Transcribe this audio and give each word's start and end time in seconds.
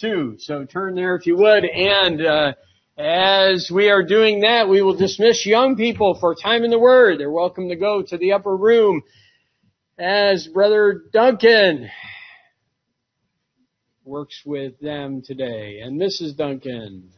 2. 0.00 0.36
So 0.38 0.64
turn 0.64 0.94
there 0.94 1.14
if 1.16 1.26
you 1.26 1.36
would. 1.36 1.64
And 1.64 2.24
uh, 2.24 2.52
as 2.96 3.70
we 3.72 3.90
are 3.90 4.02
doing 4.02 4.40
that, 4.40 4.68
we 4.68 4.82
will 4.82 4.96
dismiss 4.96 5.44
young 5.44 5.76
people 5.76 6.16
for 6.18 6.34
time 6.34 6.64
in 6.64 6.70
the 6.70 6.78
Word. 6.78 7.20
They're 7.20 7.30
welcome 7.30 7.68
to 7.68 7.76
go 7.76 8.02
to 8.02 8.16
the 8.16 8.32
upper 8.32 8.56
room 8.56 9.02
as 9.98 10.48
Brother 10.48 11.02
Duncan 11.12 11.90
works 14.04 14.40
with 14.44 14.80
them 14.80 15.22
today. 15.24 15.80
And 15.82 16.00
Mrs. 16.00 16.36
Duncan. 16.36 17.10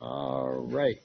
All 0.00 0.66
right. 0.70 1.00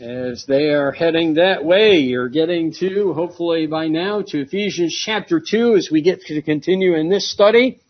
As 0.00 0.46
they 0.48 0.70
are 0.70 0.90
heading 0.90 1.34
that 1.34 1.64
way, 1.64 1.98
you're 1.98 2.28
getting 2.28 2.72
to, 2.80 3.12
hopefully 3.12 3.66
by 3.66 3.88
now, 3.88 4.22
to 4.22 4.40
Ephesians 4.40 5.00
chapter 5.04 5.40
2 5.40 5.76
as 5.76 5.90
we 5.92 6.02
get 6.02 6.22
to 6.22 6.42
continue 6.42 6.96
in 6.96 7.08
this 7.08 7.30
study. 7.30 7.80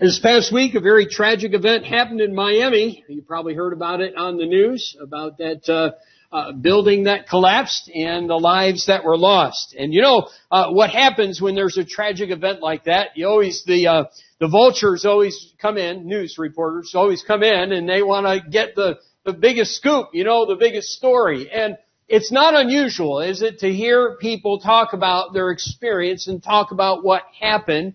This 0.00 0.18
past 0.18 0.52
week, 0.52 0.74
a 0.74 0.80
very 0.80 1.06
tragic 1.06 1.52
event 1.54 1.84
happened 1.84 2.20
in 2.20 2.34
Miami. 2.34 3.04
You 3.08 3.22
probably 3.22 3.54
heard 3.54 3.72
about 3.72 4.00
it 4.00 4.16
on 4.16 4.36
the 4.36 4.46
news, 4.46 4.96
about 5.00 5.38
that 5.38 5.68
uh, 5.68 5.92
uh, 6.34 6.52
building 6.52 7.04
that 7.04 7.28
collapsed 7.28 7.90
and 7.90 8.28
the 8.28 8.36
lives 8.36 8.86
that 8.86 9.04
were 9.04 9.18
lost. 9.18 9.74
And 9.78 9.92
you 9.92 10.02
know 10.02 10.28
uh, 10.50 10.70
what 10.70 10.90
happens 10.90 11.40
when 11.40 11.54
there's 11.54 11.78
a 11.78 11.84
tragic 11.84 12.30
event 12.30 12.62
like 12.62 12.84
that? 12.84 13.16
You 13.16 13.26
always 13.28 13.64
the 13.64 13.86
uh, 13.86 14.04
the 14.38 14.48
vultures 14.48 15.04
always 15.04 15.52
come 15.60 15.76
in, 15.76 16.06
news 16.06 16.36
reporters 16.38 16.92
always 16.94 17.22
come 17.22 17.42
in, 17.42 17.72
and 17.72 17.88
they 17.88 18.02
want 18.02 18.26
to 18.26 18.48
get 18.48 18.74
the 18.74 18.98
the 19.24 19.32
biggest 19.32 19.74
scoop, 19.76 20.08
you 20.12 20.24
know, 20.24 20.46
the 20.46 20.56
biggest 20.56 20.88
story. 20.88 21.50
And 21.50 21.76
it's 22.08 22.30
not 22.30 22.54
unusual, 22.54 23.20
is 23.20 23.42
it, 23.42 23.58
to 23.58 23.72
hear 23.72 24.16
people 24.20 24.60
talk 24.60 24.92
about 24.92 25.32
their 25.32 25.50
experience 25.50 26.28
and 26.28 26.42
talk 26.42 26.70
about 26.70 27.04
what 27.04 27.22
happened. 27.40 27.94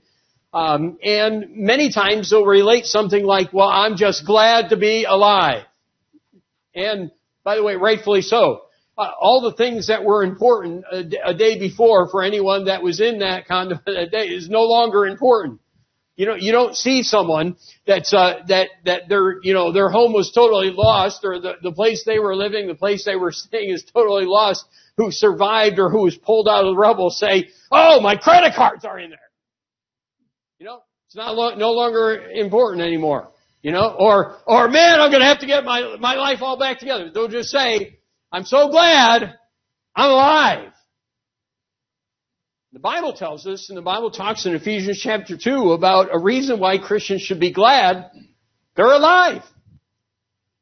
Um, 0.54 0.98
and 1.04 1.56
many 1.56 1.92
times 1.92 2.30
they'll 2.30 2.46
relate 2.46 2.86
something 2.86 3.24
like, 3.24 3.54
"Well, 3.54 3.70
I'm 3.70 3.96
just 3.96 4.26
glad 4.26 4.70
to 4.70 4.78
be 4.78 5.06
alive," 5.06 5.64
and 6.76 7.12
by 7.44 7.56
the 7.56 7.64
way, 7.64 7.76
rightfully 7.76 8.22
so. 8.22 8.64
Uh, 8.98 9.10
all 9.20 9.42
the 9.42 9.54
things 9.54 9.88
that 9.88 10.04
were 10.04 10.24
important 10.24 10.84
a, 10.92 11.30
a, 11.30 11.34
day 11.34 11.58
before 11.58 12.10
for 12.10 12.22
anyone 12.22 12.66
that 12.66 12.84
was 12.84 13.00
in 13.00 13.20
that 13.20 13.48
kind 13.48 13.72
of 13.72 13.80
a 13.88 14.06
day 14.06 14.28
is 14.28 14.50
no 14.50 14.64
longer 14.64 15.08
important. 15.08 15.60
You 16.18 16.26
know, 16.26 16.36
you 16.36 16.52
don't 16.52 16.76
see 16.76 17.02
someone 17.02 17.56
that's, 17.88 18.14
uh, 18.14 18.44
that, 18.50 18.68
that 18.86 19.08
their, 19.08 19.42
you 19.42 19.54
know, 19.54 19.72
their 19.72 19.90
home 19.90 20.12
was 20.14 20.32
totally 20.32 20.70
lost 20.70 21.24
or 21.24 21.40
the, 21.40 21.54
the 21.64 21.72
place 21.72 22.04
they 22.04 22.20
were 22.20 22.36
living, 22.36 22.68
the 22.68 22.76
place 22.76 23.06
they 23.06 23.16
were 23.16 23.32
staying 23.32 23.72
is 23.72 23.84
totally 23.86 24.26
lost 24.26 24.66
who 24.98 25.10
survived 25.10 25.80
or 25.80 25.90
who 25.90 26.04
was 26.04 26.18
pulled 26.18 26.48
out 26.48 26.66
of 26.66 26.76
the 26.76 26.78
rubble 26.78 27.10
say, 27.10 27.50
oh, 27.72 28.02
my 28.02 28.18
credit 28.18 28.54
cards 28.56 28.84
are 28.84 29.00
in 29.00 29.10
there. 29.10 29.20
It's 31.12 31.18
not 31.18 31.36
lo- 31.36 31.56
no 31.56 31.74
longer 31.74 32.30
important 32.32 32.82
anymore. 32.82 33.32
You 33.62 33.74
know, 33.74 33.94
or, 34.00 34.38
or 34.48 34.70
man, 34.70 35.02
I'm 35.02 35.12
gonna 35.12 35.26
have 35.26 35.40
to 35.40 35.46
get 35.46 35.66
my, 35.66 35.98
my 36.00 36.16
life 36.16 36.42
all 36.42 36.58
back 36.58 36.80
together. 36.80 37.12
Don't 37.14 37.32
just 37.32 37.50
say, 37.50 38.00
I'm 38.32 38.46
so 38.46 38.70
glad 38.70 39.36
I'm 39.94 40.10
alive. 40.10 40.72
The 42.72 42.80
Bible 42.80 43.12
tells 43.12 43.46
us, 43.46 43.68
and 43.68 43.78
the 43.78 43.82
Bible 43.82 44.12
talks 44.12 44.46
in 44.46 44.56
Ephesians 44.56 45.02
chapter 45.04 45.36
2 45.36 45.74
about 45.74 46.16
a 46.16 46.18
reason 46.18 46.62
why 46.62 46.78
Christians 46.78 47.24
should 47.24 47.42
be 47.42 47.52
glad 47.52 48.10
they're 48.78 48.86
alive. 48.86 49.44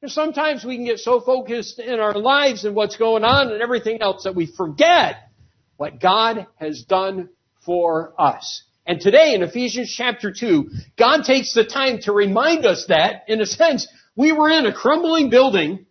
Because 0.01 0.15
sometimes 0.15 0.65
we 0.65 0.77
can 0.77 0.85
get 0.85 0.97
so 0.97 1.21
focused 1.21 1.77
in 1.77 1.99
our 1.99 2.15
lives 2.15 2.65
and 2.65 2.75
what's 2.75 2.97
going 2.97 3.23
on 3.23 3.51
and 3.51 3.61
everything 3.61 4.01
else 4.01 4.23
that 4.23 4.33
we 4.33 4.47
forget 4.47 5.29
what 5.77 6.01
God 6.01 6.47
has 6.55 6.85
done 6.85 7.29
for 7.63 8.15
us. 8.17 8.63
And 8.89 8.99
today 8.99 9.35
in 9.35 9.43
Ephesians 9.43 9.93
chapter 9.95 10.33
2, 10.33 10.71
God 10.97 11.21
takes 11.23 11.53
the 11.53 11.63
time 11.63 11.99
to 12.01 12.11
remind 12.11 12.65
us 12.65 12.87
that, 12.87 13.25
in 13.27 13.39
a 13.39 13.45
sense, 13.45 13.87
we 14.15 14.31
were 14.31 14.49
in 14.49 14.65
a 14.65 14.73
crumbling 14.73 15.29
building 15.29 15.85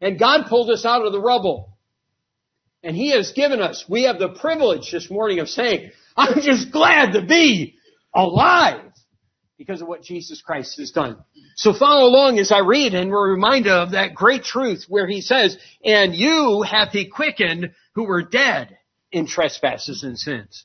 and 0.00 0.18
God 0.18 0.46
pulled 0.48 0.68
us 0.68 0.84
out 0.84 1.06
of 1.06 1.12
the 1.12 1.20
rubble. 1.20 1.78
And 2.82 2.96
He 2.96 3.12
has 3.12 3.30
given 3.34 3.60
us, 3.60 3.84
we 3.88 4.02
have 4.02 4.18
the 4.18 4.30
privilege 4.30 4.90
this 4.90 5.08
morning 5.08 5.38
of 5.38 5.48
saying, 5.48 5.92
I'm 6.16 6.42
just 6.42 6.72
glad 6.72 7.12
to 7.12 7.24
be 7.24 7.76
alive 8.12 8.90
because 9.56 9.80
of 9.80 9.86
what 9.86 10.02
Jesus 10.02 10.42
Christ 10.42 10.76
has 10.80 10.90
done. 10.90 11.18
So 11.54 11.72
follow 11.72 12.08
along 12.08 12.40
as 12.40 12.50
I 12.50 12.62
read 12.66 12.94
and 12.94 13.12
we're 13.12 13.30
reminded 13.30 13.70
of 13.70 13.92
that 13.92 14.16
great 14.16 14.42
truth 14.42 14.86
where 14.88 15.06
He 15.06 15.20
says, 15.20 15.56
and 15.84 16.16
you 16.16 16.62
hath 16.68 16.90
He 16.90 17.08
quickened 17.08 17.70
who 17.94 18.08
were 18.08 18.24
dead 18.24 18.76
in 19.12 19.28
trespasses 19.28 20.02
and 20.02 20.18
sins 20.18 20.64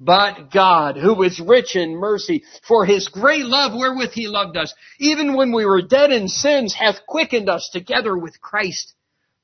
But 0.00 0.52
God, 0.52 0.96
who 0.96 1.22
is 1.24 1.40
rich 1.40 1.74
in 1.74 1.96
mercy, 1.96 2.44
for 2.66 2.84
his 2.84 3.08
great 3.08 3.44
love 3.44 3.72
wherewith 3.74 4.12
he 4.12 4.28
loved 4.28 4.56
us, 4.56 4.72
even 5.00 5.34
when 5.34 5.52
we 5.52 5.66
were 5.66 5.82
dead 5.82 6.12
in 6.12 6.28
sins, 6.28 6.72
hath 6.72 7.06
quickened 7.06 7.48
us 7.48 7.68
together 7.72 8.16
with 8.16 8.40
Christ. 8.40 8.94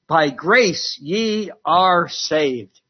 By 0.07 0.31
grace 0.31 0.97
ye 1.01 1.51
are 1.65 2.09
saved 2.09 2.81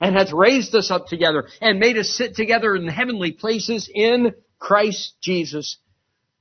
and 0.00 0.16
hath 0.16 0.32
raised 0.32 0.74
us 0.74 0.90
up 0.90 1.06
together 1.06 1.46
and 1.60 1.78
made 1.78 1.96
us 1.96 2.08
sit 2.08 2.34
together 2.34 2.74
in 2.74 2.88
heavenly 2.88 3.30
places 3.30 3.88
in 3.92 4.34
Christ 4.58 5.14
Jesus 5.22 5.78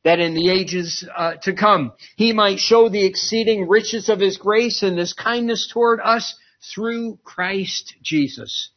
that 0.04 0.20
in 0.20 0.34
the 0.34 0.50
ages 0.50 1.08
uh, 1.16 1.34
to 1.44 1.54
come 1.54 1.92
he 2.16 2.34
might 2.34 2.58
show 2.58 2.90
the 2.90 3.06
exceeding 3.06 3.68
riches 3.68 4.10
of 4.10 4.20
his 4.20 4.38
grace 4.38 4.82
and 4.82 4.98
his 4.98 5.14
kindness 5.14 5.70
toward 5.72 6.00
us 6.00 6.36
through 6.74 7.20
Christ 7.24 7.94
Jesus. 8.02 8.71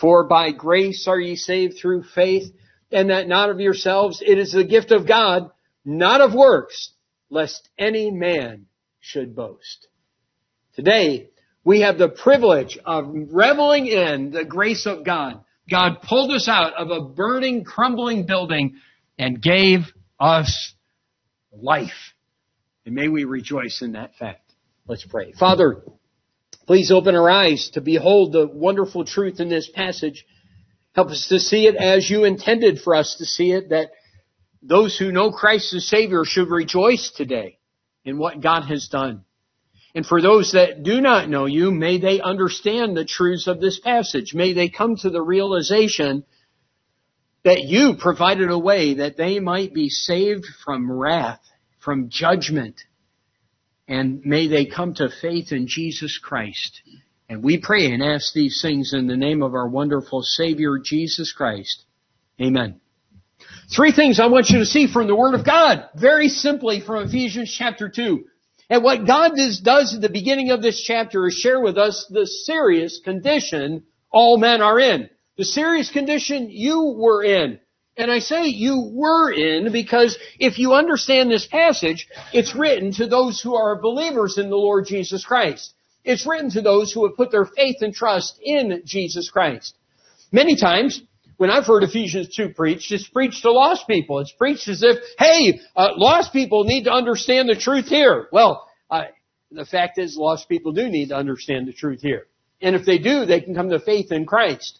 For 0.00 0.24
by 0.24 0.52
grace 0.52 1.06
are 1.06 1.20
ye 1.20 1.36
saved 1.36 1.78
through 1.78 2.04
faith, 2.04 2.52
and 2.90 3.10
that 3.10 3.28
not 3.28 3.50
of 3.50 3.60
yourselves, 3.60 4.22
it 4.24 4.38
is 4.38 4.52
the 4.52 4.64
gift 4.64 4.90
of 4.92 5.06
God, 5.06 5.50
not 5.84 6.20
of 6.20 6.34
works, 6.34 6.92
lest 7.28 7.68
any 7.78 8.10
man 8.10 8.66
should 9.00 9.36
boast. 9.36 9.88
Today, 10.74 11.30
we 11.64 11.80
have 11.80 11.98
the 11.98 12.08
privilege 12.08 12.78
of 12.84 13.06
reveling 13.08 13.86
in 13.86 14.30
the 14.30 14.44
grace 14.44 14.86
of 14.86 15.04
God. 15.04 15.44
God 15.70 16.02
pulled 16.02 16.32
us 16.32 16.48
out 16.48 16.74
of 16.74 16.90
a 16.90 17.00
burning, 17.00 17.64
crumbling 17.64 18.26
building 18.26 18.76
and 19.18 19.40
gave 19.40 19.80
us 20.18 20.74
life. 21.52 22.14
And 22.86 22.94
may 22.94 23.08
we 23.08 23.24
rejoice 23.24 23.82
in 23.82 23.92
that 23.92 24.14
fact. 24.16 24.52
Let's 24.86 25.04
pray. 25.04 25.32
Father, 25.32 25.82
please 26.66 26.90
open 26.90 27.14
our 27.14 27.30
eyes 27.30 27.70
to 27.74 27.80
behold 27.80 28.32
the 28.32 28.46
wonderful 28.46 29.04
truth 29.04 29.40
in 29.40 29.48
this 29.48 29.68
passage. 29.68 30.24
Help 30.94 31.08
us 31.08 31.28
to 31.28 31.38
see 31.38 31.66
it 31.66 31.76
as 31.76 32.08
you 32.10 32.24
intended 32.24 32.80
for 32.80 32.94
us 32.94 33.16
to 33.18 33.24
see 33.24 33.52
it, 33.52 33.70
that 33.70 33.90
those 34.62 34.96
who 34.96 35.12
know 35.12 35.30
Christ 35.30 35.72
as 35.74 35.86
Savior 35.88 36.24
should 36.24 36.50
rejoice 36.50 37.12
today 37.16 37.58
in 38.04 38.18
what 38.18 38.40
God 38.40 38.62
has 38.62 38.88
done. 38.88 39.24
And 39.94 40.06
for 40.06 40.22
those 40.22 40.52
that 40.52 40.82
do 40.82 41.00
not 41.00 41.28
know 41.28 41.46
you, 41.46 41.70
may 41.70 41.98
they 41.98 42.20
understand 42.20 42.96
the 42.96 43.04
truths 43.04 43.46
of 43.48 43.60
this 43.60 43.80
passage. 43.80 44.34
May 44.34 44.52
they 44.52 44.68
come 44.68 44.96
to 44.96 45.10
the 45.10 45.22
realization 45.22 46.24
that 47.44 47.64
you 47.64 47.96
provided 47.98 48.50
a 48.50 48.58
way 48.58 48.94
that 48.94 49.16
they 49.16 49.40
might 49.40 49.74
be 49.74 49.88
saved 49.88 50.46
from 50.64 50.90
wrath, 50.90 51.40
from 51.78 52.08
judgment. 52.08 52.80
And 53.90 54.24
may 54.24 54.46
they 54.46 54.66
come 54.66 54.94
to 54.94 55.10
faith 55.20 55.50
in 55.50 55.66
Jesus 55.66 56.16
Christ. 56.16 56.80
And 57.28 57.42
we 57.42 57.58
pray 57.58 57.92
and 57.92 58.02
ask 58.02 58.32
these 58.32 58.62
things 58.62 58.94
in 58.94 59.08
the 59.08 59.16
name 59.16 59.42
of 59.42 59.52
our 59.54 59.68
wonderful 59.68 60.22
Savior, 60.22 60.78
Jesus 60.82 61.32
Christ. 61.32 61.84
Amen. 62.40 62.80
Three 63.74 63.90
things 63.90 64.20
I 64.20 64.28
want 64.28 64.48
you 64.48 64.60
to 64.60 64.64
see 64.64 64.86
from 64.86 65.08
the 65.08 65.16
Word 65.16 65.34
of 65.34 65.44
God, 65.44 65.88
very 65.96 66.28
simply 66.28 66.80
from 66.80 67.08
Ephesians 67.08 67.52
chapter 67.52 67.88
2. 67.88 68.24
And 68.68 68.84
what 68.84 69.08
God 69.08 69.32
does, 69.36 69.58
does 69.58 69.96
at 69.96 70.00
the 70.00 70.08
beginning 70.08 70.50
of 70.50 70.62
this 70.62 70.80
chapter 70.80 71.26
is 71.26 71.34
share 71.34 71.60
with 71.60 71.76
us 71.76 72.06
the 72.08 72.26
serious 72.26 73.00
condition 73.02 73.82
all 74.12 74.38
men 74.38 74.62
are 74.62 74.78
in. 74.78 75.10
The 75.36 75.44
serious 75.44 75.90
condition 75.90 76.48
you 76.48 76.94
were 76.96 77.24
in. 77.24 77.58
And 77.96 78.10
I 78.10 78.20
say 78.20 78.46
you 78.46 78.90
were 78.94 79.32
in 79.32 79.72
because 79.72 80.16
if 80.38 80.58
you 80.58 80.72
understand 80.72 81.30
this 81.30 81.46
passage, 81.46 82.08
it's 82.32 82.54
written 82.54 82.92
to 82.94 83.06
those 83.06 83.40
who 83.40 83.54
are 83.54 83.80
believers 83.80 84.38
in 84.38 84.48
the 84.48 84.56
Lord 84.56 84.86
Jesus 84.86 85.24
Christ. 85.24 85.74
It's 86.04 86.26
written 86.26 86.50
to 86.52 86.62
those 86.62 86.92
who 86.92 87.06
have 87.06 87.16
put 87.16 87.30
their 87.30 87.44
faith 87.44 87.76
and 87.80 87.92
trust 87.92 88.38
in 88.42 88.82
Jesus 88.84 89.28
Christ. 89.28 89.74
Many 90.32 90.56
times, 90.56 91.02
when 91.36 91.50
I've 91.50 91.66
heard 91.66 91.82
Ephesians 91.82 92.34
2 92.34 92.50
preached, 92.50 92.92
it's 92.92 93.08
preached 93.08 93.42
to 93.42 93.52
lost 93.52 93.86
people. 93.86 94.18
It's 94.20 94.32
preached 94.32 94.68
as 94.68 94.82
if, 94.82 94.98
hey, 95.18 95.60
uh, 95.76 95.88
lost 95.96 96.32
people 96.32 96.64
need 96.64 96.84
to 96.84 96.92
understand 96.92 97.48
the 97.48 97.56
truth 97.56 97.86
here. 97.86 98.28
Well, 98.32 98.68
uh, 98.90 99.04
The 99.50 99.64
fact 99.64 99.98
is, 99.98 100.16
lost 100.16 100.48
people 100.48 100.72
do 100.72 100.88
need 100.88 101.08
to 101.08 101.16
understand 101.16 101.66
the 101.66 101.72
truth 101.72 102.00
here. 102.02 102.26
And 102.62 102.76
if 102.76 102.86
they 102.86 102.98
do, 102.98 103.24
they 103.24 103.40
can 103.40 103.54
come 103.54 103.70
to 103.70 103.80
faith 103.80 104.12
in 104.12 104.26
Christ. 104.26 104.78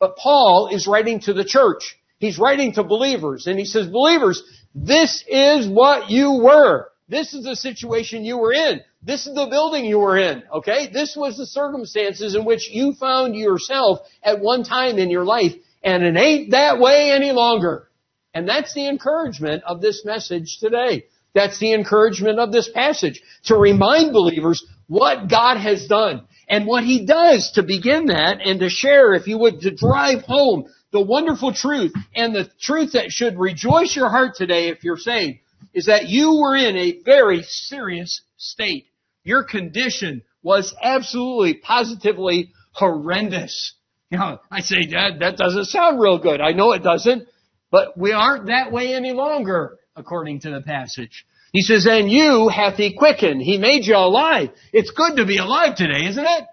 But 0.00 0.16
Paul 0.16 0.70
is 0.72 0.86
writing 0.86 1.20
to 1.20 1.32
the 1.32 1.44
church. 1.44 1.97
He's 2.18 2.38
writing 2.38 2.72
to 2.72 2.84
believers 2.84 3.46
and 3.46 3.58
he 3.58 3.64
says, 3.64 3.86
believers, 3.86 4.42
this 4.74 5.24
is 5.28 5.68
what 5.68 6.10
you 6.10 6.40
were. 6.42 6.90
This 7.08 7.32
is 7.32 7.44
the 7.44 7.56
situation 7.56 8.24
you 8.24 8.38
were 8.38 8.52
in. 8.52 8.80
This 9.02 9.26
is 9.26 9.34
the 9.34 9.46
building 9.46 9.84
you 9.84 9.98
were 9.98 10.18
in. 10.18 10.42
Okay? 10.52 10.90
This 10.92 11.16
was 11.16 11.36
the 11.36 11.46
circumstances 11.46 12.34
in 12.34 12.44
which 12.44 12.68
you 12.70 12.92
found 12.92 13.34
yourself 13.34 14.00
at 14.22 14.40
one 14.40 14.64
time 14.64 14.98
in 14.98 15.10
your 15.10 15.24
life 15.24 15.54
and 15.82 16.02
it 16.02 16.16
ain't 16.16 16.50
that 16.50 16.78
way 16.80 17.12
any 17.12 17.32
longer. 17.32 17.88
And 18.34 18.48
that's 18.48 18.74
the 18.74 18.88
encouragement 18.88 19.62
of 19.64 19.80
this 19.80 20.04
message 20.04 20.58
today. 20.60 21.04
That's 21.34 21.58
the 21.58 21.72
encouragement 21.72 22.38
of 22.38 22.52
this 22.52 22.68
passage. 22.68 23.22
To 23.44 23.56
remind 23.56 24.12
believers 24.12 24.64
what 24.86 25.28
God 25.28 25.58
has 25.58 25.86
done 25.86 26.26
and 26.48 26.66
what 26.66 26.84
He 26.84 27.06
does 27.06 27.52
to 27.52 27.62
begin 27.62 28.06
that 28.06 28.40
and 28.44 28.60
to 28.60 28.68
share, 28.68 29.14
if 29.14 29.26
you 29.26 29.38
would, 29.38 29.60
to 29.60 29.70
drive 29.70 30.22
home 30.22 30.66
the 30.92 31.00
wonderful 31.00 31.52
truth 31.52 31.92
and 32.14 32.34
the 32.34 32.50
truth 32.60 32.92
that 32.92 33.10
should 33.10 33.38
rejoice 33.38 33.94
your 33.94 34.08
heart 34.08 34.34
today 34.36 34.68
if 34.68 34.84
you're 34.84 34.96
saved 34.96 35.38
is 35.74 35.86
that 35.86 36.08
you 36.08 36.40
were 36.40 36.56
in 36.56 36.76
a 36.76 37.00
very 37.04 37.42
serious 37.42 38.22
state. 38.36 38.86
Your 39.24 39.44
condition 39.44 40.22
was 40.42 40.74
absolutely, 40.82 41.54
positively 41.54 42.52
horrendous. 42.72 43.74
You 44.10 44.18
know, 44.18 44.40
I 44.50 44.60
say 44.60 44.86
that, 44.92 45.18
that 45.20 45.36
doesn't 45.36 45.66
sound 45.66 46.00
real 46.00 46.18
good. 46.18 46.40
I 46.40 46.52
know 46.52 46.72
it 46.72 46.82
doesn't, 46.82 47.28
but 47.70 47.98
we 47.98 48.12
aren't 48.12 48.46
that 48.46 48.72
way 48.72 48.94
any 48.94 49.12
longer, 49.12 49.78
according 49.94 50.40
to 50.40 50.50
the 50.50 50.62
passage. 50.62 51.26
He 51.52 51.62
says, 51.62 51.86
and 51.86 52.10
you 52.10 52.48
hath 52.48 52.76
he 52.76 52.94
quickened. 52.94 53.42
He 53.42 53.58
made 53.58 53.84
you 53.84 53.96
alive. 53.96 54.50
It's 54.72 54.90
good 54.90 55.16
to 55.16 55.26
be 55.26 55.38
alive 55.38 55.76
today, 55.76 56.06
isn't 56.06 56.24
it? 56.24 56.44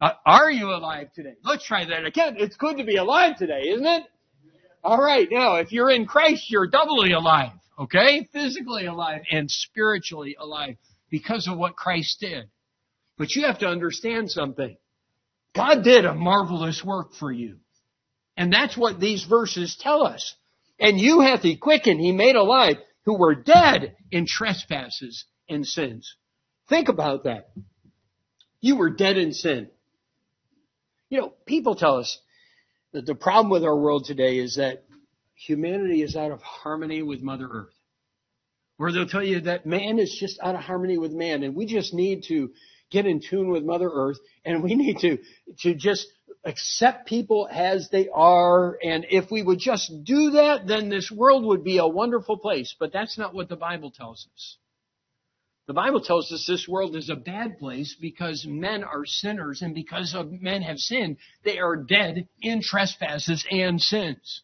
Uh, 0.00 0.12
are 0.26 0.50
you 0.50 0.70
alive 0.70 1.12
today? 1.14 1.34
Let's 1.44 1.64
try 1.64 1.84
that 1.84 2.04
again. 2.04 2.36
It's 2.38 2.56
good 2.56 2.78
to 2.78 2.84
be 2.84 2.96
alive 2.96 3.36
today, 3.36 3.68
isn't 3.68 3.86
it? 3.86 4.04
All 4.82 4.98
right. 4.98 5.26
Now, 5.30 5.56
if 5.56 5.72
you're 5.72 5.90
in 5.90 6.06
Christ, 6.06 6.50
you're 6.50 6.66
doubly 6.66 7.12
alive. 7.12 7.52
Okay? 7.78 8.28
Physically 8.32 8.86
alive 8.86 9.22
and 9.30 9.50
spiritually 9.50 10.36
alive 10.38 10.76
because 11.10 11.48
of 11.48 11.56
what 11.56 11.76
Christ 11.76 12.20
did. 12.20 12.48
But 13.16 13.34
you 13.34 13.46
have 13.46 13.60
to 13.60 13.68
understand 13.68 14.30
something. 14.30 14.76
God 15.54 15.84
did 15.84 16.04
a 16.04 16.14
marvelous 16.14 16.84
work 16.84 17.14
for 17.14 17.30
you. 17.30 17.58
And 18.36 18.52
that's 18.52 18.76
what 18.76 18.98
these 19.00 19.24
verses 19.24 19.76
tell 19.78 20.04
us. 20.04 20.34
And 20.80 20.98
you 20.98 21.20
hath 21.20 21.42
he 21.42 21.56
quickened, 21.56 22.00
he 22.00 22.10
made 22.10 22.34
alive, 22.34 22.76
who 23.04 23.16
were 23.16 23.34
dead 23.34 23.94
in 24.10 24.26
trespasses 24.26 25.24
and 25.48 25.64
sins. 25.64 26.16
Think 26.68 26.88
about 26.88 27.24
that. 27.24 27.50
You 28.60 28.76
were 28.76 28.90
dead 28.90 29.16
in 29.16 29.32
sin. 29.32 29.70
You 31.14 31.20
know, 31.20 31.32
people 31.46 31.76
tell 31.76 31.98
us 31.98 32.18
that 32.92 33.06
the 33.06 33.14
problem 33.14 33.48
with 33.48 33.62
our 33.62 33.78
world 33.78 34.04
today 34.04 34.38
is 34.38 34.56
that 34.56 34.82
humanity 35.36 36.02
is 36.02 36.16
out 36.16 36.32
of 36.32 36.42
harmony 36.42 37.02
with 37.02 37.22
Mother 37.22 37.46
Earth. 37.48 37.74
Or 38.80 38.90
they'll 38.90 39.06
tell 39.06 39.22
you 39.22 39.42
that 39.42 39.64
man 39.64 40.00
is 40.00 40.12
just 40.18 40.40
out 40.42 40.56
of 40.56 40.62
harmony 40.62 40.98
with 40.98 41.12
man 41.12 41.44
and 41.44 41.54
we 41.54 41.66
just 41.66 41.94
need 41.94 42.24
to 42.30 42.50
get 42.90 43.06
in 43.06 43.20
tune 43.20 43.50
with 43.50 43.62
Mother 43.62 43.88
Earth 43.88 44.16
and 44.44 44.60
we 44.60 44.74
need 44.74 44.98
to, 45.02 45.18
to 45.60 45.76
just 45.76 46.08
accept 46.44 47.06
people 47.06 47.46
as 47.48 47.90
they 47.90 48.08
are. 48.12 48.76
And 48.82 49.06
if 49.08 49.30
we 49.30 49.40
would 49.40 49.60
just 49.60 49.92
do 50.02 50.30
that, 50.30 50.66
then 50.66 50.88
this 50.88 51.12
world 51.12 51.44
would 51.44 51.62
be 51.62 51.78
a 51.78 51.86
wonderful 51.86 52.38
place. 52.38 52.74
But 52.76 52.92
that's 52.92 53.16
not 53.18 53.34
what 53.34 53.48
the 53.48 53.54
Bible 53.54 53.92
tells 53.92 54.26
us. 54.34 54.56
The 55.66 55.72
Bible 55.72 56.02
tells 56.02 56.30
us 56.30 56.44
this 56.46 56.68
world 56.68 56.94
is 56.94 57.08
a 57.08 57.16
bad 57.16 57.58
place 57.58 57.96
because 57.98 58.46
men 58.46 58.84
are 58.84 59.06
sinners 59.06 59.62
and 59.62 59.74
because 59.74 60.14
of 60.14 60.30
men 60.30 60.60
have 60.60 60.78
sinned, 60.78 61.16
they 61.42 61.58
are 61.58 61.76
dead 61.76 62.28
in 62.42 62.60
trespasses 62.60 63.46
and 63.50 63.80
sins. 63.80 64.42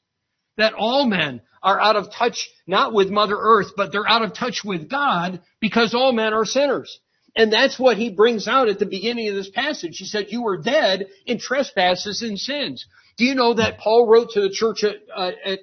That 0.56 0.72
all 0.72 1.06
men 1.06 1.42
are 1.62 1.78
out 1.78 1.96
of 1.96 2.10
touch 2.10 2.48
not 2.66 2.94
with 2.94 3.10
Mother 3.10 3.36
Earth, 3.38 3.72
but 3.76 3.92
they're 3.92 4.08
out 4.08 4.22
of 4.22 4.32
touch 4.32 4.62
with 4.64 4.88
God 4.88 5.42
because 5.60 5.94
all 5.94 6.12
men 6.12 6.32
are 6.32 6.46
sinners. 6.46 7.00
And 7.36 7.52
that's 7.52 7.78
what 7.78 7.98
he 7.98 8.10
brings 8.10 8.48
out 8.48 8.68
at 8.68 8.78
the 8.78 8.86
beginning 8.86 9.28
of 9.28 9.34
this 9.34 9.50
passage. 9.50 9.98
He 9.98 10.06
said, 10.06 10.26
you 10.30 10.42
were 10.42 10.56
dead 10.56 11.06
in 11.26 11.38
trespasses 11.38 12.22
and 12.22 12.38
sins. 12.38 12.86
Do 13.18 13.26
you 13.26 13.34
know 13.34 13.54
that 13.54 13.78
Paul 13.78 14.08
wrote 14.08 14.30
to 14.30 14.40
the 14.40 14.50
church 14.50 14.82
at, 14.84 14.96
uh, 15.14 15.32
at 15.44 15.60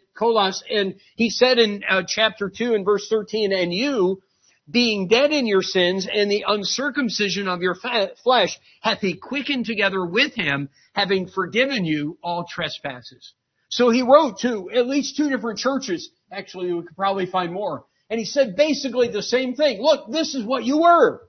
and 0.69 0.95
he 1.15 1.31
said 1.31 1.57
in 1.57 1.83
uh, 1.89 2.03
chapter 2.07 2.51
2 2.55 2.75
and 2.75 2.85
verse 2.85 3.07
13, 3.09 3.51
and 3.51 3.73
you, 3.73 4.21
being 4.69 5.07
dead 5.07 5.31
in 5.31 5.47
your 5.47 5.61
sins 5.61 6.07
and 6.11 6.29
the 6.29 6.45
uncircumcision 6.47 7.47
of 7.47 7.61
your 7.61 7.75
flesh, 7.75 8.59
hath 8.81 8.99
he 8.99 9.15
quickened 9.15 9.65
together 9.65 10.05
with 10.05 10.33
him, 10.33 10.69
having 10.93 11.27
forgiven 11.27 11.85
you 11.85 12.17
all 12.21 12.45
trespasses. 12.49 13.33
So 13.69 13.89
he 13.89 14.01
wrote 14.01 14.39
to 14.39 14.69
at 14.71 14.87
least 14.87 15.17
two 15.17 15.29
different 15.29 15.59
churches. 15.59 16.09
Actually, 16.31 16.73
we 16.73 16.83
could 16.83 16.95
probably 16.95 17.25
find 17.25 17.53
more. 17.53 17.85
And 18.09 18.19
he 18.19 18.25
said 18.25 18.55
basically 18.55 19.09
the 19.09 19.23
same 19.23 19.55
thing. 19.55 19.81
Look, 19.81 20.11
this 20.11 20.35
is 20.35 20.45
what 20.45 20.63
you 20.63 20.81
were. 20.81 21.21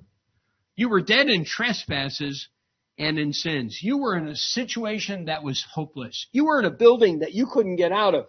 You 0.76 0.88
were 0.88 1.00
dead 1.00 1.28
in 1.28 1.44
trespasses 1.44 2.48
and 2.98 3.18
in 3.18 3.32
sins. 3.32 3.80
You 3.82 3.98
were 3.98 4.16
in 4.16 4.28
a 4.28 4.36
situation 4.36 5.26
that 5.26 5.42
was 5.42 5.64
hopeless. 5.72 6.26
You 6.32 6.46
were 6.46 6.60
in 6.60 6.64
a 6.64 6.70
building 6.70 7.20
that 7.20 7.34
you 7.34 7.46
couldn't 7.52 7.76
get 7.76 7.92
out 7.92 8.14
of. 8.14 8.26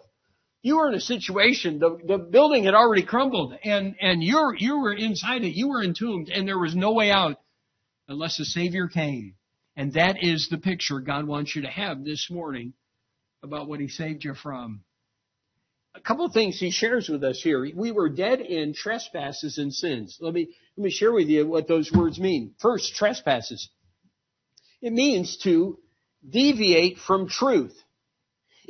You 0.62 0.76
were 0.76 0.88
in 0.88 0.94
a 0.94 1.00
situation, 1.00 1.78
the, 1.78 1.98
the 2.04 2.18
building 2.18 2.64
had 2.64 2.74
already 2.74 3.02
crumbled 3.02 3.54
and, 3.64 3.94
and 4.00 4.22
you're, 4.22 4.54
you 4.56 4.80
were 4.80 4.92
inside 4.92 5.42
it. 5.42 5.54
You 5.54 5.68
were 5.68 5.82
entombed 5.82 6.28
and 6.28 6.46
there 6.46 6.58
was 6.58 6.74
no 6.74 6.92
way 6.92 7.10
out 7.10 7.40
unless 8.08 8.36
the 8.36 8.44
Savior 8.44 8.88
came. 8.88 9.34
And 9.76 9.94
that 9.94 10.22
is 10.22 10.48
the 10.48 10.58
picture 10.58 11.00
God 11.00 11.26
wants 11.26 11.56
you 11.56 11.62
to 11.62 11.70
have 11.70 12.04
this 12.04 12.28
morning 12.30 12.74
about 13.42 13.68
what 13.68 13.80
He 13.80 13.88
saved 13.88 14.24
you 14.24 14.34
from 14.34 14.82
a 15.94 16.00
couple 16.00 16.24
of 16.24 16.32
things 16.32 16.58
he 16.58 16.70
shares 16.70 17.08
with 17.08 17.24
us 17.24 17.40
here. 17.42 17.68
We 17.74 17.92
were 17.92 18.08
dead 18.08 18.40
in 18.40 18.74
trespasses 18.74 19.58
and 19.58 19.72
sins. 19.72 20.18
Let 20.20 20.34
me, 20.34 20.48
let 20.76 20.84
me 20.84 20.90
share 20.90 21.12
with 21.12 21.28
you 21.28 21.46
what 21.46 21.68
those 21.68 21.90
words 21.92 22.18
mean. 22.18 22.54
First, 22.58 22.94
trespasses. 22.94 23.68
It 24.80 24.92
means 24.92 25.36
to 25.38 25.78
deviate 26.28 26.98
from 26.98 27.28
truth. 27.28 27.76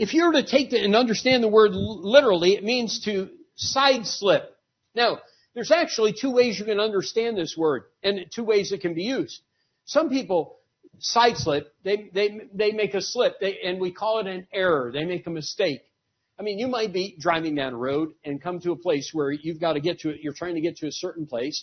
If 0.00 0.14
you 0.14 0.25
were 0.25 0.33
to 0.33 0.42
take 0.42 0.73
and 0.73 0.97
understand 0.97 1.42
the 1.42 1.49
word 1.49 1.73
literally, 1.75 2.54
it 2.54 2.64
means 2.64 3.00
to 3.04 3.28
side 3.54 4.07
slip. 4.07 4.57
Now, 4.95 5.19
there's 5.54 5.71
actually 5.71 6.14
two 6.19 6.30
ways 6.30 6.59
you 6.59 6.64
can 6.64 6.80
understand 6.80 7.37
this 7.37 7.54
word, 7.54 7.83
and 8.02 8.25
two 8.35 8.42
ways 8.42 8.73
it 8.73 8.80
can 8.80 8.95
be 8.95 9.02
used. 9.02 9.42
Some 9.85 10.09
people 10.09 10.57
side 11.00 11.37
slip, 11.37 11.75
they, 11.85 12.09
they, 12.14 12.40
they 12.54 12.73
make 12.73 12.95
a 12.95 13.02
slip, 13.02 13.40
they, 13.40 13.59
and 13.62 13.78
we 13.78 13.92
call 13.92 14.21
it 14.21 14.26
an 14.26 14.47
error. 14.54 14.90
They 14.90 15.04
make 15.04 15.26
a 15.26 15.30
mistake. 15.30 15.83
I 16.38 16.45
mean, 16.45 16.59
you 16.59 16.66
might 16.66 16.95
be 16.95 17.14
driving 17.21 17.54
down 17.54 17.75
a 17.75 17.76
road 17.76 18.14
and 18.25 18.42
come 18.42 18.59
to 18.61 18.73
a 18.73 18.76
place 18.76 19.11
where 19.12 19.30
you've 19.30 19.61
got 19.61 19.75
to 19.75 19.80
get 19.80 20.00
to 20.00 20.09
it. 20.09 20.21
You're 20.23 20.33
trying 20.33 20.54
to 20.54 20.62
get 20.62 20.78
to 20.78 20.87
a 20.87 20.92
certain 20.92 21.26
place, 21.26 21.62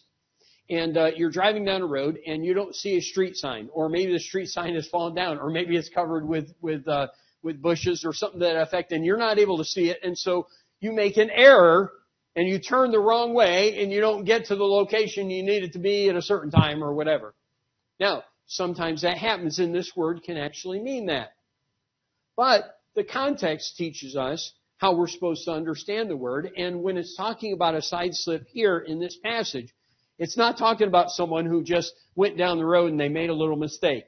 and 0.70 0.96
uh, 0.96 1.10
you're 1.16 1.32
driving 1.32 1.66
down 1.66 1.82
a 1.82 1.88
road 1.88 2.20
and 2.28 2.46
you 2.46 2.54
don't 2.54 2.76
see 2.76 2.98
a 2.98 3.02
street 3.02 3.36
sign, 3.36 3.70
or 3.74 3.90
maybe 3.90 4.14
the 4.14 4.20
street 4.20 4.50
sign 4.50 4.76
has 4.76 4.88
fallen 4.88 5.16
down, 5.16 5.40
or 5.40 5.50
maybe 5.50 5.76
it's 5.76 5.90
covered 5.90 6.28
with 6.28 6.54
with 6.62 6.88
uh, 6.88 7.08
with 7.44 7.62
bushes 7.62 8.04
or 8.06 8.14
something 8.14 8.40
that 8.40 8.62
effect, 8.62 8.92
and 8.92 9.06
you're 9.06 9.18
not 9.18 9.40
able 9.40 9.58
to 9.58 9.66
see 9.66 9.90
it, 9.90 10.00
and 10.04 10.18
so 10.18 10.48
you 10.80 10.92
make 10.92 11.18
an 11.18 11.30
error 11.30 11.92
and 12.36 12.48
you 12.48 12.60
turn 12.60 12.92
the 12.92 13.00
wrong 13.00 13.34
way 13.34 13.82
and 13.82 13.92
you 13.92 14.00
don't 14.00 14.26
get 14.26 14.46
to 14.46 14.56
the 14.56 14.64
location 14.64 15.30
you 15.30 15.42
needed 15.44 15.74
to 15.74 15.80
be 15.80 16.08
at 16.08 16.16
a 16.16 16.22
certain 16.22 16.52
time 16.52 16.84
or 16.84 16.94
whatever. 16.94 17.34
Now, 18.00 18.24
sometimes 18.46 19.02
that 19.02 19.18
happens, 19.18 19.60
and 19.60 19.74
this 19.74 19.96
word 19.96 20.24
can 20.24 20.38
actually 20.38 20.80
mean 20.80 21.08
that. 21.08 21.32
But 22.36 22.80
the 22.96 23.04
context 23.04 23.76
teaches 23.78 24.16
us 24.16 24.54
how 24.78 24.96
we're 24.96 25.08
supposed 25.08 25.46
to 25.46 25.52
understand 25.52 26.10
the 26.10 26.18
word. 26.18 26.52
And 26.56 26.84
when 26.84 26.98
it's 26.98 27.18
talking 27.18 27.54
about 27.54 27.76
a 27.76 27.82
side 27.82 28.14
slip 28.14 28.46
here 28.48 28.78
in 28.78 29.00
this 29.00 29.18
passage, 29.18 29.74
it's 30.20 30.38
not 30.38 30.58
talking 30.58 30.88
about 30.88 31.10
someone 31.10 31.46
who 31.46 31.64
just 31.64 31.94
went 32.16 32.38
down 32.38 32.58
the 32.58 32.66
road 32.66 32.92
and 32.92 33.00
they 33.00 33.10
made 33.10 33.32
a 33.32 33.36
little 33.36 33.56
mistake. 33.56 34.06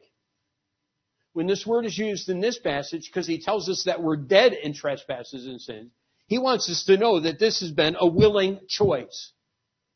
When 1.33 1.47
this 1.47 1.65
word 1.65 1.85
is 1.85 1.97
used 1.97 2.29
in 2.29 2.41
this 2.41 2.57
passage, 2.57 3.07
because 3.07 3.27
he 3.27 3.39
tells 3.39 3.69
us 3.69 3.83
that 3.85 4.01
we're 4.01 4.17
dead 4.17 4.53
in 4.53 4.73
trespasses 4.73 5.45
and 5.45 5.61
sins, 5.61 5.91
he 6.27 6.37
wants 6.37 6.69
us 6.69 6.85
to 6.85 6.97
know 6.97 7.19
that 7.19 7.39
this 7.39 7.59
has 7.61 7.71
been 7.71 7.95
a 7.99 8.07
willing 8.07 8.59
choice. 8.67 9.31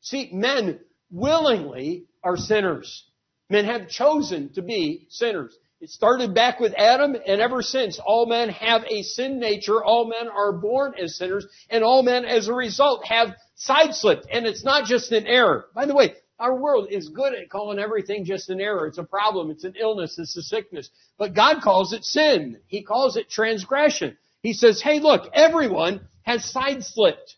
See, 0.00 0.30
men 0.32 0.80
willingly 1.10 2.06
are 2.22 2.36
sinners. 2.36 3.04
Men 3.50 3.66
have 3.66 3.88
chosen 3.88 4.52
to 4.54 4.62
be 4.62 5.06
sinners. 5.10 5.56
It 5.80 5.90
started 5.90 6.34
back 6.34 6.60
with 6.60 6.72
Adam, 6.74 7.14
and 7.26 7.40
ever 7.40 7.60
since, 7.60 7.98
all 7.98 8.26
men 8.26 8.48
have 8.48 8.84
a 8.88 9.02
sin 9.02 9.38
nature. 9.38 9.84
All 9.84 10.06
men 10.06 10.28
are 10.28 10.52
born 10.52 10.94
as 10.98 11.16
sinners, 11.16 11.46
and 11.68 11.84
all 11.84 12.02
men, 12.02 12.24
as 12.24 12.48
a 12.48 12.54
result, 12.54 13.04
have 13.06 13.36
sideslipped. 13.56 14.26
And 14.30 14.46
it's 14.46 14.64
not 14.64 14.86
just 14.86 15.12
an 15.12 15.26
error. 15.26 15.66
By 15.74 15.86
the 15.86 15.94
way, 15.94 16.14
our 16.38 16.54
world 16.54 16.88
is 16.90 17.08
good 17.08 17.34
at 17.34 17.48
calling 17.48 17.78
everything 17.78 18.24
just 18.24 18.50
an 18.50 18.60
error. 18.60 18.86
It's 18.86 18.98
a 18.98 19.04
problem. 19.04 19.50
It's 19.50 19.64
an 19.64 19.74
illness. 19.80 20.18
It's 20.18 20.36
a 20.36 20.42
sickness. 20.42 20.90
But 21.16 21.34
God 21.34 21.62
calls 21.62 21.92
it 21.92 22.04
sin. 22.04 22.58
He 22.66 22.82
calls 22.82 23.16
it 23.16 23.30
transgression. 23.30 24.16
He 24.42 24.52
says, 24.52 24.82
hey, 24.82 25.00
look, 25.00 25.30
everyone 25.32 26.00
has 26.22 26.44
sideslipped. 26.44 27.36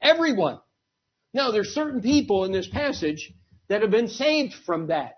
Everyone. 0.00 0.60
Now, 1.34 1.50
there's 1.50 1.74
certain 1.74 2.00
people 2.00 2.44
in 2.44 2.52
this 2.52 2.68
passage 2.68 3.32
that 3.68 3.82
have 3.82 3.90
been 3.90 4.08
saved 4.08 4.54
from 4.64 4.86
that. 4.86 5.16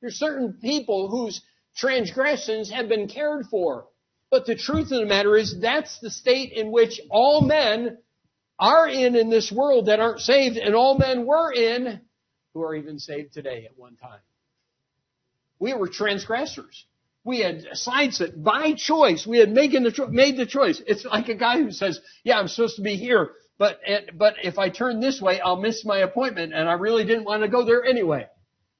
There's 0.00 0.18
certain 0.18 0.54
people 0.54 1.10
whose 1.10 1.42
transgressions 1.76 2.70
have 2.70 2.88
been 2.88 3.08
cared 3.08 3.46
for. 3.50 3.86
But 4.30 4.46
the 4.46 4.54
truth 4.54 4.92
of 4.92 5.00
the 5.00 5.06
matter 5.06 5.36
is 5.36 5.60
that's 5.60 5.98
the 6.00 6.10
state 6.10 6.52
in 6.52 6.70
which 6.70 7.00
all 7.10 7.40
men 7.40 7.98
are 8.58 8.88
in 8.88 9.14
in 9.14 9.30
this 9.30 9.52
world 9.52 9.86
that 9.86 10.00
aren't 10.00 10.20
saved 10.20 10.56
and 10.56 10.74
all 10.74 10.98
men 10.98 11.26
were 11.26 11.52
in 11.52 12.00
who 12.54 12.62
are 12.62 12.74
even 12.74 12.98
saved 12.98 13.32
today 13.32 13.64
at 13.64 13.78
one 13.78 13.96
time. 13.96 14.20
We 15.58 15.74
were 15.74 15.88
transgressors. 15.88 16.86
We 17.24 17.40
had 17.40 17.64
sidestepped 17.74 18.42
by 18.42 18.72
choice. 18.74 19.26
We 19.26 19.38
had 19.38 19.50
making 19.50 19.82
the 19.82 19.92
cho- 19.92 20.06
made 20.06 20.36
the 20.36 20.46
choice. 20.46 20.80
It's 20.86 21.04
like 21.04 21.28
a 21.28 21.34
guy 21.34 21.58
who 21.58 21.70
says, 21.72 22.00
"Yeah, 22.24 22.38
I'm 22.38 22.48
supposed 22.48 22.76
to 22.76 22.82
be 22.82 22.96
here, 22.96 23.32
but 23.58 23.80
but 24.14 24.36
if 24.42 24.58
I 24.58 24.70
turn 24.70 25.00
this 25.00 25.20
way, 25.20 25.40
I'll 25.40 25.60
miss 25.60 25.84
my 25.84 25.98
appointment, 25.98 26.54
and 26.54 26.68
I 26.68 26.74
really 26.74 27.04
didn't 27.04 27.24
want 27.24 27.42
to 27.42 27.48
go 27.48 27.64
there 27.64 27.84
anyway." 27.84 28.28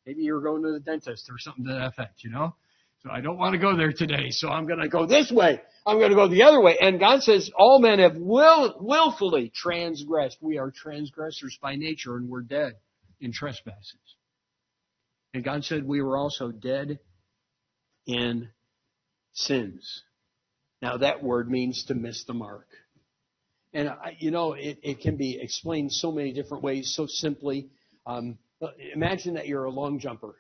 Maybe 0.07 0.23
you're 0.23 0.41
going 0.41 0.63
to 0.63 0.73
the 0.73 0.81
dentist 0.81 1.29
or 1.31 1.39
something 1.39 1.67
to 1.67 1.73
that 1.73 1.89
effect, 1.89 2.25
you 2.25 2.31
know. 2.31 2.55
So 3.03 3.11
I 3.13 3.21
don't 3.21 3.39
want 3.39 3.53
to 3.53 3.59
go 3.59 3.77
there 3.77 3.93
today, 3.93 4.31
so 4.31 4.49
I'm 4.49 4.67
going 4.67 4.81
to 4.81 4.89
go 4.89 5.07
this 5.07 5.31
way. 5.31 5.61
I'm 5.87 5.99
going 5.99 6.11
to 6.11 6.17
go 6.17 6.29
the 6.29 6.43
other 6.43 6.61
way. 6.61 6.77
And 6.81 6.99
God 6.99 7.23
says 7.23 7.51
all 7.57 7.81
men 7.81 8.01
have 8.01 8.17
will, 8.17 8.77
willfully 8.81 9.53
transgressed. 9.55 10.39
We 10.41 10.59
are 10.59 10.73
transgressors 10.73 11.57
by 11.63 11.77
nature 11.77 12.17
and 12.17 12.29
we're 12.29 12.43
dead 12.43 12.75
in 13.21 13.33
trespasses. 13.33 13.95
And 15.33 15.45
God 15.45 15.65
said 15.65 15.85
we 15.85 16.03
were 16.03 16.17
also 16.19 16.51
dead 16.51 16.99
in 18.07 18.49
sins. 19.33 20.03
Now 20.83 20.97
that 20.97 21.23
word 21.23 21.49
means 21.49 21.85
to 21.85 21.95
miss 21.95 22.25
the 22.25 22.35
mark. 22.35 22.67
And 23.73 23.91
you 24.19 24.33
know, 24.33 24.55
it, 24.55 24.79
it 24.83 25.01
can 25.01 25.17
be 25.17 25.39
explained 25.41 25.93
so 25.93 26.11
many 26.11 26.33
different 26.33 26.65
ways, 26.65 26.93
so 26.97 27.07
simply. 27.07 27.69
Um, 28.07 28.39
imagine 28.93 29.35
that 29.35 29.47
you're 29.47 29.65
a 29.65 29.71
long 29.71 30.01
jumper 30.01 30.35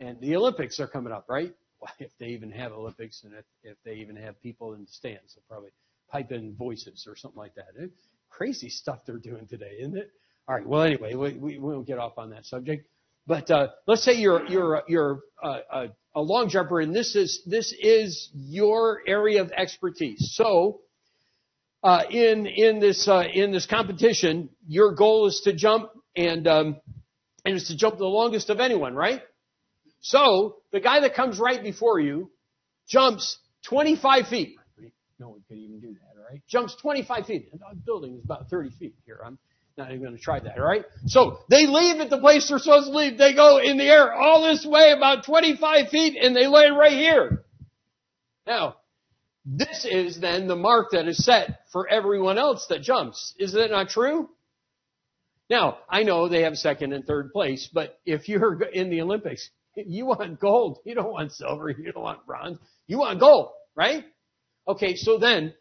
and 0.00 0.20
the 0.20 0.36
Olympics 0.36 0.80
are 0.80 0.86
coming 0.86 1.12
up, 1.12 1.26
right? 1.28 1.52
If 1.98 2.10
they 2.18 2.28
even 2.28 2.50
have 2.50 2.72
Olympics 2.72 3.22
and 3.24 3.34
if, 3.34 3.44
if 3.62 3.76
they 3.84 3.94
even 3.94 4.16
have 4.16 4.40
people 4.42 4.74
in 4.74 4.82
the 4.82 4.90
stands, 4.90 5.34
they'll 5.34 5.44
probably 5.48 5.70
pipe 6.10 6.32
in 6.32 6.54
voices 6.54 7.06
or 7.08 7.16
something 7.16 7.38
like 7.38 7.54
that. 7.54 7.68
It, 7.76 7.90
crazy 8.30 8.68
stuff 8.68 9.00
they're 9.06 9.18
doing 9.18 9.46
today, 9.46 9.76
isn't 9.80 9.96
it? 9.96 10.10
All 10.48 10.54
right. 10.54 10.66
Well, 10.66 10.82
anyway, 10.82 11.14
we, 11.14 11.34
we, 11.34 11.58
won't 11.58 11.86
get 11.86 11.98
off 11.98 12.18
on 12.18 12.30
that 12.30 12.46
subject. 12.46 12.86
But 13.26 13.50
uh, 13.50 13.68
let's 13.86 14.02
say 14.04 14.14
you're 14.14 14.46
you're 14.46 14.82
you're 14.88 15.20
uh, 15.42 15.58
a, 15.70 15.86
a 16.14 16.22
long 16.22 16.48
jumper, 16.48 16.80
and 16.80 16.94
this 16.94 17.14
is 17.14 17.42
this 17.44 17.74
is 17.78 18.30
your 18.32 19.02
area 19.06 19.42
of 19.42 19.52
expertise. 19.52 20.32
So, 20.34 20.80
uh, 21.82 22.04
in 22.10 22.46
in 22.46 22.80
this 22.80 23.06
uh, 23.06 23.24
in 23.30 23.52
this 23.52 23.66
competition, 23.66 24.48
your 24.66 24.94
goal 24.94 25.26
is 25.26 25.42
to 25.44 25.52
jump 25.52 25.90
and 26.16 26.48
um, 26.48 26.76
and 27.44 27.56
it's 27.56 27.68
to 27.68 27.76
jump 27.76 27.98
the 27.98 28.06
longest 28.06 28.48
of 28.48 28.60
anyone, 28.60 28.94
right? 28.94 29.20
So 30.00 30.56
the 30.72 30.80
guy 30.80 31.00
that 31.00 31.14
comes 31.14 31.38
right 31.38 31.62
before 31.62 32.00
you 32.00 32.30
jumps 32.88 33.38
25 33.68 34.28
feet. 34.28 34.56
No 35.18 35.30
one 35.30 35.40
could 35.48 35.58
even 35.58 35.80
do 35.80 35.88
that, 35.94 36.18
all 36.18 36.24
right? 36.30 36.40
Jumps 36.48 36.76
25 36.76 37.26
feet. 37.26 37.50
The 37.50 37.58
building 37.84 38.16
is 38.16 38.24
about 38.24 38.48
30 38.48 38.70
feet 38.78 38.94
here. 39.04 39.20
I'm 39.24 39.38
not 39.76 39.90
even 39.90 40.02
going 40.02 40.16
to 40.16 40.22
try 40.22 40.38
that, 40.38 40.58
all 40.58 40.64
right? 40.64 40.84
So 41.06 41.38
they 41.50 41.66
leave 41.66 42.00
at 42.00 42.10
the 42.10 42.18
place 42.18 42.48
they're 42.48 42.58
supposed 42.58 42.86
to 42.86 42.96
leave. 42.96 43.18
They 43.18 43.34
go 43.34 43.58
in 43.58 43.78
the 43.78 43.84
air 43.84 44.12
all 44.12 44.42
this 44.42 44.64
way, 44.64 44.92
about 44.96 45.24
25 45.24 45.88
feet, 45.88 46.16
and 46.20 46.36
they 46.36 46.46
land 46.46 46.76
right 46.76 46.92
here. 46.92 47.44
Now, 48.46 48.76
this 49.44 49.84
is 49.84 50.20
then 50.20 50.46
the 50.46 50.56
mark 50.56 50.92
that 50.92 51.08
is 51.08 51.24
set 51.24 51.60
for 51.72 51.88
everyone 51.88 52.38
else 52.38 52.66
that 52.68 52.82
jumps. 52.82 53.34
Is 53.38 53.52
that 53.54 53.70
not 53.70 53.88
true? 53.88 54.28
Now, 55.50 55.78
I 55.88 56.02
know 56.02 56.28
they 56.28 56.42
have 56.42 56.56
second 56.56 56.92
and 56.92 57.04
third 57.04 57.32
place, 57.32 57.68
but 57.72 57.98
if 58.04 58.28
you're 58.28 58.62
in 58.62 58.90
the 58.90 59.00
Olympics, 59.00 59.48
you 59.86 60.06
want 60.06 60.40
gold. 60.40 60.78
You 60.84 60.94
don't 60.94 61.12
want 61.12 61.32
silver. 61.32 61.70
You 61.70 61.92
don't 61.92 62.02
want 62.02 62.26
bronze. 62.26 62.58
You 62.86 62.98
want 62.98 63.20
gold, 63.20 63.50
right? 63.74 64.04
Okay, 64.66 64.96
so 64.96 65.18
then 65.18 65.54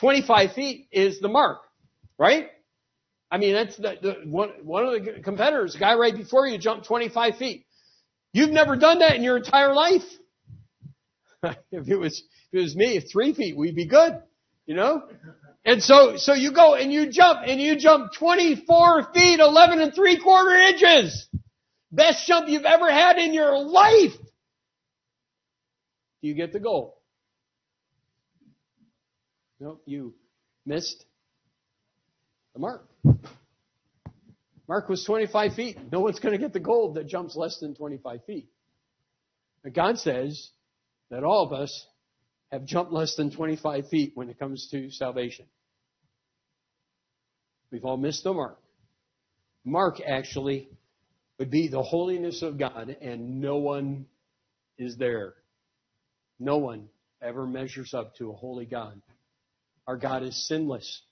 25 0.00 0.52
feet 0.52 0.88
is 0.92 1.20
the 1.20 1.28
mark, 1.28 1.58
right? 2.18 2.48
I 3.30 3.38
mean, 3.38 3.54
that's 3.54 3.76
the, 3.76 3.96
the 4.00 4.14
one, 4.24 4.50
one 4.62 4.86
of 4.86 4.92
the 5.04 5.20
competitors, 5.22 5.72
the 5.72 5.80
guy 5.80 5.94
right 5.94 6.16
before 6.16 6.46
you 6.46 6.58
jumped 6.58 6.86
25 6.86 7.36
feet. 7.36 7.66
You've 8.32 8.50
never 8.50 8.76
done 8.76 9.00
that 9.00 9.16
in 9.16 9.22
your 9.22 9.36
entire 9.36 9.74
life. 9.74 10.04
if 11.42 11.88
it 11.88 11.96
was, 11.96 12.22
if 12.52 12.58
it 12.58 12.62
was 12.62 12.76
me, 12.76 13.00
three 13.00 13.34
feet, 13.34 13.56
we'd 13.56 13.74
be 13.74 13.86
good, 13.86 14.22
you 14.66 14.74
know? 14.74 15.02
And 15.64 15.82
so, 15.82 16.16
so 16.16 16.32
you 16.34 16.52
go 16.52 16.74
and 16.74 16.92
you 16.92 17.10
jump 17.10 17.40
and 17.44 17.60
you 17.60 17.76
jump 17.76 18.12
24 18.12 19.12
feet, 19.12 19.40
11 19.40 19.80
and 19.80 19.92
three 19.92 20.18
quarter 20.18 20.54
inches. 20.54 21.25
Best 21.96 22.26
jump 22.26 22.48
you've 22.48 22.66
ever 22.66 22.90
had 22.90 23.16
in 23.16 23.32
your 23.32 23.58
life. 23.58 24.12
You 26.20 26.34
get 26.34 26.52
the 26.52 26.60
goal. 26.60 27.00
No, 29.58 29.80
you 29.86 30.14
missed 30.66 31.04
the 32.52 32.60
mark. 32.60 32.86
Mark 34.68 34.88
was 34.90 35.04
25 35.04 35.54
feet. 35.54 35.78
No 35.90 36.00
one's 36.00 36.18
going 36.18 36.32
to 36.32 36.38
get 36.38 36.52
the 36.52 36.60
gold 36.60 36.96
that 36.96 37.06
jumps 37.06 37.34
less 37.34 37.58
than 37.60 37.74
25 37.74 38.24
feet. 38.24 38.48
But 39.62 39.72
God 39.72 39.98
says 39.98 40.50
that 41.10 41.24
all 41.24 41.46
of 41.46 41.52
us 41.52 41.86
have 42.52 42.66
jumped 42.66 42.92
less 42.92 43.14
than 43.16 43.30
25 43.30 43.88
feet 43.88 44.12
when 44.14 44.28
it 44.28 44.38
comes 44.38 44.68
to 44.72 44.90
salvation. 44.90 45.46
We've 47.70 47.84
all 47.84 47.96
missed 47.96 48.24
the 48.24 48.34
mark. 48.34 48.58
Mark 49.64 50.00
actually 50.06 50.68
would 51.38 51.50
be 51.50 51.68
the 51.68 51.82
holiness 51.82 52.42
of 52.42 52.58
God, 52.58 52.96
and 53.00 53.40
no 53.40 53.56
one 53.56 54.06
is 54.78 54.96
there. 54.96 55.34
No 56.38 56.58
one 56.58 56.88
ever 57.22 57.46
measures 57.46 57.94
up 57.94 58.14
to 58.16 58.30
a 58.30 58.34
holy 58.34 58.66
God. 58.66 59.00
Our 59.86 59.96
God 59.96 60.22
is 60.22 60.46
sinless. 60.48 61.02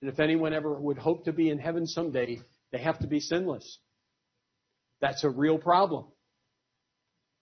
And 0.00 0.10
if 0.10 0.20
anyone 0.20 0.52
ever 0.52 0.72
would 0.74 0.98
hope 0.98 1.24
to 1.24 1.32
be 1.32 1.50
in 1.50 1.58
heaven 1.58 1.86
someday, 1.86 2.40
they 2.72 2.78
have 2.78 2.98
to 3.00 3.06
be 3.06 3.20
sinless. 3.20 3.78
That's 5.00 5.24
a 5.24 5.30
real 5.30 5.58
problem 5.58 6.06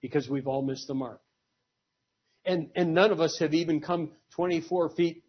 because 0.01 0.29
we've 0.29 0.47
all 0.47 0.63
missed 0.63 0.87
the 0.87 0.95
mark. 0.95 1.21
And, 2.45 2.71
and 2.75 2.95
none 2.95 3.11
of 3.11 3.21
us 3.21 3.39
have 3.39 3.55
even 3.55 3.81
come 3.81 4.13
24 4.35 4.91
feet 4.91 5.25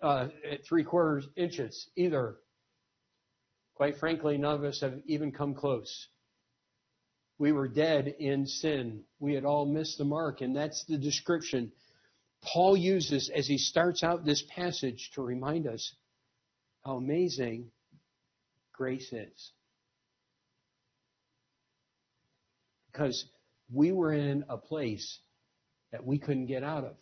uh, 0.00 0.28
at 0.50 0.64
three 0.64 0.84
quarters 0.84 1.26
inches 1.36 1.88
either. 1.96 2.36
Quite 3.74 3.96
frankly, 3.98 4.36
none 4.38 4.54
of 4.54 4.64
us 4.64 4.80
have 4.80 5.00
even 5.06 5.32
come 5.32 5.54
close. 5.54 6.08
We 7.38 7.52
were 7.52 7.68
dead 7.68 8.14
in 8.18 8.46
sin. 8.46 9.04
We 9.18 9.34
had 9.34 9.44
all 9.44 9.66
missed 9.66 9.98
the 9.98 10.04
mark, 10.04 10.40
and 10.40 10.54
that's 10.54 10.84
the 10.84 10.98
description 10.98 11.72
Paul 12.42 12.76
uses 12.76 13.30
as 13.34 13.46
he 13.46 13.56
starts 13.56 14.02
out 14.02 14.24
this 14.24 14.42
passage 14.54 15.10
to 15.14 15.22
remind 15.22 15.66
us 15.66 15.94
how 16.84 16.96
amazing 16.96 17.70
grace 18.72 19.12
is. 19.12 19.52
Because 22.90 23.24
we 23.72 23.92
were 23.92 24.12
in 24.12 24.44
a 24.48 24.58
place 24.58 25.20
that 25.92 26.04
we 26.04 26.18
couldn't 26.18 26.46
get 26.46 26.64
out 26.64 26.84
of. 26.84 26.96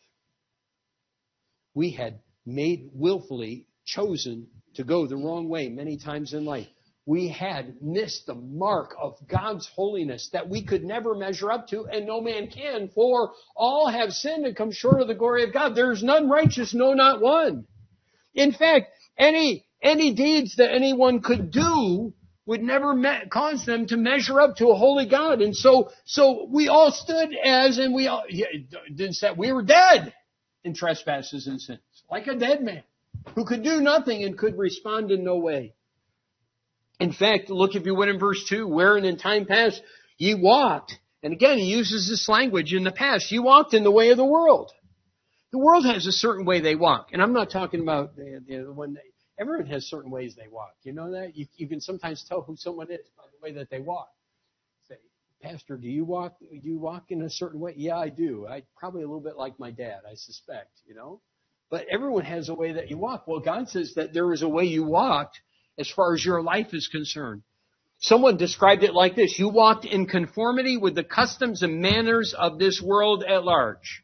We 1.74 1.90
had 1.90 2.20
made 2.44 2.90
willfully 2.92 3.66
chosen 3.84 4.48
to 4.74 4.84
go 4.84 5.06
the 5.06 5.16
wrong 5.16 5.48
way 5.48 5.68
many 5.68 5.96
times 5.96 6.32
in 6.32 6.44
life. 6.44 6.68
We 7.06 7.28
had 7.28 7.82
missed 7.82 8.26
the 8.26 8.34
mark 8.34 8.94
of 9.00 9.16
God's 9.26 9.66
holiness 9.66 10.28
that 10.32 10.48
we 10.48 10.64
could 10.64 10.84
never 10.84 11.14
measure 11.14 11.50
up 11.50 11.66
to, 11.68 11.86
and 11.86 12.06
no 12.06 12.20
man 12.20 12.48
can, 12.48 12.88
for 12.94 13.32
all 13.56 13.88
have 13.88 14.12
sinned 14.12 14.46
and 14.46 14.54
come 14.54 14.70
short 14.70 15.00
of 15.00 15.08
the 15.08 15.14
glory 15.14 15.44
of 15.44 15.52
God. 15.52 15.74
There's 15.74 16.02
none 16.02 16.28
righteous, 16.28 16.72
no, 16.74 16.92
not 16.92 17.20
one. 17.20 17.66
In 18.34 18.52
fact, 18.52 18.92
any, 19.18 19.66
any 19.82 20.14
deeds 20.14 20.56
that 20.56 20.72
anyone 20.72 21.20
could 21.20 21.50
do 21.50 22.12
would 22.46 22.62
never 22.62 22.94
me- 22.94 23.26
cause 23.30 23.64
them 23.64 23.86
to 23.86 23.96
measure 23.96 24.40
up 24.40 24.56
to 24.56 24.68
a 24.68 24.76
holy 24.76 25.06
God. 25.06 25.40
And 25.40 25.56
so, 25.56 25.90
so 26.04 26.48
we 26.50 26.68
all 26.68 26.92
stood 26.92 27.30
as, 27.44 27.78
and 27.78 27.94
we 27.94 28.06
all, 28.06 28.24
didn't 28.94 29.14
say, 29.14 29.30
we 29.36 29.52
were 29.52 29.62
dead 29.62 30.12
in 30.64 30.74
trespasses 30.74 31.46
and 31.46 31.60
sins, 31.60 31.80
like 32.10 32.26
a 32.26 32.36
dead 32.36 32.62
man 32.62 32.84
who 33.34 33.44
could 33.44 33.62
do 33.62 33.80
nothing 33.80 34.24
and 34.24 34.36
could 34.36 34.56
respond 34.58 35.10
in 35.10 35.24
no 35.24 35.36
way. 35.36 35.74
In 36.98 37.12
fact, 37.12 37.48
look 37.48 37.74
if 37.74 37.86
you 37.86 37.94
would 37.94 38.08
in 38.08 38.18
verse 38.18 38.44
2, 38.48 38.68
wherein 38.68 39.04
in 39.04 39.16
time 39.16 39.46
past 39.46 39.82
ye 40.18 40.34
walked. 40.34 40.98
And 41.22 41.32
again, 41.32 41.58
he 41.58 41.64
uses 41.64 42.08
this 42.08 42.28
language 42.28 42.72
in 42.72 42.84
the 42.84 42.92
past. 42.92 43.30
You 43.30 43.42
walked 43.42 43.74
in 43.74 43.84
the 43.84 43.90
way 43.90 44.10
of 44.10 44.16
the 44.16 44.24
world. 44.24 44.70
The 45.52 45.58
world 45.58 45.84
has 45.84 46.06
a 46.06 46.12
certain 46.12 46.44
way 46.44 46.60
they 46.60 46.76
walk. 46.76 47.08
And 47.12 47.22
I'm 47.22 47.32
not 47.32 47.50
talking 47.50 47.80
about 47.80 48.16
the, 48.16 48.40
the 48.46 48.72
one 48.72 48.94
that, 48.94 49.02
everyone 49.38 49.66
has 49.66 49.86
certain 49.86 50.10
ways 50.10 50.36
they 50.36 50.48
walk. 50.48 50.74
You 50.82 50.92
know 50.92 51.12
that? 51.12 51.36
You, 51.36 51.46
you 51.56 51.66
can 51.66 51.80
sometimes 51.80 52.24
tell 52.28 52.42
who 52.42 52.56
someone 52.56 52.90
is 52.90 53.00
by 53.16 53.24
the 53.32 53.42
way 53.42 53.58
that 53.58 53.70
they 53.70 53.80
walk. 53.80 54.10
Say, 54.86 54.96
Pastor, 55.42 55.76
do 55.76 55.88
you 55.88 56.04
walk, 56.04 56.38
do 56.38 56.68
you 56.68 56.78
walk 56.78 57.06
in 57.08 57.22
a 57.22 57.30
certain 57.30 57.58
way? 57.58 57.72
Yeah, 57.76 57.96
I 57.96 58.10
do. 58.10 58.46
I 58.46 58.62
probably 58.76 59.02
a 59.02 59.06
little 59.06 59.22
bit 59.22 59.36
like 59.36 59.58
my 59.58 59.70
dad, 59.70 60.00
I 60.08 60.14
suspect, 60.14 60.70
you 60.86 60.94
know? 60.94 61.20
But 61.70 61.86
everyone 61.90 62.24
has 62.24 62.48
a 62.48 62.54
way 62.54 62.72
that 62.72 62.90
you 62.90 62.98
walk. 62.98 63.26
Well, 63.26 63.40
God 63.40 63.68
says 63.68 63.94
that 63.94 64.12
there 64.12 64.32
is 64.32 64.42
a 64.42 64.48
way 64.48 64.64
you 64.64 64.84
walked 64.84 65.40
as 65.78 65.88
far 65.88 66.14
as 66.14 66.24
your 66.24 66.42
life 66.42 66.74
is 66.74 66.88
concerned. 66.88 67.42
Someone 68.00 68.36
described 68.36 68.82
it 68.82 68.94
like 68.94 69.14
this. 69.14 69.38
You 69.38 69.50
walked 69.50 69.84
in 69.84 70.06
conformity 70.06 70.76
with 70.76 70.94
the 70.94 71.04
customs 71.04 71.62
and 71.62 71.80
manners 71.80 72.34
of 72.36 72.58
this 72.58 72.82
world 72.82 73.22
at 73.22 73.44
large. 73.44 74.02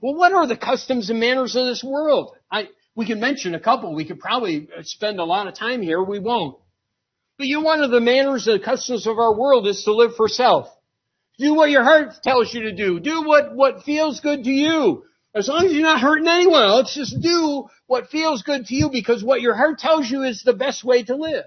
Well, 0.00 0.14
what 0.14 0.32
are 0.32 0.46
the 0.46 0.56
customs 0.56 1.10
and 1.10 1.20
manners 1.20 1.54
of 1.54 1.66
this 1.66 1.84
world? 1.84 2.34
I, 2.50 2.68
we 2.94 3.06
can 3.06 3.20
mention 3.20 3.54
a 3.54 3.60
couple. 3.60 3.94
We 3.94 4.06
could 4.06 4.20
probably 4.20 4.68
spend 4.82 5.20
a 5.20 5.24
lot 5.24 5.48
of 5.48 5.54
time 5.54 5.82
here. 5.82 6.02
We 6.02 6.18
won't. 6.18 6.56
But 7.36 7.48
you, 7.48 7.62
one 7.62 7.82
of 7.82 7.90
the 7.90 8.00
manners 8.00 8.46
and 8.46 8.62
customs 8.62 9.06
of 9.06 9.18
our 9.18 9.36
world 9.36 9.66
is 9.66 9.82
to 9.84 9.92
live 9.92 10.14
for 10.16 10.28
self. 10.28 10.68
Do 11.38 11.54
what 11.54 11.70
your 11.70 11.82
heart 11.82 12.14
tells 12.22 12.54
you 12.54 12.62
to 12.62 12.72
do. 12.72 13.00
Do 13.00 13.24
what, 13.26 13.54
what 13.54 13.82
feels 13.82 14.20
good 14.20 14.44
to 14.44 14.50
you. 14.50 15.04
As 15.34 15.46
long 15.46 15.64
as 15.64 15.72
you're 15.72 15.82
not 15.82 16.00
hurting 16.00 16.26
anyone 16.26 16.62
else, 16.62 16.94
just 16.94 17.20
do 17.20 17.68
what 17.86 18.08
feels 18.08 18.42
good 18.42 18.66
to 18.66 18.74
you 18.74 18.90
because 18.90 19.22
what 19.22 19.40
your 19.40 19.54
heart 19.54 19.78
tells 19.78 20.10
you 20.10 20.22
is 20.22 20.42
the 20.42 20.52
best 20.52 20.82
way 20.82 21.04
to 21.04 21.14
live. 21.14 21.44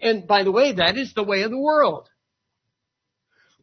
And 0.00 0.26
by 0.26 0.42
the 0.42 0.50
way, 0.50 0.72
that 0.72 0.98
is 0.98 1.14
the 1.14 1.22
way 1.22 1.42
of 1.42 1.50
the 1.50 1.58
world. 1.58 2.08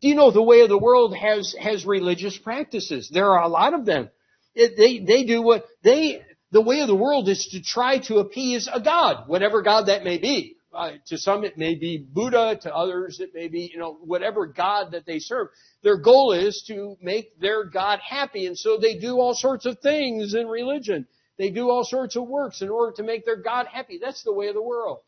Do 0.01 0.07
you 0.07 0.15
know 0.15 0.31
the 0.31 0.41
way 0.41 0.61
of 0.61 0.69
the 0.69 0.77
world 0.77 1.15
has, 1.15 1.53
has 1.59 1.85
religious 1.85 2.37
practices? 2.37 3.09
There 3.13 3.31
are 3.31 3.43
a 3.43 3.49
lot 3.49 3.73
of 3.73 3.85
them. 3.85 4.09
It, 4.55 4.75
they, 4.77 4.99
they 4.99 5.25
do 5.25 5.41
what, 5.41 5.65
they, 5.83 6.21
the 6.51 6.61
way 6.61 6.79
of 6.79 6.87
the 6.87 6.95
world 6.95 7.29
is 7.29 7.49
to 7.51 7.61
try 7.61 7.99
to 8.07 8.17
appease 8.17 8.67
a 8.73 8.79
God, 8.79 9.27
whatever 9.27 9.61
God 9.61 9.87
that 9.87 10.03
may 10.03 10.17
be. 10.17 10.55
Uh, 10.73 10.91
to 11.07 11.17
some 11.17 11.43
it 11.43 11.57
may 11.57 11.75
be 11.75 11.97
Buddha, 11.97 12.57
to 12.61 12.73
others 12.73 13.19
it 13.19 13.33
may 13.33 13.49
be, 13.49 13.69
you 13.73 13.77
know, 13.77 13.93
whatever 13.93 14.45
God 14.45 14.91
that 14.91 15.05
they 15.05 15.19
serve. 15.19 15.49
Their 15.83 15.97
goal 15.97 16.31
is 16.31 16.63
to 16.67 16.95
make 17.01 17.37
their 17.39 17.65
God 17.65 17.99
happy, 17.99 18.47
and 18.47 18.57
so 18.57 18.77
they 18.77 18.97
do 18.97 19.19
all 19.19 19.33
sorts 19.33 19.65
of 19.65 19.79
things 19.79 20.33
in 20.33 20.47
religion. 20.47 21.07
They 21.37 21.49
do 21.49 21.69
all 21.69 21.83
sorts 21.83 22.15
of 22.15 22.27
works 22.27 22.61
in 22.61 22.69
order 22.69 22.93
to 22.97 23.03
make 23.03 23.25
their 23.25 23.41
God 23.41 23.67
happy. 23.67 23.99
That's 24.01 24.23
the 24.23 24.33
way 24.33 24.47
of 24.47 24.53
the 24.53 24.61
world. 24.61 24.99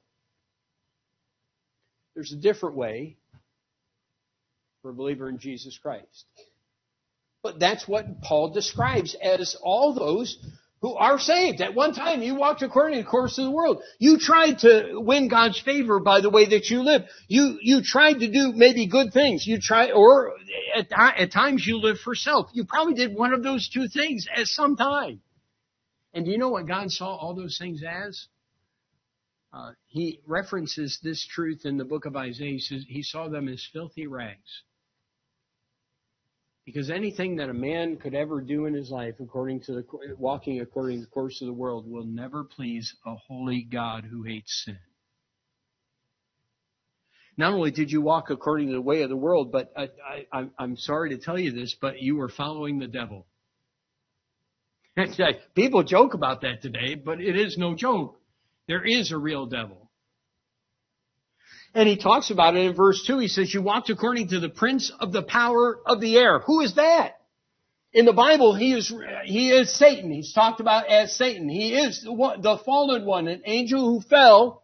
There's 2.14 2.34
a 2.34 2.38
different 2.38 2.76
way 2.76 3.18
for 4.82 4.92
a 4.92 4.94
believer 4.94 5.30
in 5.30 5.40
Jesus 5.40 5.78
Christ. 5.78 6.26
But 7.42 7.60
that's 7.60 7.88
what 7.88 8.22
Paul 8.22 8.50
describes 8.50 9.16
as 9.16 9.56
all 9.62 9.94
those 9.94 10.38
who 10.84 10.96
are 10.96 11.18
saved. 11.18 11.62
At 11.62 11.74
one 11.74 11.94
time, 11.94 12.22
you 12.22 12.36
walked 12.36 12.62
according 12.62 12.98
to 12.98 13.04
the 13.06 13.10
course 13.10 13.38
of 13.38 13.46
the 13.46 13.52
world. 13.52 13.82
You 14.00 14.20
tried 14.20 14.60
to 14.60 15.00
win 15.00 15.30
God's 15.30 15.58
favor 15.58 16.02
by 16.02 16.20
the 16.20 16.30
way 16.30 16.46
that 16.48 16.70
you 16.70 16.84
live. 16.84 17.04
You, 17.30 17.58
you 17.62 17.82
tried 17.82 18.20
to 18.20 18.30
do 18.30 18.52
maybe 18.54 18.86
good 18.86 19.14
things. 19.14 19.48
You 19.48 19.62
tried, 19.62 19.92
or 19.92 20.34
at, 20.76 20.92
at 20.92 21.32
times 21.32 21.66
you 21.66 21.78
lived 21.78 22.02
for 22.02 22.16
self. 22.16 22.50
You 22.54 22.66
probably 22.66 22.96
did 22.96 23.16
one 23.16 23.32
of 23.32 23.44
those 23.44 23.70
two 23.70 23.88
things 23.88 24.28
at 24.36 24.48
some 24.48 24.76
time. 24.76 25.22
And 26.14 26.26
do 26.26 26.32
you 26.32 26.38
know 26.38 26.50
what 26.50 26.68
God 26.68 26.92
saw 26.92 27.16
all 27.16 27.34
those 27.34 27.58
things 27.58 27.82
as? 27.82 28.28
Uh, 29.54 29.72
he 29.88 30.20
references 30.28 31.00
this 31.02 31.26
truth 31.26 31.62
in 31.64 31.78
the 31.78 31.86
book 31.86 32.06
of 32.06 32.18
Isaiah. 32.18 32.52
He 32.52 32.60
says 32.60 32.84
he 32.90 33.04
saw 33.04 33.30
them 33.30 33.48
as 33.48 33.66
filthy 33.72 34.06
rags. 34.06 34.64
Because 36.66 36.90
anything 36.90 37.36
that 37.38 37.50
a 37.50 37.54
man 37.54 37.98
could 37.98 38.16
ever 38.16 38.40
do 38.40 38.66
in 38.66 38.74
his 38.74 38.90
life, 38.90 39.16
according 39.20 39.62
to 39.62 39.74
the 39.74 39.86
walking 40.18 40.62
according 40.62 41.00
to 41.00 41.06
the 41.06 41.12
course 41.12 41.42
of 41.42 41.48
the 41.48 41.54
world, 41.54 41.90
will 41.90 42.06
never 42.06 42.46
please 42.46 42.96
a 43.06 43.16
holy 43.16 43.64
God 43.64 44.06
who 44.06 44.24
hates 44.24 44.64
sin. 44.66 44.78
Not 47.36 47.54
only 47.54 47.72
did 47.72 47.92
you 47.92 48.02
walk 48.02 48.30
according 48.30 48.68
to 48.68 48.74
the 48.74 48.82
way 48.82 49.02
of 49.02 49.10
the 49.10 49.18
world, 49.18 49.52
but 49.52 49.74
I, 49.76 49.90
I, 50.32 50.46
I'm 50.58 50.78
sorry 50.78 51.10
to 51.10 51.18
tell 51.18 51.38
you 51.38 51.52
this, 51.52 51.76
but 51.82 52.00
you 52.00 52.16
were 52.16 52.30
following 52.30 52.80
the 52.80 52.88
devil. 52.88 53.26
People 55.56 55.84
joke 55.84 56.14
about 56.14 56.42
that 56.42 56.62
today, 56.62 56.96
but 56.96 57.20
it 57.20 57.36
is 57.36 57.58
no 57.58 57.76
joke. 57.76 58.20
There 58.68 58.86
is 58.86 59.12
a 59.12 59.18
real 59.18 59.48
devil. 59.48 59.90
And 61.74 61.90
he 61.90 61.98
talks 61.98 62.30
about 62.30 62.56
it 62.56 62.66
in 62.66 62.76
verse 62.76 63.04
2. 63.08 63.18
He 63.20 63.28
says, 63.28 63.54
You 63.54 63.62
walked 63.62 63.90
according 63.90 64.30
to 64.30 64.40
the 64.40 64.50
prince 64.50 64.92
of 65.00 65.12
the 65.12 65.24
power 65.24 65.80
of 65.86 66.00
the 66.00 66.18
air. 66.18 66.40
Who 66.40 66.62
is 66.62 66.76
that? 66.76 67.20
In 67.94 68.06
the 68.06 68.14
Bible, 68.14 68.56
he 68.56 68.74
is, 68.74 68.94
he 69.26 69.52
is 69.52 69.76
Satan. 69.76 70.12
He's 70.12 70.34
talked 70.34 70.60
about 70.60 70.88
as 70.88 71.16
Satan. 71.16 71.50
He 71.50 71.76
is 71.76 72.02
the, 72.04 72.60
fallen 72.64 73.06
one, 73.06 73.28
an 73.28 73.42
angel 73.46 73.82
who 73.82 74.02
fell 74.02 74.64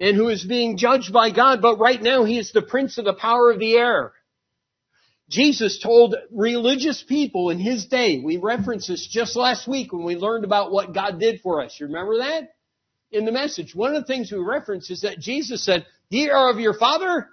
and 0.00 0.16
who 0.16 0.28
is 0.28 0.44
being 0.44 0.76
judged 0.76 1.12
by 1.12 1.30
God. 1.30 1.60
But 1.62 1.78
right 1.78 2.00
now, 2.00 2.24
he 2.24 2.38
is 2.38 2.52
the 2.52 2.62
prince 2.62 2.98
of 2.98 3.04
the 3.04 3.14
power 3.14 3.50
of 3.50 3.58
the 3.58 3.76
air. 3.76 4.12
Jesus 5.28 5.80
told 5.80 6.16
religious 6.32 7.02
people 7.02 7.50
in 7.50 7.58
his 7.58 7.86
day, 7.86 8.20
we 8.24 8.38
referenced 8.38 8.88
this 8.88 9.06
just 9.06 9.36
last 9.36 9.68
week 9.68 9.92
when 9.92 10.04
we 10.04 10.16
learned 10.16 10.44
about 10.44 10.72
what 10.72 10.94
God 10.94 11.20
did 11.20 11.40
for 11.42 11.62
us. 11.62 11.76
You 11.78 11.86
remember 11.86 12.18
that? 12.18 12.50
in 13.10 13.24
the 13.24 13.32
message. 13.32 13.74
One 13.74 13.94
of 13.94 14.02
the 14.02 14.06
things 14.06 14.30
we 14.30 14.38
reference 14.38 14.90
is 14.90 15.02
that 15.02 15.18
Jesus 15.18 15.64
said, 15.64 15.86
ye 16.10 16.30
are 16.30 16.50
of 16.50 16.60
your 16.60 16.74
father, 16.74 17.28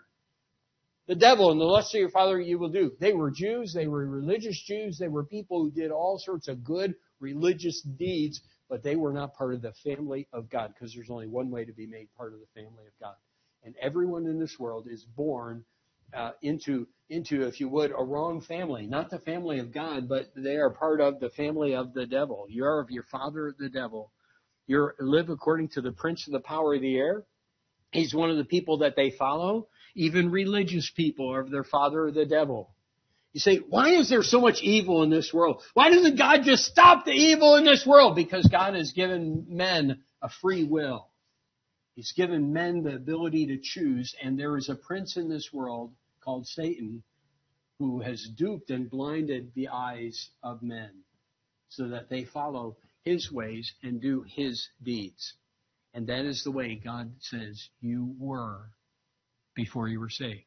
the 1.07 1.15
devil, 1.15 1.51
and 1.51 1.59
the 1.59 1.65
lust 1.65 1.93
of 1.93 1.99
your 1.99 2.09
father 2.09 2.39
you 2.39 2.57
will 2.57 2.69
do. 2.69 2.91
They 2.99 3.13
were 3.13 3.31
Jews, 3.31 3.73
they 3.73 3.88
were 3.88 4.05
religious 4.05 4.61
Jews, 4.65 4.97
they 4.97 5.07
were 5.07 5.23
people 5.23 5.63
who 5.63 5.71
did 5.71 5.91
all 5.91 6.17
sorts 6.17 6.47
of 6.47 6.63
good 6.63 6.95
religious 7.19 7.81
deeds, 7.81 8.41
but 8.69 8.83
they 8.83 8.95
were 8.95 9.13
not 9.13 9.35
part 9.35 9.53
of 9.53 9.61
the 9.61 9.73
family 9.83 10.27
of 10.33 10.49
God, 10.49 10.73
because 10.73 10.93
there's 10.93 11.09
only 11.09 11.27
one 11.27 11.51
way 11.51 11.65
to 11.65 11.73
be 11.73 11.85
made 11.85 12.07
part 12.17 12.33
of 12.33 12.39
the 12.39 12.61
family 12.61 12.85
of 12.85 12.93
God. 12.99 13.15
And 13.63 13.75
everyone 13.81 14.25
in 14.25 14.39
this 14.39 14.57
world 14.59 14.88
is 14.89 15.05
born 15.15 15.63
uh, 16.13 16.31
into, 16.41 16.88
into, 17.09 17.43
if 17.43 17.59
you 17.59 17.67
would, 17.69 17.91
a 17.91 18.03
wrong 18.03 18.41
family. 18.41 18.85
Not 18.88 19.09
the 19.09 19.19
family 19.19 19.59
of 19.59 19.73
God, 19.73 20.07
but 20.07 20.31
they 20.35 20.55
are 20.55 20.69
part 20.69 21.01
of 21.01 21.19
the 21.19 21.29
family 21.29 21.75
of 21.75 21.93
the 21.93 22.05
devil. 22.05 22.45
You 22.49 22.65
are 22.65 22.79
of 22.79 22.91
your 22.91 23.05
father, 23.11 23.55
the 23.57 23.69
devil, 23.69 24.11
you 24.67 24.91
live 24.99 25.29
according 25.29 25.69
to 25.69 25.81
the 25.81 25.91
prince 25.91 26.25
of 26.27 26.33
the 26.33 26.39
power 26.39 26.75
of 26.75 26.81
the 26.81 26.97
air. 26.97 27.23
He's 27.95 28.13
one 28.13 28.29
of 28.29 28.38
the 28.38 28.45
people 28.45 28.79
that 28.79 28.95
they 28.95 29.12
follow. 29.12 29.67
Even 29.95 30.31
religious 30.31 30.91
people 30.95 31.31
are 31.31 31.39
of 31.39 31.49
their 31.49 31.63
father, 31.63 32.05
or 32.05 32.12
the 32.12 32.25
devil. 32.25 32.73
You 33.34 33.39
say, 33.39 33.58
why 33.58 33.89
is 33.89 34.10
there 34.10 34.23
so 34.23 34.39
much 34.39 34.62
evil 34.62 35.03
in 35.03 35.10
this 35.10 35.34
world? 35.34 35.62
Why 35.73 35.89
doesn't 35.89 36.17
God 36.17 36.43
just 36.43 36.63
stop 36.63 37.05
the 37.05 37.12
evil 37.12 37.55
in 37.55 37.65
this 37.65 37.86
world? 37.86 38.15
Because 38.15 38.47
God 38.47 38.75
has 38.75 38.91
given 38.93 39.45
men 39.49 40.03
a 40.21 40.29
free 40.29 40.63
will. 40.63 41.10
He's 41.95 42.13
given 42.13 42.53
men 42.53 42.84
the 42.84 42.95
ability 42.95 43.47
to 43.47 43.58
choose, 43.62 44.13
and 44.21 44.38
there 44.38 44.58
is 44.58 44.69
a 44.69 44.75
prince 44.75 45.17
in 45.17 45.29
this 45.29 45.49
world 45.53 45.93
called 46.21 46.47
Satan 46.47 47.03
who 47.79 48.01
has 48.01 48.25
duped 48.38 48.69
and 48.69 48.89
blinded 48.89 49.51
the 49.53 49.69
eyes 49.69 50.29
of 50.43 50.62
men 50.62 50.91
so 51.69 51.89
that 51.89 52.10
they 52.10 52.23
follow 52.23 52.77
his 53.03 53.31
ways 53.31 53.73
and 53.84 54.01
do 54.01 54.23
his 54.27 54.67
deeds. 54.81 55.34
And 55.95 56.08
that 56.08 56.25
is 56.25 56.43
the 56.43 56.51
way 56.51 56.75
God 56.75 57.13
says 57.21 57.69
you 57.79 58.13
were 58.19 58.69
before 59.55 59.88
you 59.88 60.01
were 60.01 60.10
saved. 60.10 60.43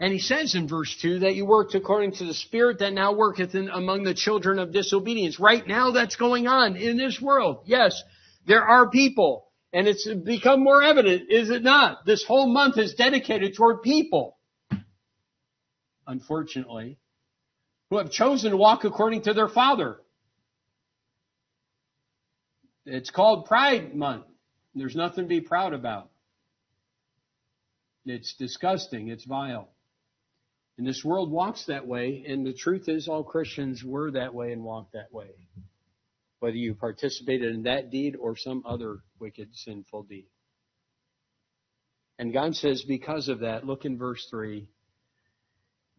And 0.00 0.10
he 0.10 0.20
says 0.20 0.54
in 0.54 0.66
verse 0.66 0.96
2 1.02 1.18
that 1.18 1.34
you 1.34 1.44
worked 1.44 1.74
according 1.74 2.12
to 2.12 2.24
the 2.24 2.32
Spirit 2.32 2.78
that 2.78 2.94
now 2.94 3.14
worketh 3.14 3.54
in, 3.54 3.68
among 3.68 4.04
the 4.04 4.14
children 4.14 4.58
of 4.58 4.72
disobedience. 4.72 5.38
Right 5.38 5.66
now 5.66 5.90
that's 5.90 6.16
going 6.16 6.46
on 6.46 6.76
in 6.76 6.96
this 6.96 7.20
world. 7.20 7.64
Yes, 7.66 8.02
there 8.46 8.62
are 8.62 8.88
people, 8.88 9.48
and 9.74 9.86
it's 9.86 10.08
become 10.24 10.64
more 10.64 10.82
evident, 10.82 11.30
is 11.30 11.50
it 11.50 11.62
not? 11.62 12.06
This 12.06 12.24
whole 12.24 12.48
month 12.48 12.78
is 12.78 12.94
dedicated 12.94 13.54
toward 13.54 13.82
people, 13.82 14.38
unfortunately, 16.06 16.98
who 17.90 17.98
have 17.98 18.10
chosen 18.10 18.52
to 18.52 18.56
walk 18.56 18.84
according 18.84 19.22
to 19.24 19.34
their 19.34 19.48
Father. 19.48 19.98
It's 22.86 23.10
called 23.10 23.44
Pride 23.44 23.94
Month. 23.94 24.24
There's 24.78 24.96
nothing 24.96 25.24
to 25.24 25.28
be 25.28 25.40
proud 25.40 25.74
about. 25.74 26.10
It's 28.06 28.34
disgusting. 28.34 29.08
It's 29.08 29.24
vile. 29.24 29.68
And 30.78 30.86
this 30.86 31.04
world 31.04 31.30
walks 31.30 31.66
that 31.66 31.86
way, 31.86 32.24
and 32.26 32.46
the 32.46 32.52
truth 32.52 32.88
is 32.88 33.08
all 33.08 33.24
Christians 33.24 33.82
were 33.84 34.12
that 34.12 34.32
way 34.32 34.52
and 34.52 34.62
walked 34.62 34.92
that 34.92 35.12
way. 35.12 35.30
Whether 36.38 36.56
you 36.56 36.74
participated 36.74 37.52
in 37.52 37.64
that 37.64 37.90
deed 37.90 38.14
or 38.14 38.36
some 38.36 38.62
other 38.64 38.98
wicked, 39.18 39.48
sinful 39.54 40.04
deed. 40.04 40.28
And 42.16 42.32
God 42.32 42.54
says, 42.54 42.82
because 42.82 43.28
of 43.28 43.40
that, 43.40 43.66
look 43.66 43.84
in 43.84 43.98
verse 43.98 44.24
3. 44.30 44.68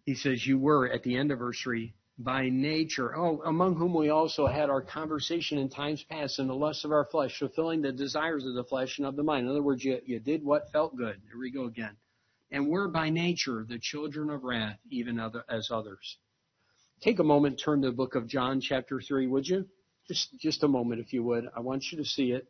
He 0.06 0.16
says, 0.16 0.46
You 0.46 0.58
were, 0.58 0.90
at 0.90 1.04
the 1.04 1.18
end 1.18 1.32
of 1.32 1.40
verse 1.40 1.60
3, 1.62 1.94
by 2.20 2.50
nature, 2.50 3.18
oh, 3.18 3.42
among 3.46 3.76
whom 3.76 3.94
we 3.94 4.10
also 4.10 4.46
had 4.46 4.70
our 4.70 4.82
conversation 4.82 5.58
in 5.58 5.70
times 5.70 6.04
past 6.04 6.38
in 6.38 6.48
the 6.48 6.54
lusts 6.54 6.84
of 6.84 6.92
our 6.92 7.06
flesh, 7.06 7.40
fulfilling 7.40 7.82
the 7.82 7.94
desires 7.94 8.46
of 8.46 8.56
the 8.56 8.64
flesh 8.66 8.98
and 8.98 9.08
of 9.08 9.16
the 9.16 9.24
mind. 9.24 9.46
In 9.46 9.52
other 9.52 9.64
words, 9.64 9.86
you, 9.86 10.00
you 10.06 10.20
did 10.20 10.44
what 10.44 10.70
felt 10.72 10.98
good. 10.98 11.16
Here 11.30 11.40
we 11.40 11.50
go 11.50 11.64
again. 11.64 11.96
And 12.52 12.68
we're 12.68 12.90
by 12.90 13.10
nature 13.10 13.66
the 13.68 13.80
children 13.80 14.30
of 14.30 14.44
wrath, 14.44 14.78
even 14.90 15.18
other, 15.18 15.46
as 15.50 15.70
others. 15.72 16.18
Take 17.00 17.20
a 17.20 17.24
moment, 17.24 17.62
turn 17.64 17.82
to 17.84 17.88
the 17.88 17.96
book 17.96 18.16
of 18.16 18.28
John, 18.28 18.60
chapter 18.60 19.00
3, 19.00 19.28
would 19.28 19.48
you? 19.48 19.66
Just, 20.10 20.38
just 20.40 20.64
a 20.64 20.68
moment, 20.68 21.00
if 21.00 21.14
you 21.14 21.24
would. 21.24 21.46
I 21.56 21.62
want 21.62 21.90
you 21.90 22.00
to 22.00 22.06
see 22.06 22.34
it. 22.34 22.48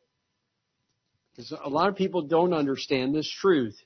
Because 1.36 1.52
a 1.52 1.70
lot 1.70 1.90
of 1.90 1.96
people 1.96 2.24
don't 2.24 2.54
understand 2.54 3.14
this 3.14 3.30
truth. 3.30 3.80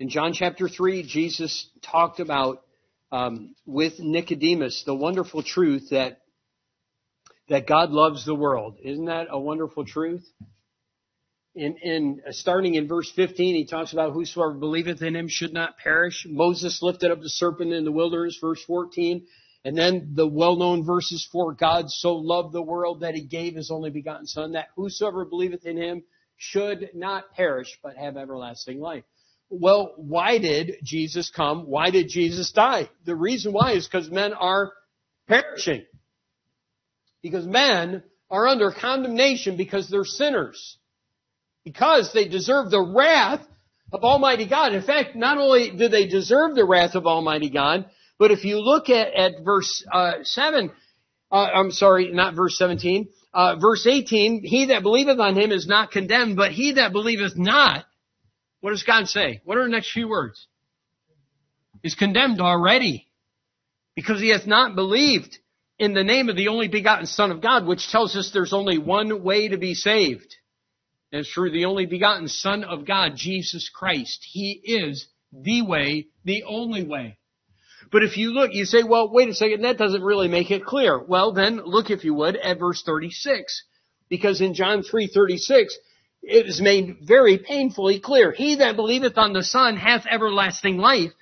In 0.00 0.08
John 0.08 0.32
chapter 0.32 0.68
3, 0.68 1.04
Jesus 1.04 1.68
talked 1.82 2.20
about 2.20 2.62
um, 3.12 3.54
with 3.64 4.00
Nicodemus 4.00 4.82
the 4.84 4.94
wonderful 4.94 5.42
truth 5.42 5.90
that 5.90 6.20
that 7.48 7.66
God 7.66 7.90
loves 7.90 8.24
the 8.24 8.34
world. 8.34 8.78
Isn't 8.82 9.04
that 9.04 9.26
a 9.30 9.38
wonderful 9.38 9.84
truth? 9.84 10.24
in, 11.54 11.76
in 11.82 12.22
uh, 12.26 12.32
starting 12.32 12.74
in 12.74 12.88
verse 12.88 13.10
15, 13.14 13.54
he 13.54 13.64
talks 13.64 13.92
about 13.92 14.12
whosoever 14.12 14.54
believeth 14.54 15.02
in 15.02 15.14
him 15.14 15.28
should 15.28 15.52
not 15.52 15.78
perish. 15.78 16.26
Moses 16.28 16.80
lifted 16.82 17.10
up 17.10 17.20
the 17.20 17.28
serpent 17.28 17.72
in 17.72 17.84
the 17.84 17.92
wilderness, 17.92 18.38
verse 18.40 18.62
14. 18.64 19.26
And 19.64 19.76
then 19.76 20.10
the 20.14 20.26
well-known 20.26 20.84
verses 20.84 21.26
for 21.30 21.54
God 21.54 21.88
so 21.88 22.16
loved 22.16 22.52
the 22.52 22.62
world 22.62 23.00
that 23.00 23.14
he 23.14 23.22
gave 23.22 23.54
his 23.54 23.70
only 23.70 23.90
begotten 23.90 24.26
son 24.26 24.52
that 24.52 24.68
whosoever 24.76 25.24
believeth 25.24 25.64
in 25.64 25.76
him 25.76 26.02
should 26.36 26.90
not 26.92 27.32
perish 27.32 27.78
but 27.82 27.96
have 27.96 28.16
everlasting 28.16 28.80
life. 28.80 29.04
Well, 29.50 29.94
why 29.96 30.38
did 30.38 30.76
Jesus 30.82 31.30
come? 31.30 31.66
Why 31.66 31.90
did 31.90 32.08
Jesus 32.08 32.52
die? 32.52 32.88
The 33.04 33.14
reason 33.14 33.52
why 33.52 33.72
is 33.72 33.86
because 33.86 34.10
men 34.10 34.32
are 34.32 34.72
perishing. 35.28 35.84
Because 37.22 37.46
men 37.46 38.02
are 38.30 38.48
under 38.48 38.70
condemnation 38.70 39.56
because 39.56 39.88
they're 39.88 40.04
sinners. 40.04 40.78
Because 41.64 42.12
they 42.12 42.28
deserve 42.28 42.70
the 42.70 42.82
wrath 42.82 43.46
of 43.92 44.02
Almighty 44.02 44.46
God. 44.46 44.74
In 44.74 44.82
fact, 44.82 45.14
not 45.14 45.38
only 45.38 45.70
do 45.70 45.88
they 45.88 46.06
deserve 46.06 46.54
the 46.54 46.64
wrath 46.64 46.94
of 46.94 47.06
Almighty 47.06 47.50
God, 47.50 47.86
but 48.18 48.30
if 48.30 48.44
you 48.44 48.60
look 48.60 48.90
at, 48.90 49.14
at 49.14 49.44
verse 49.44 49.84
uh, 49.92 50.14
7, 50.22 50.70
uh, 51.30 51.34
I'm 51.34 51.70
sorry, 51.70 52.10
not 52.10 52.34
verse 52.34 52.58
17, 52.58 53.08
uh, 53.32 53.56
verse 53.56 53.86
18, 53.86 54.42
he 54.44 54.66
that 54.66 54.82
believeth 54.82 55.18
on 55.18 55.36
him 55.36 55.52
is 55.52 55.66
not 55.66 55.90
condemned, 55.90 56.36
but 56.36 56.52
he 56.52 56.72
that 56.72 56.92
believeth 56.92 57.36
not, 57.36 57.84
what 58.64 58.70
does 58.70 58.82
God 58.82 59.08
say? 59.08 59.42
What 59.44 59.58
are 59.58 59.64
the 59.64 59.68
next 59.68 59.92
few 59.92 60.08
words? 60.08 60.46
Is 61.82 61.94
condemned 61.94 62.40
already 62.40 63.06
because 63.94 64.22
he 64.22 64.30
has 64.30 64.46
not 64.46 64.74
believed 64.74 65.36
in 65.78 65.92
the 65.92 66.02
name 66.02 66.30
of 66.30 66.36
the 66.36 66.48
only 66.48 66.68
begotten 66.68 67.04
Son 67.04 67.30
of 67.30 67.42
God, 67.42 67.66
which 67.66 67.90
tells 67.90 68.16
us 68.16 68.30
there's 68.32 68.54
only 68.54 68.78
one 68.78 69.22
way 69.22 69.48
to 69.48 69.58
be 69.58 69.74
saved. 69.74 70.36
And 71.12 71.20
it's 71.20 71.30
through 71.30 71.50
the 71.50 71.66
only 71.66 71.84
begotten 71.84 72.26
Son 72.26 72.64
of 72.64 72.86
God, 72.86 73.16
Jesus 73.16 73.68
Christ. 73.68 74.26
He 74.32 74.52
is 74.52 75.08
the 75.30 75.60
way, 75.60 76.06
the 76.24 76.44
only 76.44 76.84
way. 76.84 77.18
But 77.92 78.02
if 78.02 78.16
you 78.16 78.32
look, 78.32 78.54
you 78.54 78.64
say, 78.64 78.82
well, 78.82 79.12
wait 79.12 79.28
a 79.28 79.34
second, 79.34 79.60
that 79.60 79.76
doesn't 79.76 80.02
really 80.02 80.28
make 80.28 80.50
it 80.50 80.64
clear. 80.64 80.98
Well, 80.98 81.32
then 81.32 81.60
look, 81.66 81.90
if 81.90 82.02
you 82.02 82.14
would, 82.14 82.36
at 82.36 82.60
verse 82.60 82.82
36. 82.82 83.62
Because 84.08 84.40
in 84.40 84.54
John 84.54 84.82
3.36, 84.82 85.66
it 86.26 86.46
is 86.46 86.60
made 86.60 86.98
very 87.02 87.38
painfully 87.38 88.00
clear. 88.00 88.32
He 88.32 88.56
that 88.56 88.76
believeth 88.76 89.18
on 89.18 89.32
the 89.32 89.42
Son 89.42 89.76
hath 89.76 90.06
everlasting 90.10 90.78
life. 90.78 91.12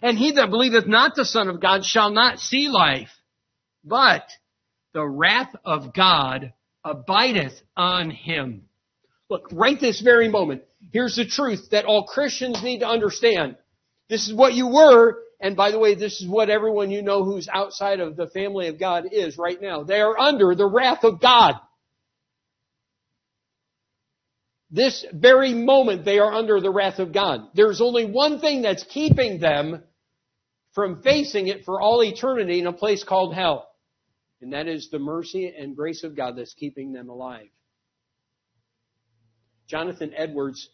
And 0.00 0.18
he 0.18 0.32
that 0.32 0.50
believeth 0.50 0.86
not 0.86 1.14
the 1.14 1.24
Son 1.24 1.48
of 1.48 1.60
God 1.60 1.84
shall 1.84 2.10
not 2.10 2.40
see 2.40 2.68
life. 2.68 3.10
But 3.84 4.24
the 4.92 5.06
wrath 5.06 5.54
of 5.64 5.94
God 5.94 6.52
abideth 6.84 7.60
on 7.76 8.10
him. 8.10 8.62
Look, 9.28 9.48
right 9.52 9.78
this 9.80 10.00
very 10.00 10.28
moment, 10.28 10.62
here's 10.92 11.16
the 11.16 11.24
truth 11.24 11.70
that 11.70 11.84
all 11.84 12.04
Christians 12.04 12.62
need 12.62 12.80
to 12.80 12.88
understand. 12.88 13.56
This 14.08 14.28
is 14.28 14.34
what 14.34 14.54
you 14.54 14.68
were, 14.68 15.18
and 15.40 15.56
by 15.56 15.70
the 15.70 15.78
way, 15.78 15.94
this 15.94 16.20
is 16.20 16.28
what 16.28 16.50
everyone 16.50 16.90
you 16.90 17.02
know 17.02 17.24
who's 17.24 17.48
outside 17.48 18.00
of 18.00 18.16
the 18.16 18.26
family 18.26 18.68
of 18.68 18.78
God 18.78 19.04
is 19.10 19.38
right 19.38 19.60
now. 19.60 19.84
They 19.84 20.00
are 20.00 20.18
under 20.18 20.54
the 20.54 20.66
wrath 20.66 21.04
of 21.04 21.20
God. 21.20 21.54
This 24.72 25.04
very 25.12 25.52
moment 25.52 26.06
they 26.06 26.18
are 26.18 26.32
under 26.32 26.58
the 26.58 26.70
wrath 26.70 26.98
of 26.98 27.12
God. 27.12 27.48
There's 27.54 27.82
only 27.82 28.06
one 28.06 28.40
thing 28.40 28.62
that's 28.62 28.82
keeping 28.84 29.38
them 29.38 29.82
from 30.72 31.02
facing 31.02 31.48
it 31.48 31.66
for 31.66 31.78
all 31.78 32.02
eternity 32.02 32.58
in 32.58 32.66
a 32.66 32.72
place 32.72 33.04
called 33.04 33.34
hell. 33.34 33.68
And 34.40 34.54
that 34.54 34.68
is 34.68 34.88
the 34.90 34.98
mercy 34.98 35.52
and 35.56 35.76
grace 35.76 36.04
of 36.04 36.16
God 36.16 36.36
that's 36.36 36.54
keeping 36.54 36.92
them 36.92 37.10
alive. 37.10 37.48
Jonathan 39.68 40.12
Edwards, 40.16 40.70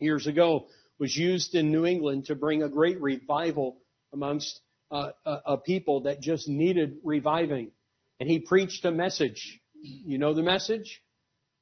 years 0.00 0.26
ago, 0.26 0.66
was 0.98 1.14
used 1.14 1.54
in 1.54 1.70
New 1.70 1.84
England 1.84 2.26
to 2.26 2.34
bring 2.34 2.62
a 2.62 2.68
great 2.68 3.00
revival 3.00 3.76
amongst 4.12 4.58
uh, 4.90 5.10
a, 5.26 5.38
a 5.46 5.56
people 5.58 6.02
that 6.02 6.20
just 6.22 6.48
needed 6.48 6.96
reviving. 7.04 7.72
And 8.20 8.28
he 8.28 8.38
preached 8.38 8.86
a 8.86 8.90
message. 8.90 9.60
You 9.82 10.16
know 10.16 10.32
the 10.32 10.42
message? 10.42 11.02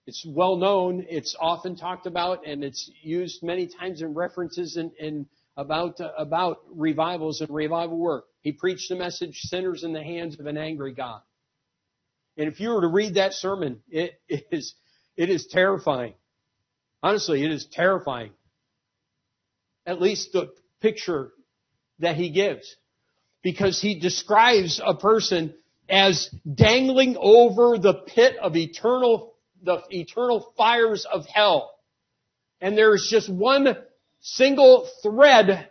It's 0.06 0.24
well 0.24 0.56
known. 0.56 1.04
It's 1.08 1.34
often 1.38 1.76
talked 1.76 2.06
about, 2.06 2.46
and 2.46 2.62
it's 2.62 2.90
used 3.02 3.42
many 3.42 3.66
times 3.66 4.02
in 4.02 4.14
references 4.14 4.76
in 4.76 5.26
about 5.56 6.00
uh, 6.00 6.12
about 6.16 6.58
revivals 6.70 7.40
and 7.40 7.50
revival 7.50 7.98
work. 7.98 8.26
He 8.42 8.52
preached 8.52 8.88
the 8.88 8.96
message, 8.96 9.40
"Sinners 9.40 9.82
in 9.82 9.92
the 9.92 10.02
hands 10.02 10.38
of 10.38 10.46
an 10.46 10.56
angry 10.56 10.92
God." 10.92 11.22
And 12.36 12.48
if 12.48 12.60
you 12.60 12.70
were 12.70 12.82
to 12.82 12.88
read 12.88 13.14
that 13.14 13.32
sermon, 13.32 13.82
it 13.88 14.20
is 14.28 14.74
it 15.16 15.30
is 15.30 15.46
terrifying. 15.46 16.14
Honestly, 17.02 17.44
it 17.44 17.50
is 17.50 17.66
terrifying. 17.66 18.32
At 19.86 20.00
least 20.00 20.32
the 20.32 20.52
picture 20.80 21.32
that 21.98 22.16
he 22.16 22.30
gives. 22.30 22.76
Because 23.42 23.80
he 23.80 24.00
describes 24.00 24.80
a 24.84 24.94
person 24.94 25.54
as 25.88 26.28
dangling 26.52 27.16
over 27.18 27.78
the 27.78 27.94
pit 27.94 28.36
of 28.42 28.56
eternal, 28.56 29.35
the 29.66 29.82
eternal 29.90 30.52
fires 30.56 31.04
of 31.04 31.26
hell. 31.26 31.72
And 32.60 32.76
there's 32.76 33.06
just 33.10 33.28
one 33.28 33.76
single 34.20 34.88
thread 35.02 35.68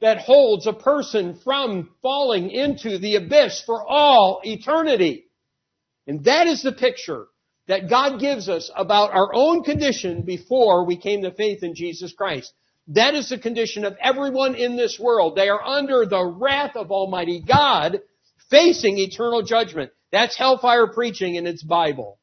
that 0.00 0.18
holds 0.18 0.66
a 0.66 0.72
person 0.72 1.40
from 1.42 1.90
falling 2.00 2.50
into 2.50 2.98
the 2.98 3.16
abyss 3.16 3.62
for 3.66 3.84
all 3.84 4.40
eternity. 4.44 5.26
And 6.06 6.24
that 6.24 6.46
is 6.46 6.62
the 6.62 6.72
picture 6.72 7.26
that 7.66 7.90
God 7.90 8.20
gives 8.20 8.48
us 8.48 8.70
about 8.74 9.12
our 9.12 9.34
own 9.34 9.62
condition 9.62 10.22
before 10.22 10.86
we 10.86 10.96
came 10.96 11.22
to 11.22 11.32
faith 11.32 11.62
in 11.62 11.74
Jesus 11.74 12.12
Christ. 12.12 12.52
That 12.88 13.14
is 13.14 13.28
the 13.28 13.38
condition 13.38 13.84
of 13.84 13.96
everyone 14.00 14.54
in 14.54 14.76
this 14.76 14.98
world. 14.98 15.36
They 15.36 15.50
are 15.50 15.62
under 15.62 16.06
the 16.06 16.24
wrath 16.24 16.76
of 16.76 16.90
Almighty 16.90 17.42
God, 17.46 18.00
facing 18.48 18.98
eternal 18.98 19.42
judgment. 19.42 19.90
That's 20.10 20.38
hellfire 20.38 20.86
preaching 20.86 21.34
in 21.34 21.46
its 21.46 21.62
Bible. 21.62 22.18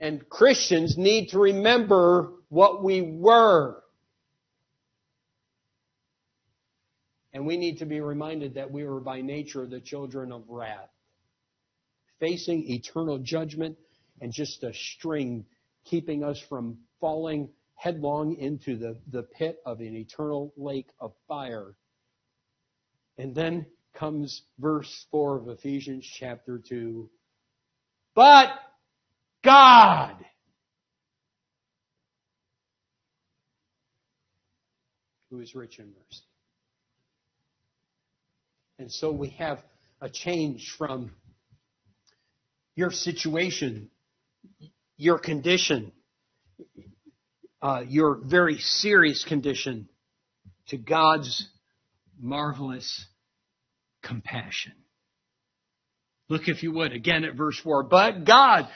And 0.00 0.26
Christians 0.28 0.96
need 0.96 1.28
to 1.30 1.38
remember 1.38 2.32
what 2.48 2.82
we 2.82 3.02
were. 3.02 3.82
And 7.32 7.46
we 7.46 7.56
need 7.56 7.78
to 7.78 7.86
be 7.86 8.00
reminded 8.00 8.54
that 8.54 8.70
we 8.72 8.84
were 8.84 9.00
by 9.00 9.20
nature 9.20 9.66
the 9.66 9.80
children 9.80 10.32
of 10.32 10.42
wrath, 10.48 10.90
facing 12.18 12.68
eternal 12.70 13.18
judgment 13.18 13.76
and 14.20 14.32
just 14.32 14.64
a 14.64 14.72
string 14.74 15.44
keeping 15.84 16.24
us 16.24 16.40
from 16.48 16.78
falling 17.00 17.48
headlong 17.74 18.36
into 18.36 18.76
the, 18.76 18.96
the 19.10 19.22
pit 19.22 19.60
of 19.64 19.80
an 19.80 19.96
eternal 19.96 20.52
lake 20.56 20.88
of 20.98 21.12
fire. 21.28 21.74
And 23.16 23.34
then 23.34 23.66
comes 23.94 24.42
verse 24.58 25.06
4 25.10 25.38
of 25.38 25.48
Ephesians 25.48 26.06
chapter 26.06 26.58
2. 26.58 27.08
But 28.14 28.50
God 29.44 30.16
who 35.30 35.40
is 35.40 35.54
rich 35.54 35.78
in 35.78 35.86
mercy. 35.86 36.22
And 38.78 38.90
so 38.90 39.12
we 39.12 39.30
have 39.38 39.58
a 40.00 40.08
change 40.08 40.74
from 40.76 41.12
your 42.74 42.90
situation, 42.90 43.90
your 44.96 45.18
condition, 45.18 45.92
uh, 47.62 47.82
your 47.86 48.18
very 48.24 48.58
serious 48.58 49.24
condition 49.24 49.88
to 50.68 50.78
God's 50.78 51.46
marvelous 52.18 53.06
compassion. 54.02 54.72
Look, 56.28 56.48
if 56.48 56.62
you 56.62 56.72
would, 56.72 56.92
again 56.92 57.24
at 57.24 57.34
verse 57.34 57.58
4. 57.62 57.82
But 57.84 58.24
God, 58.24 58.68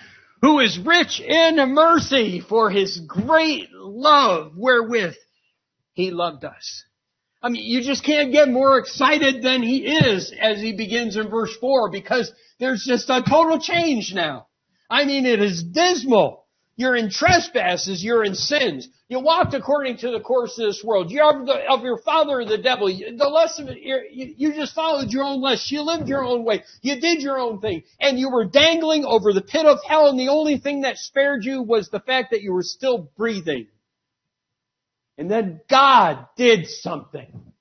who 0.45 0.61
is 0.61 0.79
rich 0.79 1.21
in 1.21 1.57
mercy 1.73 2.39
for 2.39 2.69
his 2.71 3.01
great 3.07 3.71
love 3.73 4.53
wherewith 4.55 5.15
he 5.95 6.11
loved 6.11 6.45
us. 6.45 6.85
I 7.43 7.49
mean, 7.49 7.65
you 7.65 7.81
just 7.81 8.05
can't 8.05 8.31
get 8.31 8.51
more 8.51 8.77
excited 8.77 9.43
than 9.43 9.63
he 9.63 9.87
is 9.87 10.35
as 10.39 10.61
he 10.61 10.75
begins 10.75 11.17
in 11.17 11.31
verse 11.31 11.57
4 11.59 11.91
because 11.91 12.31
there's 12.61 12.85
just 12.87 13.09
a 13.09 13.23
total 13.27 13.59
change 13.59 14.13
now. 14.15 14.49
I 14.91 15.07
mean, 15.07 15.25
it 15.25 15.41
is 15.41 15.63
dismal. 15.63 16.44
You're 16.77 16.97
in 16.97 17.11
trespasses. 17.11 18.03
You're 18.03 18.25
in 18.25 18.35
sins. 18.35 18.89
You 19.09 19.21
walked 19.21 19.55
according 19.55 19.99
to 19.99 20.11
the 20.11 20.21
course 20.21 20.59
of 20.59 20.67
this 20.67 20.83
world. 20.83 21.11
You're 21.11 21.41
of, 21.41 21.47
the, 21.47 21.71
of 21.71 21.83
your 21.83 21.99
father, 21.99 22.45
the 22.45 22.59
devil. 22.59 22.89
The 22.89 23.29
less 23.29 23.59
of 23.61 23.69
it, 23.69 23.79
you, 23.81 24.35
you 24.37 24.55
just 24.55 24.75
followed 24.75 25.11
your 25.11 25.25
own 25.25 25.41
lust. 25.41 25.71
You 25.71 25.83
lived 25.83 26.09
your 26.09 26.25
own 26.25 26.45
way. 26.45 26.65
You 26.83 27.01
did 27.01 27.23
your 27.23 27.39
own 27.39 27.61
thing. 27.61 27.85
And 28.01 28.19
you 28.19 28.31
were 28.31 28.45
dangling 28.45 29.05
over 29.05 29.33
the 29.33 29.43
pit 29.43 29.67
of 29.67 29.79
hell 29.87 30.09
and 30.09 30.19
the 30.19 30.29
only 30.29 30.59
thing 30.59 30.81
that 30.81 30.99
spared 30.99 31.45
you 31.45 31.63
was 31.63 31.91
the 31.91 32.01
fact 32.01 32.33
that 32.33 32.43
you 32.43 32.53
were 32.53 32.65
still 32.65 33.11
breathing. 33.17 33.69
And 35.17 35.31
then 35.31 35.61
God 35.71 36.27
did 36.37 36.67
something. 36.67 37.53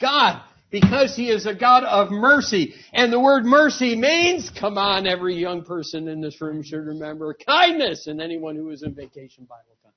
God 0.00 0.42
because 0.80 1.16
He 1.16 1.30
is 1.30 1.46
a 1.46 1.54
God 1.54 1.84
of 1.84 2.10
mercy. 2.10 2.74
And 2.92 3.12
the 3.12 3.20
word 3.20 3.44
mercy 3.44 3.96
means, 3.96 4.50
come 4.50 4.76
on, 4.76 5.06
every 5.06 5.34
young 5.34 5.64
person 5.64 6.08
in 6.08 6.20
this 6.20 6.40
room 6.40 6.62
should 6.62 6.84
remember, 6.84 7.34
kindness. 7.34 8.06
And 8.06 8.20
anyone 8.20 8.56
who 8.56 8.70
is 8.70 8.82
in 8.82 8.94
vacation 8.94 9.44
Bible 9.44 9.76
time. 9.82 9.92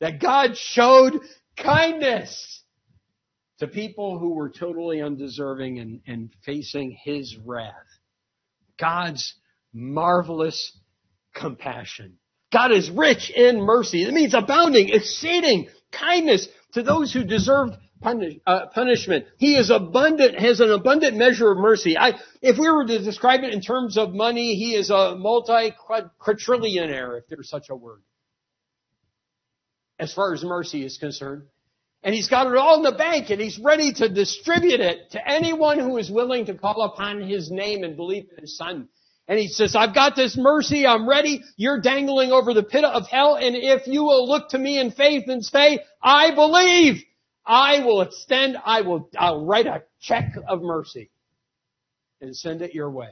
That 0.00 0.20
God 0.20 0.56
showed 0.56 1.20
kindness 1.56 2.62
to 3.58 3.66
people 3.66 4.18
who 4.18 4.34
were 4.34 4.50
totally 4.50 5.00
undeserving 5.00 5.78
and, 5.80 6.00
and 6.06 6.30
facing 6.44 6.96
His 7.02 7.36
wrath. 7.44 7.72
God's 8.78 9.34
marvelous 9.72 10.76
compassion. 11.34 12.18
God 12.52 12.70
is 12.70 12.90
rich 12.90 13.30
in 13.30 13.60
mercy. 13.60 14.04
It 14.04 14.14
means 14.14 14.34
abounding, 14.34 14.90
exceeding 14.90 15.68
kindness 15.90 16.48
to 16.74 16.82
those 16.82 17.12
who 17.12 17.24
deserve 17.24 17.70
punish, 18.00 18.38
uh, 18.46 18.66
punishment. 18.74 19.26
He 19.38 19.56
is 19.56 19.70
abundant, 19.70 20.38
has 20.38 20.60
an 20.60 20.70
abundant 20.70 21.16
measure 21.16 21.50
of 21.50 21.58
mercy. 21.58 21.98
I, 21.98 22.12
if 22.42 22.58
we 22.58 22.70
were 22.70 22.86
to 22.86 23.02
describe 23.02 23.42
it 23.44 23.52
in 23.52 23.60
terms 23.60 23.98
of 23.98 24.14
money, 24.14 24.54
he 24.54 24.74
is 24.74 24.90
a 24.90 25.16
multi-quadrillionaire, 25.16 27.18
if 27.18 27.26
there's 27.28 27.48
such 27.48 27.70
a 27.70 27.76
word. 27.76 28.02
As 29.98 30.12
far 30.12 30.34
as 30.34 30.44
mercy 30.44 30.84
is 30.84 30.98
concerned. 30.98 31.44
And 32.02 32.14
he's 32.14 32.28
got 32.28 32.46
it 32.46 32.56
all 32.56 32.76
in 32.76 32.82
the 32.82 32.92
bank 32.92 33.30
and 33.30 33.40
he's 33.40 33.58
ready 33.58 33.92
to 33.94 34.08
distribute 34.08 34.80
it 34.80 35.10
to 35.12 35.28
anyone 35.28 35.80
who 35.80 35.96
is 35.96 36.10
willing 36.10 36.46
to 36.46 36.54
call 36.54 36.82
upon 36.82 37.20
his 37.20 37.50
name 37.50 37.82
and 37.82 37.96
believe 37.96 38.26
in 38.30 38.42
his 38.42 38.56
son. 38.56 38.88
And 39.26 39.40
he 39.40 39.48
says, 39.48 39.74
I've 39.74 39.94
got 39.94 40.14
this 40.14 40.36
mercy, 40.36 40.86
I'm 40.86 41.08
ready, 41.08 41.42
you're 41.56 41.80
dangling 41.80 42.30
over 42.30 42.54
the 42.54 42.62
pit 42.62 42.84
of 42.84 43.08
hell, 43.08 43.34
and 43.34 43.56
if 43.56 43.88
you 43.88 44.04
will 44.04 44.28
look 44.28 44.50
to 44.50 44.58
me 44.58 44.78
in 44.78 44.92
faith 44.92 45.24
and 45.26 45.44
say, 45.44 45.80
I 46.00 46.32
believe, 46.32 47.02
I 47.46 47.84
will 47.84 48.00
extend, 48.00 48.56
I 48.64 48.80
will, 48.82 49.08
I'll 49.16 49.44
write 49.44 49.66
a 49.66 49.84
check 50.00 50.32
of 50.48 50.62
mercy 50.62 51.10
and 52.20 52.36
send 52.36 52.62
it 52.62 52.74
your 52.74 52.90
way. 52.90 53.10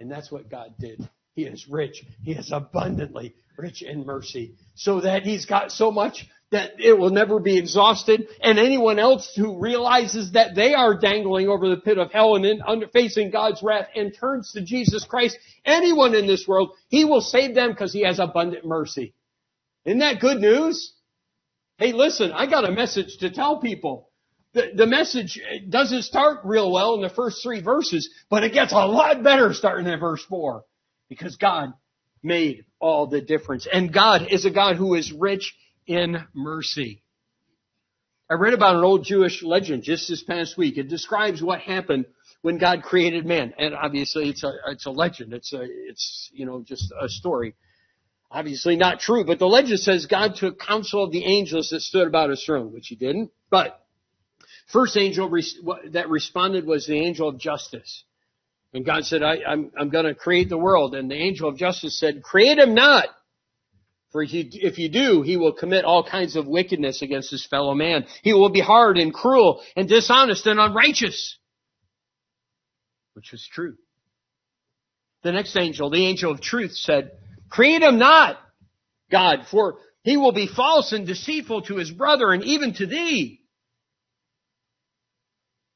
And 0.00 0.10
that's 0.10 0.30
what 0.30 0.50
God 0.50 0.74
did. 0.78 1.08
He 1.34 1.44
is 1.44 1.68
rich. 1.68 2.04
He 2.22 2.32
is 2.32 2.50
abundantly 2.52 3.34
rich 3.56 3.82
in 3.82 4.04
mercy. 4.04 4.54
So 4.74 5.00
that 5.00 5.22
He's 5.22 5.46
got 5.46 5.70
so 5.70 5.90
much 5.90 6.26
that 6.50 6.72
it 6.78 6.96
will 6.96 7.10
never 7.10 7.40
be 7.40 7.58
exhausted. 7.58 8.28
And 8.40 8.58
anyone 8.58 8.98
else 8.98 9.32
who 9.36 9.58
realizes 9.58 10.32
that 10.32 10.54
they 10.54 10.74
are 10.74 10.98
dangling 10.98 11.48
over 11.48 11.68
the 11.68 11.76
pit 11.76 11.98
of 11.98 12.12
hell 12.12 12.36
and 12.36 12.44
in, 12.44 12.62
under, 12.62 12.86
facing 12.88 13.30
God's 13.30 13.62
wrath 13.62 13.88
and 13.94 14.14
turns 14.14 14.52
to 14.52 14.62
Jesus 14.64 15.04
Christ, 15.04 15.38
anyone 15.64 16.14
in 16.14 16.26
this 16.26 16.46
world, 16.46 16.70
He 16.88 17.04
will 17.04 17.20
save 17.20 17.54
them 17.54 17.70
because 17.70 17.92
He 17.92 18.02
has 18.04 18.18
abundant 18.18 18.64
mercy. 18.64 19.14
Isn't 19.84 19.98
that 19.98 20.20
good 20.20 20.40
news? 20.40 20.93
Hey, 21.76 21.92
listen, 21.92 22.30
I 22.32 22.46
got 22.46 22.68
a 22.68 22.72
message 22.72 23.18
to 23.18 23.30
tell 23.30 23.58
people. 23.58 24.10
The, 24.52 24.70
the 24.74 24.86
message 24.86 25.40
doesn't 25.68 26.02
start 26.02 26.40
real 26.44 26.70
well 26.70 26.94
in 26.94 27.02
the 27.02 27.08
first 27.08 27.42
three 27.42 27.60
verses, 27.60 28.08
but 28.30 28.44
it 28.44 28.52
gets 28.52 28.72
a 28.72 28.86
lot 28.86 29.24
better 29.24 29.52
starting 29.52 29.88
in 29.88 29.98
verse 29.98 30.24
four 30.24 30.64
because 31.08 31.36
God 31.36 31.72
made 32.22 32.64
all 32.78 33.08
the 33.08 33.20
difference. 33.20 33.66
And 33.70 33.92
God 33.92 34.28
is 34.30 34.44
a 34.44 34.50
God 34.50 34.76
who 34.76 34.94
is 34.94 35.12
rich 35.12 35.54
in 35.86 36.24
mercy. 36.32 37.02
I 38.30 38.34
read 38.34 38.54
about 38.54 38.76
an 38.76 38.84
old 38.84 39.04
Jewish 39.04 39.42
legend 39.42 39.82
just 39.82 40.08
this 40.08 40.22
past 40.22 40.56
week. 40.56 40.78
It 40.78 40.88
describes 40.88 41.42
what 41.42 41.60
happened 41.60 42.06
when 42.42 42.58
God 42.58 42.82
created 42.82 43.26
man. 43.26 43.52
And 43.58 43.74
obviously 43.74 44.30
it's 44.30 44.44
a, 44.44 44.52
it's 44.68 44.86
a 44.86 44.90
legend. 44.90 45.34
It's 45.34 45.52
a, 45.52 45.60
it's, 45.62 46.30
you 46.32 46.46
know, 46.46 46.62
just 46.62 46.92
a 46.98 47.08
story. 47.08 47.54
Obviously 48.30 48.76
not 48.76 49.00
true, 49.00 49.24
but 49.24 49.38
the 49.38 49.46
legend 49.46 49.78
says 49.80 50.06
God 50.06 50.34
took 50.36 50.58
counsel 50.58 51.04
of 51.04 51.12
the 51.12 51.24
angels 51.24 51.70
that 51.70 51.80
stood 51.80 52.08
about 52.08 52.30
his 52.30 52.42
throne, 52.44 52.72
which 52.72 52.88
he 52.88 52.96
didn't. 52.96 53.30
But 53.48 53.80
first 54.66 54.96
angel 54.96 55.30
that 55.90 56.08
responded 56.08 56.66
was 56.66 56.86
the 56.86 56.98
angel 56.98 57.28
of 57.28 57.38
justice. 57.38 58.04
And 58.72 58.84
God 58.84 59.04
said, 59.04 59.22
I, 59.22 59.36
am 59.46 59.88
going 59.90 60.06
to 60.06 60.16
create 60.16 60.48
the 60.48 60.58
world. 60.58 60.96
And 60.96 61.08
the 61.08 61.14
angel 61.14 61.48
of 61.48 61.56
justice 61.56 61.98
said, 61.98 62.24
create 62.24 62.58
him 62.58 62.74
not. 62.74 63.06
For 64.10 64.24
if 64.28 64.78
you 64.78 64.88
do, 64.88 65.22
he 65.22 65.36
will 65.36 65.52
commit 65.52 65.84
all 65.84 66.04
kinds 66.04 66.36
of 66.36 66.46
wickedness 66.46 67.02
against 67.02 67.30
his 67.30 67.46
fellow 67.46 67.74
man. 67.74 68.06
He 68.22 68.32
will 68.32 68.50
be 68.50 68.60
hard 68.60 68.96
and 68.98 69.14
cruel 69.14 69.62
and 69.76 69.88
dishonest 69.88 70.46
and 70.46 70.58
unrighteous. 70.58 71.36
Which 73.14 73.30
was 73.30 73.48
true. 73.52 73.74
The 75.22 75.32
next 75.32 75.56
angel, 75.56 75.90
the 75.90 76.06
angel 76.06 76.32
of 76.32 76.40
truth 76.40 76.76
said, 76.76 77.12
create 77.54 77.82
him 77.82 77.98
not, 77.98 78.36
God, 79.10 79.46
for 79.50 79.76
he 80.02 80.16
will 80.16 80.32
be 80.32 80.48
false 80.48 80.92
and 80.92 81.06
deceitful 81.06 81.62
to 81.62 81.76
his 81.76 81.90
brother 81.90 82.32
and 82.32 82.42
even 82.42 82.74
to 82.74 82.86
thee. 82.86 83.40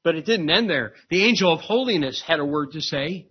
But 0.03 0.15
it 0.15 0.25
didn't 0.25 0.49
end 0.49 0.69
there. 0.69 0.93
The 1.09 1.25
angel 1.25 1.53
of 1.53 1.61
holiness 1.61 2.21
had 2.25 2.39
a 2.39 2.45
word 2.45 2.73
to 2.73 2.81
say. 2.81 3.29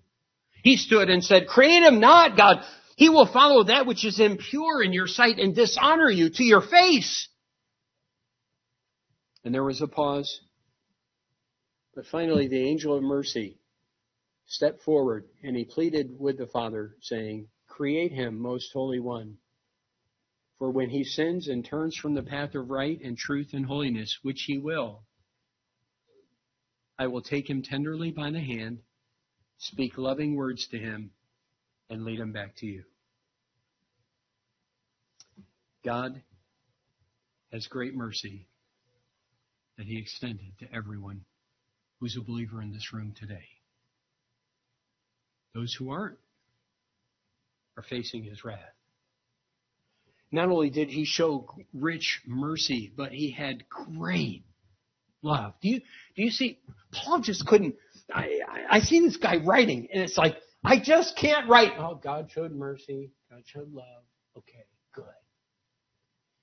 He 0.62 0.76
stood 0.76 1.10
and 1.10 1.22
said, 1.22 1.46
create 1.46 1.82
him 1.82 2.00
not, 2.00 2.36
God, 2.36 2.64
he 2.96 3.08
will 3.10 3.26
follow 3.26 3.64
that 3.64 3.86
which 3.86 4.04
is 4.04 4.18
impure 4.18 4.82
in 4.82 4.92
your 4.92 5.06
sight 5.06 5.38
and 5.38 5.54
dishonor 5.54 6.10
you 6.10 6.30
to 6.30 6.42
your 6.42 6.62
face. 6.62 7.28
And 9.44 9.54
there 9.54 9.64
was 9.64 9.80
a 9.82 9.86
pause. 9.86 10.40
But 11.94 12.06
finally, 12.06 12.48
the 12.48 12.68
angel 12.68 12.96
of 12.96 13.02
mercy 13.02 13.58
stepped 14.46 14.82
forward 14.82 15.24
and 15.42 15.54
he 15.56 15.64
pleaded 15.64 16.16
with 16.18 16.38
the 16.38 16.46
Father, 16.46 16.96
saying, 17.02 17.48
Create 17.78 18.10
him, 18.10 18.40
most 18.40 18.72
holy 18.72 18.98
one. 18.98 19.38
For 20.58 20.68
when 20.68 20.90
he 20.90 21.04
sins 21.04 21.46
and 21.46 21.64
turns 21.64 21.94
from 21.94 22.14
the 22.14 22.24
path 22.24 22.56
of 22.56 22.70
right 22.70 23.00
and 23.00 23.16
truth 23.16 23.50
and 23.52 23.64
holiness, 23.64 24.18
which 24.22 24.42
he 24.48 24.58
will, 24.58 25.04
I 26.98 27.06
will 27.06 27.22
take 27.22 27.48
him 27.48 27.62
tenderly 27.62 28.10
by 28.10 28.32
the 28.32 28.40
hand, 28.40 28.80
speak 29.58 29.96
loving 29.96 30.34
words 30.34 30.66
to 30.72 30.78
him, 30.80 31.12
and 31.88 32.04
lead 32.04 32.18
him 32.18 32.32
back 32.32 32.56
to 32.56 32.66
you. 32.66 32.82
God 35.84 36.20
has 37.52 37.68
great 37.68 37.94
mercy 37.94 38.48
that 39.76 39.86
He 39.86 39.98
extended 39.98 40.58
to 40.58 40.74
everyone 40.74 41.20
who's 42.00 42.16
a 42.16 42.20
believer 42.22 42.60
in 42.60 42.72
this 42.72 42.92
room 42.92 43.14
today. 43.16 43.46
Those 45.54 45.72
who 45.74 45.90
aren't 45.90 46.18
are 47.78 47.82
facing 47.82 48.24
His 48.24 48.44
wrath. 48.44 48.58
Not 50.30 50.48
only 50.48 50.68
did 50.68 50.88
He 50.88 51.04
show 51.04 51.48
rich 51.72 52.20
mercy, 52.26 52.92
but 52.94 53.12
He 53.12 53.30
had 53.30 53.68
great 53.68 54.44
love. 55.22 55.54
Do 55.62 55.68
you, 55.68 55.80
do 56.16 56.22
you 56.22 56.30
see? 56.30 56.58
Paul 56.92 57.20
just 57.20 57.46
couldn't. 57.46 57.76
I, 58.12 58.40
I, 58.48 58.76
I 58.76 58.80
see 58.80 59.00
this 59.00 59.16
guy 59.16 59.36
writing, 59.36 59.88
and 59.92 60.02
it's 60.02 60.18
like, 60.18 60.36
I 60.64 60.80
just 60.80 61.16
can't 61.16 61.48
write. 61.48 61.72
Oh, 61.78 61.94
God 61.94 62.30
showed 62.30 62.52
mercy. 62.52 63.12
God 63.30 63.42
showed 63.46 63.72
love. 63.72 64.02
Okay, 64.36 64.64
good. 64.92 65.04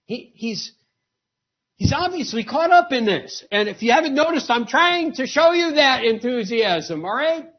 He, 0.05 0.31
he's, 0.35 0.71
he's 1.75 1.91
obviously 1.93 2.43
caught 2.43 2.71
up 2.71 2.91
in 2.91 3.05
this. 3.05 3.43
And 3.51 3.67
if 3.67 3.81
you 3.81 3.91
haven't 3.91 4.13
noticed, 4.15 4.49
I'm 4.49 4.67
trying 4.67 5.13
to 5.13 5.27
show 5.27 5.51
you 5.51 5.73
that 5.73 6.03
enthusiasm, 6.05 7.03
alright? 7.03 7.49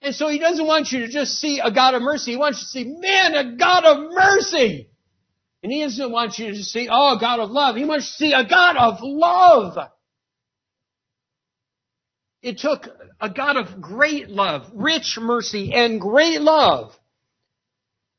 And 0.00 0.14
so 0.14 0.28
he 0.28 0.38
doesn't 0.38 0.66
want 0.66 0.92
you 0.92 1.00
to 1.00 1.08
just 1.08 1.32
see 1.38 1.60
a 1.60 1.72
God 1.72 1.94
of 1.94 2.02
mercy. 2.02 2.32
He 2.32 2.36
wants 2.36 2.60
you 2.74 2.82
to 2.82 2.88
see, 2.88 3.00
man, 3.00 3.34
a 3.34 3.56
God 3.56 3.84
of 3.84 4.12
mercy. 4.12 4.88
And 5.62 5.72
he 5.72 5.82
doesn't 5.82 6.12
want 6.12 6.38
you 6.38 6.52
to 6.52 6.62
see, 6.62 6.88
oh, 6.90 7.16
a 7.16 7.20
God 7.20 7.40
of 7.40 7.50
love. 7.50 7.76
He 7.76 7.84
wants 7.84 8.06
you 8.20 8.28
to 8.28 8.30
see 8.30 8.32
a 8.32 8.48
God 8.48 8.76
of 8.76 8.98
love. 9.02 9.90
It 12.42 12.58
took 12.58 12.86
a 13.20 13.28
God 13.28 13.56
of 13.56 13.80
great 13.80 14.28
love, 14.28 14.70
rich 14.72 15.18
mercy, 15.20 15.72
and 15.74 16.00
great 16.00 16.40
love 16.40 16.94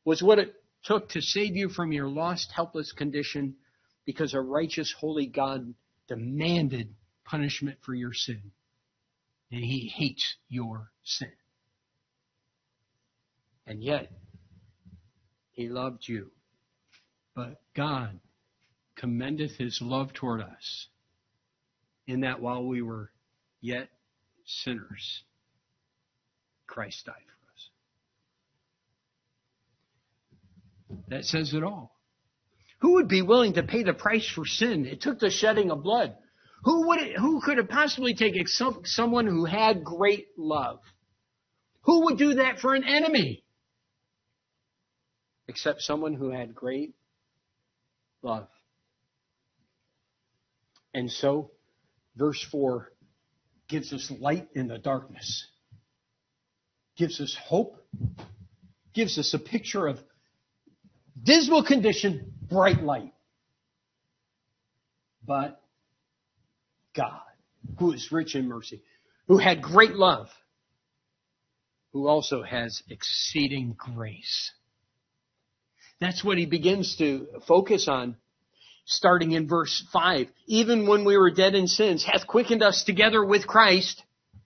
was 0.03 0.21
what 0.21 0.39
it 0.39 0.53
took 0.83 1.09
to 1.09 1.21
save 1.21 1.55
you 1.55 1.69
from 1.69 1.93
your 1.93 2.09
lost, 2.09 2.51
helpless 2.53 2.91
condition 2.91 3.55
because 4.05 4.33
a 4.33 4.41
righteous, 4.41 4.93
holy 4.97 5.27
God 5.27 5.73
demanded 6.07 6.95
punishment 7.23 7.77
for 7.85 7.93
your 7.93 8.13
sin. 8.13 8.51
And 9.51 9.63
he 9.63 9.87
hates 9.87 10.35
your 10.49 10.89
sin. 11.03 11.31
And 13.69 13.83
yet, 13.83 14.11
he 15.51 15.69
loved 15.69 16.07
you. 16.07 16.31
But 17.35 17.61
God 17.75 18.19
commendeth 18.95 19.57
his 19.57 19.79
love 19.79 20.11
toward 20.11 20.41
us 20.41 20.87
in 22.07 22.21
that 22.21 22.41
while 22.41 22.65
we 22.65 22.81
were 22.81 23.11
yet 23.61 23.89
sinners, 24.43 25.23
Christ 26.65 27.05
died 27.05 27.13
for 30.89 30.95
us. 30.97 31.03
That 31.09 31.25
says 31.25 31.53
it 31.53 31.63
all. 31.63 31.95
Who 32.79 32.93
would 32.93 33.07
be 33.07 33.21
willing 33.21 33.53
to 33.53 33.61
pay 33.61 33.83
the 33.83 33.93
price 33.93 34.27
for 34.33 34.47
sin? 34.47 34.87
It 34.87 35.01
took 35.01 35.19
the 35.19 35.29
shedding 35.29 35.69
of 35.69 35.83
blood. 35.83 36.15
Who 36.63 36.87
would 36.87 37.01
it, 37.01 37.17
who 37.17 37.39
could 37.39 37.57
have 37.57 37.69
possibly 37.69 38.15
taken 38.15 38.47
some, 38.47 38.81
someone 38.85 39.27
who 39.27 39.45
had 39.45 39.83
great 39.83 40.29
love? 40.37 40.79
Who 41.81 42.05
would 42.05 42.17
do 42.17 42.33
that 42.35 42.59
for 42.59 42.73
an 42.73 42.83
enemy? 42.83 43.43
Except 45.49 45.81
someone 45.81 46.13
who 46.13 46.29
had 46.29 46.53
great 46.53 46.93
love. 48.21 48.47
And 50.93 51.09
so, 51.11 51.49
verse 52.15 52.45
4 52.51 52.91
gives 53.67 53.91
us 53.91 54.11
light 54.19 54.47
in 54.53 54.67
the 54.67 54.77
darkness, 54.77 55.47
gives 56.95 57.19
us 57.19 57.35
hope, 57.43 57.83
gives 58.93 59.17
us 59.17 59.33
a 59.33 59.39
picture 59.39 59.87
of 59.87 59.99
dismal 61.21 61.63
condition, 61.63 62.31
bright 62.47 62.83
light. 62.83 63.13
But 65.25 65.59
God, 66.95 67.21
who 67.79 67.93
is 67.93 68.11
rich 68.11 68.35
in 68.35 68.47
mercy, 68.47 68.83
who 69.27 69.39
had 69.39 69.63
great 69.63 69.95
love, 69.95 70.27
who 71.91 72.07
also 72.07 72.43
has 72.43 72.83
exceeding 72.87 73.75
grace. 73.75 74.51
That's 75.99 76.23
what 76.23 76.37
he 76.37 76.45
begins 76.45 76.95
to 76.97 77.27
focus 77.47 77.87
on 77.87 78.15
starting 78.85 79.33
in 79.33 79.47
verse 79.47 79.85
5. 79.93 80.27
Even 80.47 80.87
when 80.87 81.05
we 81.05 81.17
were 81.17 81.31
dead 81.31 81.55
in 81.55 81.67
sins, 81.67 82.03
hath 82.03 82.27
quickened 82.27 82.63
us 82.63 82.83
together 82.83 83.23
with 83.23 83.47
Christ. 83.47 84.01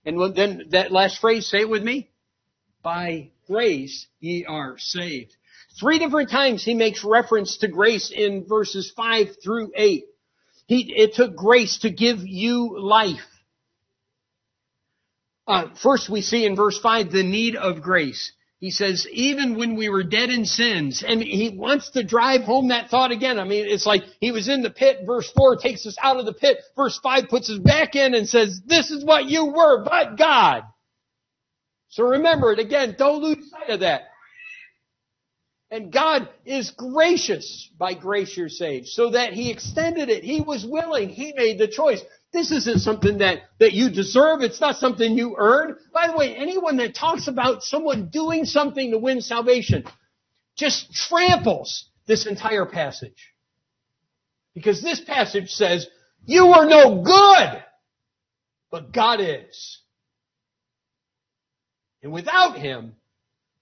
And 0.05 0.35
then 0.35 0.63
that 0.71 0.91
last 0.91 1.19
phrase, 1.19 1.47
say 1.47 1.61
it 1.61 1.69
with 1.69 1.83
me. 1.83 2.09
By 2.83 3.31
grace 3.47 4.07
ye 4.19 4.45
are 4.45 4.75
saved. 4.77 5.33
Three 5.79 5.97
different 5.97 6.29
times 6.29 6.63
he 6.63 6.75
makes 6.75 7.03
reference 7.03 7.57
to 7.57 7.67
grace 7.67 8.11
in 8.11 8.45
verses 8.45 8.91
5 8.95 9.37
through 9.41 9.71
8. 9.75 10.05
He, 10.67 10.93
it 10.95 11.13
took 11.15 11.35
grace 11.35 11.79
to 11.79 11.89
give 11.89 12.19
you 12.19 12.79
life. 12.79 13.25
Uh, 15.47 15.67
first 15.81 16.09
we 16.09 16.21
see 16.21 16.45
in 16.45 16.55
verse 16.55 16.79
5 16.79 17.11
the 17.11 17.23
need 17.23 17.55
of 17.55 17.81
grace. 17.81 18.33
He 18.63 18.71
says, 18.71 19.05
even 19.11 19.57
when 19.57 19.75
we 19.75 19.89
were 19.89 20.03
dead 20.03 20.29
in 20.29 20.45
sins, 20.45 21.03
and 21.05 21.21
he 21.21 21.49
wants 21.49 21.89
to 21.89 22.01
drive 22.01 22.43
home 22.43 22.69
that 22.69 22.89
thought 22.89 23.11
again. 23.11 23.37
I 23.37 23.43
mean, 23.43 23.65
it's 23.67 23.85
like 23.85 24.03
he 24.21 24.31
was 24.31 24.47
in 24.47 24.61
the 24.61 24.69
pit, 24.69 24.99
verse 25.05 25.29
4 25.35 25.57
takes 25.57 25.85
us 25.85 25.97
out 26.01 26.15
of 26.15 26.25
the 26.25 26.31
pit, 26.31 26.59
verse 26.73 26.97
5 27.03 27.27
puts 27.27 27.49
us 27.49 27.59
back 27.59 27.95
in 27.95 28.13
and 28.13 28.25
says, 28.25 28.61
this 28.65 28.89
is 28.89 29.03
what 29.03 29.25
you 29.25 29.47
were, 29.47 29.83
but 29.83 30.17
God. 30.17 30.63
So 31.89 32.05
remember 32.05 32.53
it 32.53 32.59
again, 32.59 32.95
don't 32.97 33.21
lose 33.21 33.49
sight 33.51 33.69
of 33.69 33.81
that. 33.81 34.03
And 35.69 35.91
God 35.91 36.29
is 36.45 36.71
gracious. 36.71 37.69
By 37.77 37.95
grace 37.95 38.37
you're 38.37 38.47
saved. 38.47 38.87
So 38.87 39.09
that 39.09 39.33
He 39.33 39.51
extended 39.51 40.07
it. 40.07 40.23
He 40.23 40.39
was 40.39 40.65
willing. 40.65 41.09
He 41.09 41.33
made 41.35 41.59
the 41.59 41.67
choice. 41.67 42.01
This 42.33 42.51
isn't 42.51 42.79
something 42.79 43.19
that, 43.19 43.43
that 43.59 43.73
you 43.73 43.91
deserve. 43.91 44.41
It's 44.41 44.59
not 44.59 44.77
something 44.77 45.17
you 45.17 45.35
earn. 45.37 45.77
By 45.93 46.07
the 46.07 46.17
way, 46.17 46.35
anyone 46.35 46.77
that 46.77 46.95
talks 46.95 47.27
about 47.27 47.61
someone 47.61 48.09
doing 48.09 48.45
something 48.45 48.91
to 48.91 48.97
win 48.97 49.21
salvation 49.21 49.85
just 50.57 50.91
tramples 50.93 51.87
this 52.07 52.25
entire 52.25 52.65
passage. 52.65 53.31
Because 54.55 54.81
this 54.81 54.99
passage 54.99 55.51
says, 55.51 55.87
you 56.25 56.47
are 56.47 56.65
no 56.65 57.03
good, 57.03 57.63
but 58.71 58.91
God 58.91 59.19
is. 59.21 59.79
And 62.01 62.11
without 62.11 62.57
Him, 62.57 62.95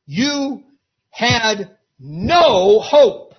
you 0.06 0.64
had 1.10 1.78
no 2.00 2.80
hope. 2.80 3.36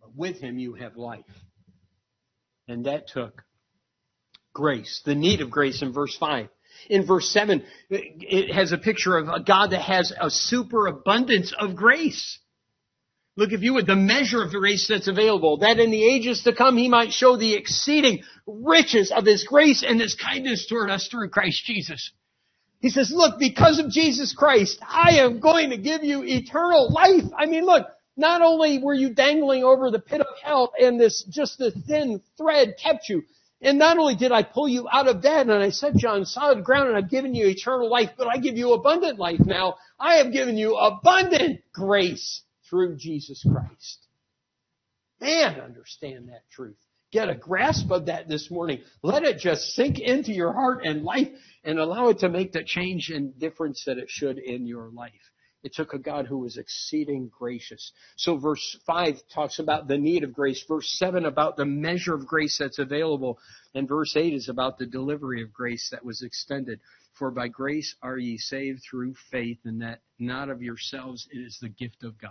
But 0.00 0.14
with 0.16 0.40
him 0.40 0.58
you 0.58 0.74
have 0.74 0.96
life. 0.96 1.24
And 2.68 2.84
that 2.84 3.08
took 3.08 3.42
grace, 4.52 5.00
the 5.04 5.14
need 5.14 5.40
of 5.40 5.50
grace 5.50 5.82
in 5.82 5.92
verse 5.92 6.16
5. 6.18 6.48
In 6.90 7.06
verse 7.06 7.28
7, 7.30 7.64
it 7.90 8.54
has 8.54 8.72
a 8.72 8.78
picture 8.78 9.16
of 9.16 9.28
a 9.28 9.40
God 9.40 9.70
that 9.70 9.82
has 9.82 10.12
a 10.20 10.30
superabundance 10.30 11.52
of 11.58 11.74
grace. 11.74 12.38
Look, 13.36 13.52
if 13.52 13.62
you 13.62 13.74
would, 13.74 13.86
the 13.86 13.96
measure 13.96 14.42
of 14.42 14.50
the 14.50 14.58
grace 14.58 14.86
that's 14.88 15.08
available, 15.08 15.58
that 15.58 15.78
in 15.78 15.90
the 15.90 16.04
ages 16.04 16.42
to 16.42 16.54
come 16.54 16.76
he 16.76 16.88
might 16.88 17.12
show 17.12 17.36
the 17.36 17.54
exceeding 17.54 18.22
riches 18.46 19.12
of 19.14 19.24
his 19.24 19.44
grace 19.44 19.84
and 19.86 20.00
his 20.00 20.14
kindness 20.14 20.66
toward 20.66 20.90
us 20.90 21.08
through 21.08 21.30
Christ 21.30 21.64
Jesus. 21.64 22.10
He 22.80 22.90
says, 22.90 23.10
look, 23.12 23.38
because 23.38 23.78
of 23.78 23.90
Jesus 23.90 24.34
Christ, 24.36 24.78
I 24.86 25.18
am 25.18 25.40
going 25.40 25.70
to 25.70 25.78
give 25.78 26.04
you 26.04 26.22
eternal 26.24 26.92
life. 26.92 27.30
I 27.36 27.46
mean, 27.46 27.64
look, 27.64 27.86
not 28.18 28.42
only 28.42 28.78
were 28.78 28.94
you 28.94 29.14
dangling 29.14 29.64
over 29.64 29.90
the 29.90 30.00
pit 30.00 30.20
of 30.20 30.26
hell 30.42 30.72
and 30.78 31.00
this, 31.00 31.22
just 31.30 31.56
the 31.58 31.70
thin 31.70 32.20
thread 32.36 32.74
kept 32.82 33.08
you, 33.08 33.22
and 33.60 33.78
not 33.78 33.98
only 33.98 34.14
did 34.14 34.32
I 34.32 34.42
pull 34.42 34.68
you 34.68 34.88
out 34.92 35.08
of 35.08 35.22
that 35.22 35.48
and 35.48 35.52
I 35.52 35.70
set 35.70 36.02
you 36.02 36.08
on 36.08 36.24
solid 36.26 36.64
ground 36.64 36.88
and 36.88 36.96
I've 36.96 37.10
given 37.10 37.34
you 37.34 37.46
eternal 37.46 37.88
life, 37.88 38.10
but 38.16 38.28
I 38.28 38.38
give 38.38 38.56
you 38.56 38.72
abundant 38.72 39.18
life 39.18 39.40
now. 39.40 39.76
I 39.98 40.16
have 40.16 40.32
given 40.32 40.56
you 40.56 40.76
abundant 40.76 41.60
grace 41.72 42.42
through 42.68 42.96
Jesus 42.96 43.44
Christ. 43.50 44.06
Man, 45.20 45.60
understand 45.60 46.28
that 46.28 46.42
truth. 46.50 46.76
Get 47.10 47.30
a 47.30 47.34
grasp 47.34 47.90
of 47.90 48.06
that 48.06 48.28
this 48.28 48.50
morning. 48.50 48.80
Let 49.02 49.24
it 49.24 49.38
just 49.38 49.74
sink 49.74 49.98
into 49.98 50.32
your 50.32 50.52
heart 50.52 50.84
and 50.84 51.02
life 51.02 51.30
and 51.64 51.78
allow 51.78 52.08
it 52.08 52.18
to 52.20 52.28
make 52.28 52.52
the 52.52 52.62
change 52.62 53.10
and 53.10 53.36
difference 53.38 53.84
that 53.86 53.98
it 53.98 54.10
should 54.10 54.38
in 54.38 54.66
your 54.66 54.90
life. 54.90 55.12
It 55.64 55.74
took 55.74 55.92
a 55.92 55.98
God 55.98 56.26
who 56.26 56.38
was 56.38 56.56
exceeding 56.56 57.30
gracious. 57.36 57.92
So 58.16 58.36
verse 58.36 58.78
5 58.86 59.16
talks 59.34 59.58
about 59.58 59.88
the 59.88 59.98
need 59.98 60.22
of 60.22 60.32
grace. 60.32 60.64
Verse 60.68 60.88
7 60.98 61.26
about 61.26 61.56
the 61.56 61.64
measure 61.64 62.14
of 62.14 62.26
grace 62.26 62.58
that's 62.58 62.78
available. 62.78 63.38
And 63.74 63.88
verse 63.88 64.16
8 64.16 64.32
is 64.32 64.48
about 64.48 64.78
the 64.78 64.86
delivery 64.86 65.42
of 65.42 65.52
grace 65.52 65.88
that 65.90 66.04
was 66.04 66.22
extended. 66.22 66.78
For 67.14 67.32
by 67.32 67.48
grace 67.48 67.96
are 68.02 68.16
ye 68.16 68.38
saved 68.38 68.82
through 68.88 69.14
faith, 69.32 69.58
and 69.64 69.82
that 69.82 70.00
not 70.20 70.48
of 70.48 70.62
yourselves, 70.62 71.26
it 71.32 71.38
is 71.38 71.58
the 71.60 71.68
gift 71.68 72.04
of 72.04 72.16
God. 72.20 72.30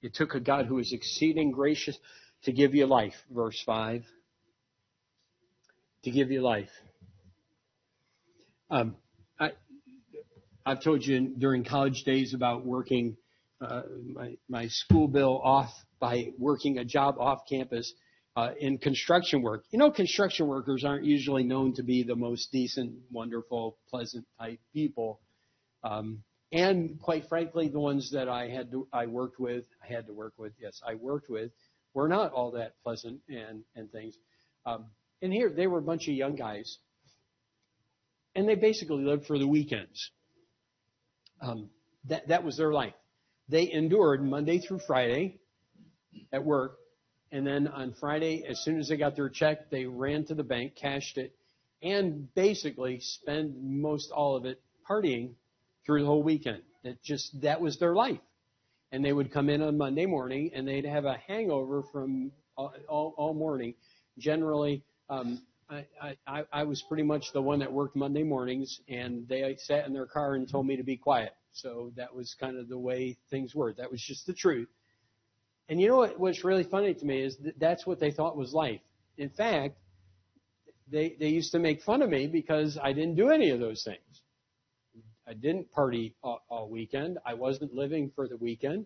It 0.00 0.14
took 0.14 0.34
a 0.34 0.40
God 0.40 0.64
who 0.64 0.78
is 0.78 0.92
exceeding 0.92 1.52
gracious 1.52 1.98
to 2.44 2.52
give 2.52 2.74
you 2.74 2.86
life. 2.86 3.14
Verse 3.30 3.62
5. 3.66 4.04
To 6.04 6.10
give 6.10 6.30
you 6.30 6.40
life. 6.40 6.70
Um, 8.70 8.96
I, 9.38 9.52
I've 10.66 10.82
told 10.82 11.04
you 11.04 11.34
during 11.36 11.64
college 11.64 12.04
days 12.04 12.32
about 12.32 12.64
working 12.64 13.16
uh, 13.60 13.82
my, 14.14 14.36
my 14.48 14.68
school 14.68 15.08
bill 15.08 15.40
off 15.42 15.70
by 16.00 16.32
working 16.38 16.78
a 16.78 16.84
job 16.84 17.16
off 17.18 17.40
campus 17.48 17.92
uh, 18.36 18.50
in 18.58 18.78
construction 18.78 19.42
work. 19.42 19.64
You 19.70 19.78
know, 19.78 19.90
construction 19.90 20.46
workers 20.46 20.84
aren't 20.84 21.04
usually 21.04 21.44
known 21.44 21.74
to 21.74 21.82
be 21.82 22.02
the 22.02 22.16
most 22.16 22.50
decent, 22.50 22.94
wonderful, 23.12 23.78
pleasant 23.90 24.26
type 24.40 24.58
people. 24.72 25.20
Um, 25.82 26.22
and 26.50 26.98
quite 27.00 27.28
frankly, 27.28 27.68
the 27.68 27.80
ones 27.80 28.10
that 28.12 28.28
I 28.28 28.48
had 28.48 28.70
to, 28.70 28.88
I 28.92 29.06
worked 29.06 29.38
with, 29.38 29.64
I 29.82 29.92
had 29.92 30.06
to 30.06 30.12
work 30.12 30.34
with, 30.38 30.52
yes, 30.58 30.80
I 30.86 30.94
worked 30.94 31.28
with, 31.28 31.52
were 31.92 32.08
not 32.08 32.32
all 32.32 32.52
that 32.52 32.72
pleasant 32.82 33.20
and 33.28 33.64
and 33.76 33.92
things. 33.92 34.16
Um, 34.64 34.86
and 35.20 35.32
here 35.32 35.50
they 35.50 35.66
were 35.66 35.78
a 35.78 35.82
bunch 35.82 36.08
of 36.08 36.14
young 36.14 36.36
guys 36.36 36.78
and 38.34 38.48
they 38.48 38.54
basically 38.54 39.04
lived 39.04 39.26
for 39.26 39.38
the 39.38 39.46
weekends. 39.46 40.10
Um, 41.44 41.68
that 42.08 42.28
that 42.28 42.42
was 42.42 42.56
their 42.56 42.72
life. 42.72 42.94
They 43.48 43.70
endured 43.70 44.24
Monday 44.24 44.58
through 44.58 44.78
Friday 44.78 45.40
at 46.32 46.44
work, 46.44 46.78
and 47.32 47.46
then 47.46 47.68
on 47.68 47.92
Friday, 47.92 48.44
as 48.48 48.60
soon 48.64 48.78
as 48.78 48.88
they 48.88 48.96
got 48.96 49.14
their 49.14 49.28
check, 49.28 49.70
they 49.70 49.84
ran 49.84 50.24
to 50.26 50.34
the 50.34 50.42
bank, 50.42 50.74
cashed 50.74 51.18
it, 51.18 51.34
and 51.82 52.32
basically 52.34 53.00
spent 53.00 53.62
most 53.62 54.10
all 54.10 54.36
of 54.36 54.46
it 54.46 54.62
partying 54.88 55.32
through 55.84 56.00
the 56.00 56.06
whole 56.06 56.22
weekend. 56.22 56.62
It 56.82 57.02
just 57.02 57.40
that 57.42 57.60
was 57.60 57.78
their 57.78 57.94
life. 57.94 58.20
And 58.92 59.04
they 59.04 59.12
would 59.12 59.32
come 59.32 59.50
in 59.50 59.60
on 59.60 59.76
Monday 59.76 60.06
morning, 60.06 60.50
and 60.54 60.66
they'd 60.66 60.86
have 60.86 61.04
a 61.04 61.18
hangover 61.26 61.82
from 61.92 62.32
all, 62.56 62.72
all, 62.88 63.14
all 63.18 63.34
morning. 63.34 63.74
Generally, 64.18 64.82
um, 65.10 65.42
I, 65.70 66.16
I, 66.26 66.44
I 66.52 66.62
was 66.64 66.82
pretty 66.82 67.02
much 67.02 67.32
the 67.32 67.42
one 67.42 67.58
that 67.60 67.72
worked 67.72 67.96
Monday 67.96 68.22
mornings, 68.22 68.80
and 68.88 69.26
they 69.28 69.56
sat 69.58 69.86
in 69.86 69.92
their 69.92 70.06
car 70.06 70.34
and 70.34 70.48
told 70.48 70.66
me 70.66 70.76
to 70.76 70.82
be 70.82 70.96
quiet. 70.96 71.34
So 71.52 71.92
that 71.96 72.14
was 72.14 72.34
kind 72.38 72.58
of 72.58 72.68
the 72.68 72.78
way 72.78 73.16
things 73.30 73.54
were. 73.54 73.72
That 73.72 73.90
was 73.90 74.02
just 74.02 74.26
the 74.26 74.34
truth. 74.34 74.68
And 75.68 75.80
you 75.80 75.88
know 75.88 75.96
what, 75.96 76.18
what's 76.20 76.44
really 76.44 76.64
funny 76.64 76.94
to 76.94 77.06
me 77.06 77.22
is 77.22 77.36
that 77.38 77.58
that's 77.58 77.86
what 77.86 78.00
they 78.00 78.10
thought 78.10 78.36
was 78.36 78.52
life. 78.52 78.80
In 79.16 79.30
fact, 79.30 79.78
they 80.90 81.16
they 81.18 81.28
used 81.28 81.52
to 81.52 81.58
make 81.58 81.82
fun 81.82 82.02
of 82.02 82.10
me 82.10 82.26
because 82.26 82.78
I 82.82 82.92
didn't 82.92 83.14
do 83.14 83.30
any 83.30 83.50
of 83.50 83.60
those 83.60 83.82
things. 83.82 84.22
I 85.26 85.32
didn't 85.32 85.70
party 85.72 86.14
all, 86.22 86.42
all 86.50 86.68
weekend. 86.68 87.18
I 87.24 87.34
wasn't 87.34 87.72
living 87.72 88.10
for 88.14 88.28
the 88.28 88.36
weekend 88.36 88.84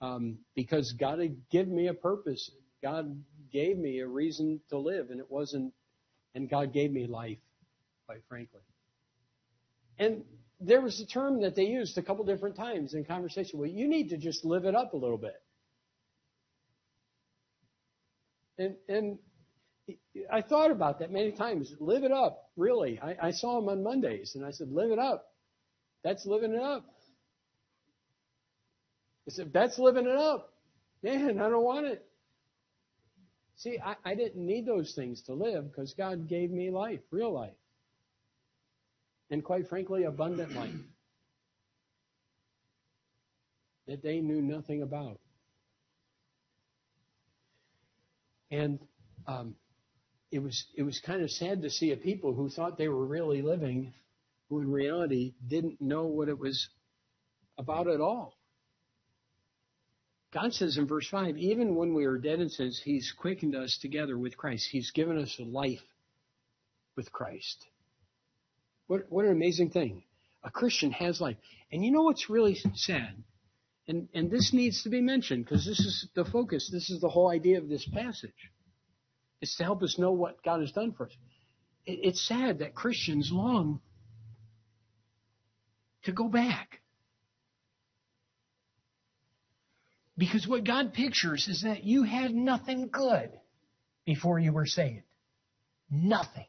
um, 0.00 0.38
because 0.56 0.92
God 0.92 1.20
had 1.20 1.36
given 1.50 1.74
me 1.74 1.86
a 1.86 1.94
purpose. 1.94 2.50
God 2.82 3.22
gave 3.52 3.78
me 3.78 4.00
a 4.00 4.08
reason 4.08 4.60
to 4.70 4.78
live, 4.78 5.10
and 5.10 5.20
it 5.20 5.30
wasn't 5.30 5.72
and 6.34 6.48
God 6.48 6.72
gave 6.72 6.90
me 6.90 7.06
life, 7.06 7.38
quite 8.06 8.22
frankly. 8.28 8.60
And 9.98 10.24
there 10.60 10.80
was 10.80 11.00
a 11.00 11.06
term 11.06 11.42
that 11.42 11.54
they 11.54 11.64
used 11.64 11.98
a 11.98 12.02
couple 12.02 12.24
different 12.24 12.56
times 12.56 12.94
in 12.94 13.04
conversation. 13.04 13.58
Well, 13.58 13.68
you 13.68 13.88
need 13.88 14.10
to 14.10 14.16
just 14.16 14.44
live 14.44 14.64
it 14.64 14.74
up 14.74 14.94
a 14.94 14.96
little 14.96 15.18
bit. 15.18 15.42
And 18.58 18.76
and 18.88 19.18
I 20.30 20.42
thought 20.42 20.70
about 20.70 21.00
that 21.00 21.10
many 21.10 21.32
times. 21.32 21.74
Live 21.80 22.04
it 22.04 22.12
up, 22.12 22.50
really. 22.56 23.00
I, 23.00 23.28
I 23.28 23.30
saw 23.32 23.58
him 23.58 23.68
on 23.68 23.82
Mondays, 23.82 24.34
and 24.34 24.44
I 24.44 24.50
said, 24.50 24.70
"Live 24.70 24.90
it 24.90 24.98
up." 24.98 25.26
That's 26.04 26.26
living 26.26 26.52
it 26.52 26.62
up. 26.62 26.84
I 29.26 29.30
said, 29.30 29.52
"That's 29.52 29.78
living 29.78 30.06
it 30.06 30.16
up." 30.16 30.52
Man, 31.02 31.40
I 31.40 31.48
don't 31.48 31.64
want 31.64 31.86
it. 31.86 32.06
See, 33.62 33.78
I, 33.78 33.94
I 34.04 34.14
didn't 34.16 34.44
need 34.44 34.66
those 34.66 34.92
things 34.92 35.22
to 35.22 35.34
live 35.34 35.70
because 35.70 35.94
God 35.94 36.28
gave 36.28 36.50
me 36.50 36.72
life, 36.72 36.98
real 37.12 37.32
life. 37.32 37.54
And 39.30 39.44
quite 39.44 39.68
frankly, 39.68 40.02
abundant 40.02 40.52
life 40.52 40.74
that 43.86 44.02
they 44.02 44.18
knew 44.18 44.42
nothing 44.42 44.82
about. 44.82 45.20
And 48.50 48.80
um, 49.28 49.54
it 50.32 50.40
was 50.40 50.66
it 50.76 50.82
was 50.82 51.00
kind 51.06 51.22
of 51.22 51.30
sad 51.30 51.62
to 51.62 51.70
see 51.70 51.92
a 51.92 51.96
people 51.96 52.34
who 52.34 52.50
thought 52.50 52.78
they 52.78 52.88
were 52.88 53.06
really 53.06 53.42
living, 53.42 53.94
who 54.48 54.60
in 54.60 54.72
reality 54.72 55.34
didn't 55.46 55.80
know 55.80 56.06
what 56.06 56.28
it 56.28 56.38
was 56.38 56.68
about 57.56 57.86
at 57.86 58.00
all. 58.00 58.34
God 60.32 60.54
says 60.54 60.78
in 60.78 60.86
verse 60.86 61.08
5, 61.08 61.36
even 61.36 61.74
when 61.74 61.94
we 61.94 62.06
are 62.06 62.16
dead 62.16 62.40
in 62.40 62.48
sins, 62.48 62.80
He's 62.82 63.12
quickened 63.12 63.54
us 63.54 63.78
together 63.80 64.16
with 64.16 64.36
Christ. 64.36 64.68
He's 64.70 64.90
given 64.90 65.18
us 65.18 65.36
a 65.38 65.44
life 65.44 65.82
with 66.96 67.12
Christ. 67.12 67.66
What, 68.86 69.06
what 69.10 69.24
an 69.24 69.32
amazing 69.32 69.70
thing. 69.70 70.04
A 70.42 70.50
Christian 70.50 70.90
has 70.92 71.20
life. 71.20 71.36
And 71.70 71.84
you 71.84 71.90
know 71.90 72.02
what's 72.02 72.30
really 72.30 72.58
sad? 72.74 73.22
And, 73.88 74.08
and 74.14 74.30
this 74.30 74.52
needs 74.52 74.82
to 74.84 74.88
be 74.88 75.00
mentioned 75.00 75.44
because 75.44 75.66
this 75.66 75.80
is 75.80 76.08
the 76.14 76.24
focus. 76.24 76.70
This 76.72 76.90
is 76.90 77.00
the 77.00 77.08
whole 77.08 77.30
idea 77.30 77.58
of 77.58 77.68
this 77.68 77.86
passage. 77.86 78.30
It's 79.40 79.56
to 79.56 79.64
help 79.64 79.82
us 79.82 79.98
know 79.98 80.12
what 80.12 80.42
God 80.42 80.60
has 80.60 80.72
done 80.72 80.92
for 80.92 81.06
us. 81.06 81.12
It, 81.84 82.00
it's 82.02 82.26
sad 82.26 82.60
that 82.60 82.74
Christians 82.74 83.30
long 83.32 83.80
to 86.04 86.12
go 86.12 86.28
back. 86.28 86.81
Because 90.22 90.46
what 90.46 90.62
God 90.62 90.94
pictures 90.94 91.48
is 91.48 91.62
that 91.62 91.82
you 91.82 92.04
had 92.04 92.32
nothing 92.32 92.86
good 92.86 93.32
before 94.06 94.38
you 94.38 94.52
were 94.52 94.66
saved. 94.66 95.02
Nothing. 95.90 96.46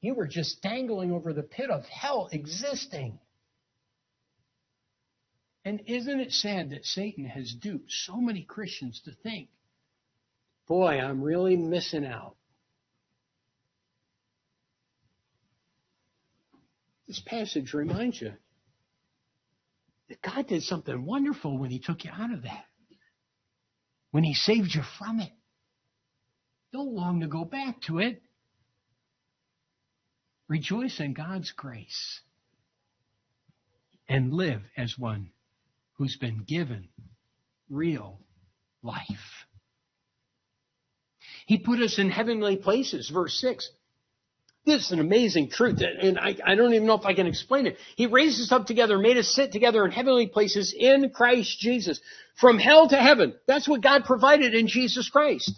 You 0.00 0.14
were 0.14 0.28
just 0.28 0.62
dangling 0.62 1.10
over 1.10 1.32
the 1.32 1.42
pit 1.42 1.68
of 1.68 1.84
hell 1.86 2.28
existing. 2.30 3.18
And 5.64 5.82
isn't 5.86 6.20
it 6.20 6.30
sad 6.30 6.70
that 6.70 6.84
Satan 6.84 7.24
has 7.24 7.52
duped 7.52 7.90
so 7.90 8.18
many 8.18 8.44
Christians 8.44 9.02
to 9.06 9.10
think, 9.10 9.48
boy, 10.68 11.00
I'm 11.00 11.22
really 11.22 11.56
missing 11.56 12.06
out. 12.06 12.36
This 17.08 17.20
passage 17.26 17.74
reminds 17.74 18.20
you 18.20 18.34
God 20.22 20.48
did 20.48 20.62
something 20.62 21.04
wonderful 21.04 21.58
when 21.58 21.70
He 21.70 21.78
took 21.78 22.04
you 22.04 22.10
out 22.12 22.32
of 22.32 22.42
that, 22.42 22.64
when 24.10 24.24
He 24.24 24.34
saved 24.34 24.74
you 24.74 24.82
from 24.98 25.20
it. 25.20 25.32
Don't 26.72 26.92
long 26.92 27.20
to 27.20 27.26
go 27.26 27.44
back 27.44 27.80
to 27.82 27.98
it. 27.98 28.22
Rejoice 30.48 31.00
in 31.00 31.14
God's 31.14 31.52
grace 31.52 32.20
and 34.08 34.32
live 34.32 34.60
as 34.76 34.98
one 34.98 35.30
who's 35.94 36.16
been 36.16 36.44
given 36.46 36.88
real 37.70 38.20
life. 38.82 39.46
He 41.46 41.58
put 41.58 41.80
us 41.80 41.98
in 41.98 42.10
heavenly 42.10 42.56
places, 42.56 43.10
verse 43.12 43.34
6. 43.40 43.70
This 44.66 44.86
is 44.86 44.92
an 44.92 45.00
amazing 45.00 45.50
truth, 45.50 45.82
and 45.82 46.18
I, 46.18 46.36
I, 46.44 46.54
don't 46.54 46.72
even 46.72 46.86
know 46.86 46.94
if 46.94 47.04
I 47.04 47.12
can 47.12 47.26
explain 47.26 47.66
it. 47.66 47.76
He 47.96 48.06
raised 48.06 48.40
us 48.40 48.50
up 48.50 48.66
together, 48.66 48.96
made 48.96 49.18
us 49.18 49.28
sit 49.28 49.52
together 49.52 49.84
in 49.84 49.90
heavenly 49.90 50.26
places 50.26 50.74
in 50.76 51.10
Christ 51.10 51.58
Jesus. 51.58 52.00
From 52.36 52.58
hell 52.58 52.88
to 52.88 52.96
heaven. 52.96 53.34
That's 53.46 53.68
what 53.68 53.82
God 53.82 54.04
provided 54.04 54.54
in 54.54 54.66
Jesus 54.66 55.10
Christ. 55.10 55.52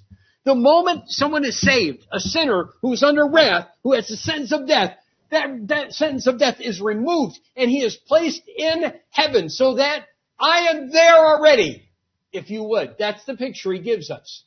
The 0.45 0.57
moment 0.57 1.05
someone 1.07 1.45
is 1.45 1.61
saved, 1.61 2.05
a 2.13 2.19
sinner 2.19 2.71
who 2.83 2.93
is 2.93 3.03
under 3.03 3.27
wrath, 3.27 3.69
who 3.85 3.93
has 3.93 4.09
the 4.09 4.17
sentence 4.17 4.53
of 4.53 4.67
death, 4.67 4.97
that, 5.31 5.69
that 5.69 5.93
sentence 5.93 6.27
of 6.27 6.39
death 6.39 6.61
is 6.61 6.81
removed 6.81 7.39
and 7.57 7.71
he 7.71 7.83
is 7.83 7.97
placed 7.97 8.43
in 8.47 8.93
heaven 9.11 9.49
so 9.49 9.75
that 9.75 10.07
I 10.39 10.69
am 10.71 10.91
there 10.91 11.17
already, 11.17 11.89
if 12.33 12.51
you 12.51 12.63
would. 12.65 12.97
That's 12.99 13.25
the 13.25 13.37
picture 13.37 13.73
he 13.73 13.81
gives 13.81 14.11
us. 14.11 14.45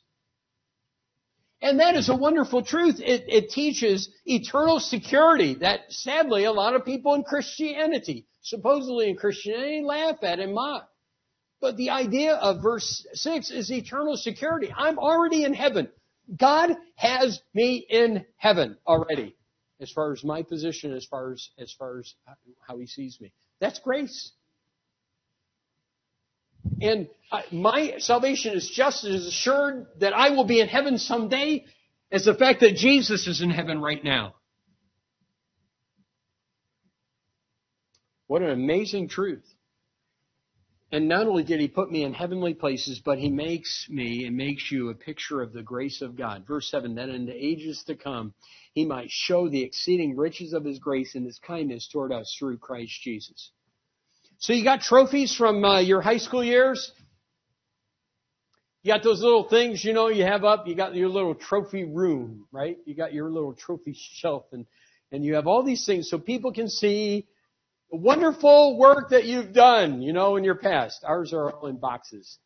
And 1.62 1.80
that 1.80 1.94
is 1.94 2.08
a 2.08 2.16
wonderful 2.16 2.64
truth. 2.64 3.00
It, 3.00 3.24
it, 3.28 3.50
teaches 3.50 4.08
eternal 4.24 4.80
security 4.80 5.54
that 5.54 5.80
sadly 5.90 6.44
a 6.44 6.52
lot 6.52 6.74
of 6.74 6.86
people 6.86 7.14
in 7.14 7.22
Christianity, 7.22 8.26
supposedly 8.40 9.10
in 9.10 9.16
Christianity, 9.16 9.82
laugh 9.82 10.16
at 10.22 10.40
and 10.40 10.54
mock. 10.54 10.88
But 11.60 11.76
the 11.76 11.90
idea 11.90 12.36
of 12.36 12.62
verse 12.62 13.06
6 13.12 13.50
is 13.50 13.70
eternal 13.70 14.16
security. 14.16 14.72
I'm 14.74 14.98
already 14.98 15.44
in 15.44 15.52
heaven. 15.52 15.90
God 16.38 16.76
has 16.96 17.40
me 17.52 17.84
in 17.88 18.24
heaven 18.36 18.78
already. 18.86 19.36
As 19.80 19.90
far 19.90 20.12
as 20.12 20.24
my 20.24 20.42
position, 20.42 20.94
as 20.94 21.04
far 21.04 21.32
as, 21.32 21.50
as 21.58 21.72
far 21.72 21.98
as 21.98 22.14
how 22.66 22.78
he 22.78 22.86
sees 22.86 23.20
me. 23.20 23.32
That's 23.60 23.78
grace. 23.78 24.32
And 26.80 27.08
my 27.52 27.94
salvation 27.98 28.54
is 28.54 28.68
just 28.68 29.04
as 29.04 29.26
assured 29.26 29.86
that 30.00 30.12
I 30.12 30.30
will 30.30 30.44
be 30.44 30.60
in 30.60 30.68
heaven 30.68 30.98
someday 30.98 31.64
as 32.10 32.24
the 32.24 32.34
fact 32.34 32.60
that 32.60 32.74
Jesus 32.74 33.26
is 33.26 33.40
in 33.40 33.50
heaven 33.50 33.80
right 33.80 34.02
now. 34.02 34.34
What 38.26 38.42
an 38.42 38.50
amazing 38.50 39.08
truth. 39.08 39.44
And 40.92 41.08
not 41.08 41.26
only 41.26 41.44
did 41.44 41.60
he 41.60 41.68
put 41.68 41.90
me 41.90 42.02
in 42.02 42.12
heavenly 42.12 42.54
places, 42.54 43.00
but 43.04 43.18
he 43.18 43.28
makes 43.28 43.86
me 43.88 44.24
and 44.26 44.36
makes 44.36 44.72
you 44.72 44.90
a 44.90 44.94
picture 44.94 45.40
of 45.40 45.52
the 45.52 45.62
grace 45.62 46.02
of 46.02 46.16
God. 46.16 46.46
Verse 46.46 46.68
7, 46.70 46.96
that 46.96 47.08
in 47.08 47.26
the 47.26 47.34
ages 47.34 47.84
to 47.86 47.94
come, 47.94 48.34
he 48.72 48.84
might 48.84 49.10
show 49.10 49.48
the 49.48 49.62
exceeding 49.62 50.16
riches 50.16 50.52
of 50.52 50.64
his 50.64 50.80
grace 50.80 51.14
and 51.14 51.24
his 51.24 51.38
kindness 51.38 51.88
toward 51.88 52.12
us 52.12 52.34
through 52.38 52.58
Christ 52.58 53.00
Jesus. 53.02 53.52
So 54.40 54.54
you 54.54 54.64
got 54.64 54.80
trophies 54.80 55.36
from 55.36 55.62
uh, 55.62 55.80
your 55.80 56.00
high 56.00 56.16
school 56.16 56.42
years? 56.42 56.92
You 58.82 58.90
got 58.90 59.02
those 59.02 59.20
little 59.20 59.46
things, 59.46 59.84
you 59.84 59.92
know, 59.92 60.08
you 60.08 60.24
have 60.24 60.44
up, 60.44 60.66
you 60.66 60.74
got 60.74 60.94
your 60.94 61.10
little 61.10 61.34
trophy 61.34 61.84
room, 61.84 62.46
right? 62.50 62.78
You 62.86 62.94
got 62.94 63.12
your 63.12 63.30
little 63.30 63.52
trophy 63.52 63.94
shelf 63.94 64.46
and, 64.52 64.64
and 65.12 65.22
you 65.22 65.34
have 65.34 65.46
all 65.46 65.62
these 65.62 65.84
things 65.84 66.08
so 66.08 66.18
people 66.18 66.54
can 66.54 66.70
see 66.70 67.26
the 67.90 67.98
wonderful 67.98 68.78
work 68.78 69.10
that 69.10 69.26
you've 69.26 69.52
done, 69.52 70.00
you 70.00 70.14
know, 70.14 70.36
in 70.36 70.44
your 70.44 70.54
past. 70.54 71.04
Ours 71.06 71.34
are 71.34 71.52
all 71.52 71.66
in 71.66 71.76
boxes. 71.76 72.38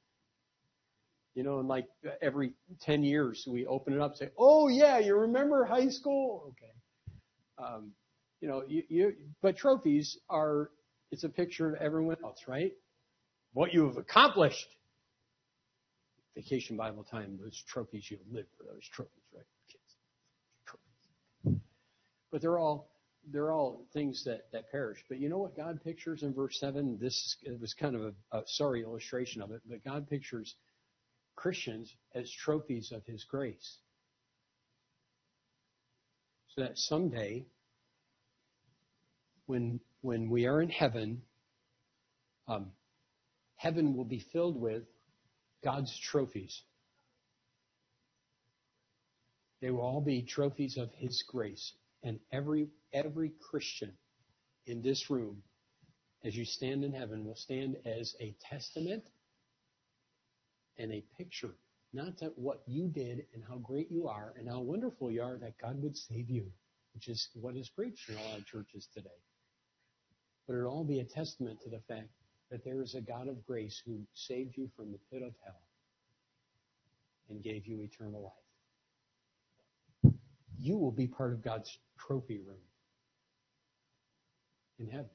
You 1.36 1.45
know, 1.45 1.61
and 1.61 1.68
like 1.68 1.86
every 2.20 2.55
10 2.80 3.05
years 3.05 3.47
we 3.49 3.66
open 3.66 3.92
it 3.92 4.01
up 4.01 4.11
and 4.11 4.18
say, 4.18 4.30
oh 4.36 4.66
yeah, 4.66 4.99
you 4.99 5.14
remember 5.14 5.64
high 5.64 5.90
school? 5.90 6.53
Okay. 6.57 7.64
Um, 7.64 7.92
you 8.40 8.49
know, 8.49 8.64
you, 8.66 8.82
you, 8.88 9.14
but 9.42 9.57
trophies 9.57 10.18
are 10.28 10.70
it's 11.11 11.25
a 11.25 11.29
picture 11.29 11.75
of 11.75 11.81
everyone 11.81 12.17
else, 12.23 12.43
right? 12.47 12.73
What 13.53 13.73
you 13.73 13.87
have 13.87 13.97
accomplished. 13.97 14.67
Vacation 16.35 16.77
Bible 16.77 17.05
time, 17.05 17.39
those 17.41 17.63
trophies, 17.69 18.11
you 18.11 18.19
live 18.33 18.47
for 18.59 18.65
those 18.65 18.83
trophies, 18.93 19.23
right? 19.33 19.45
Kids. 19.71 19.97
Trophies. 20.67 21.61
But 22.33 22.43
they're 22.43 22.59
all 22.59 22.91
they're 23.33 23.53
all 23.53 23.87
things 23.93 24.25
that, 24.25 24.51
that 24.53 24.71
perish. 24.71 25.03
But 25.09 25.19
you 25.19 25.29
know 25.29 25.39
what 25.39 25.57
God 25.57 25.83
pictures 25.83 26.23
in 26.23 26.35
verse 26.35 26.59
7? 26.61 26.99
This 27.01 27.37
it 27.43 27.59
was 27.61 27.75
kind 27.75 27.95
of 27.95 28.15
a, 28.33 28.39
a 28.39 28.43
sorry 28.47 28.83
illustration 28.83 29.41
of 29.41 29.51
it, 29.53 29.63
but 29.69 29.85
God 29.85 30.09
pictures 30.09 30.55
Christians 31.37 31.95
as 32.15 32.31
trophies 32.31 32.93
of 32.93 33.05
His 33.07 33.25
grace. 33.25 33.79
So 36.55 36.63
that 36.63 36.79
someday, 36.79 37.47
when 39.47 39.81
when 40.05 40.29
we 40.29 40.45
are 40.45 40.61
in 40.61 40.69
heaven, 40.69 41.23
um, 42.47 42.67
heaven 43.57 43.97
will 43.97 44.05
be 44.05 44.23
filled 44.35 44.61
with 44.61 44.83
God's 45.65 45.99
trophies. 45.99 46.61
They 49.63 49.71
will 49.71 49.81
all 49.81 50.03
be 50.03 50.21
trophies 50.21 50.77
of 50.77 50.91
His 50.93 51.25
grace. 51.27 51.73
And 52.03 52.21
every, 52.31 52.69
every 52.93 53.33
Christian 53.51 53.93
in 54.67 54.83
this 54.83 55.09
room, 55.09 55.43
as 56.23 56.37
you 56.37 56.45
stand 56.45 56.85
in 56.85 56.93
heaven, 56.93 57.25
will 57.25 57.35
stand 57.35 57.79
as 57.87 58.15
a 58.21 58.37
testament 58.51 59.05
and 60.77 60.93
a 60.93 61.03
picture, 61.17 61.55
not 61.95 62.19
to 62.19 62.27
what 62.37 62.61
you 62.67 62.89
did 62.89 63.25
and 63.33 63.43
how 63.49 63.57
great 63.57 63.91
you 63.91 64.07
are 64.07 64.35
and 64.39 64.47
how 64.47 64.61
wonderful 64.61 65.11
you 65.11 65.23
are, 65.23 65.39
that 65.39 65.57
God 65.57 65.83
would 65.83 65.97
save 65.97 66.29
you, 66.29 66.53
which 66.93 67.09
is 67.09 67.27
what 67.41 67.57
is 67.57 67.71
preached 67.71 68.11
in 68.11 68.17
a 68.17 68.23
lot 68.29 68.39
of 68.41 68.45
churches 68.45 68.87
today 68.93 69.09
but 70.47 70.55
it'll 70.55 70.70
all 70.70 70.84
be 70.84 71.01
a 71.01 71.05
testament 71.05 71.61
to 71.62 71.70
the 71.70 71.80
fact 71.88 72.09
that 72.51 72.64
there 72.64 72.82
is 72.82 72.95
a 72.95 73.01
God 73.01 73.28
of 73.28 73.45
grace 73.47 73.80
who 73.84 74.01
saved 74.14 74.57
you 74.57 74.70
from 74.76 74.92
the 74.92 74.99
pit 75.11 75.22
of 75.22 75.32
hell 75.45 75.61
and 77.28 77.42
gave 77.42 77.66
you 77.66 77.80
eternal 77.80 78.32
life. 80.05 80.12
You 80.59 80.76
will 80.78 80.92
be 80.92 81.07
part 81.07 81.32
of 81.32 81.42
God's 81.42 81.76
trophy 81.99 82.38
room 82.38 82.57
in 84.78 84.88
heaven. 84.88 85.11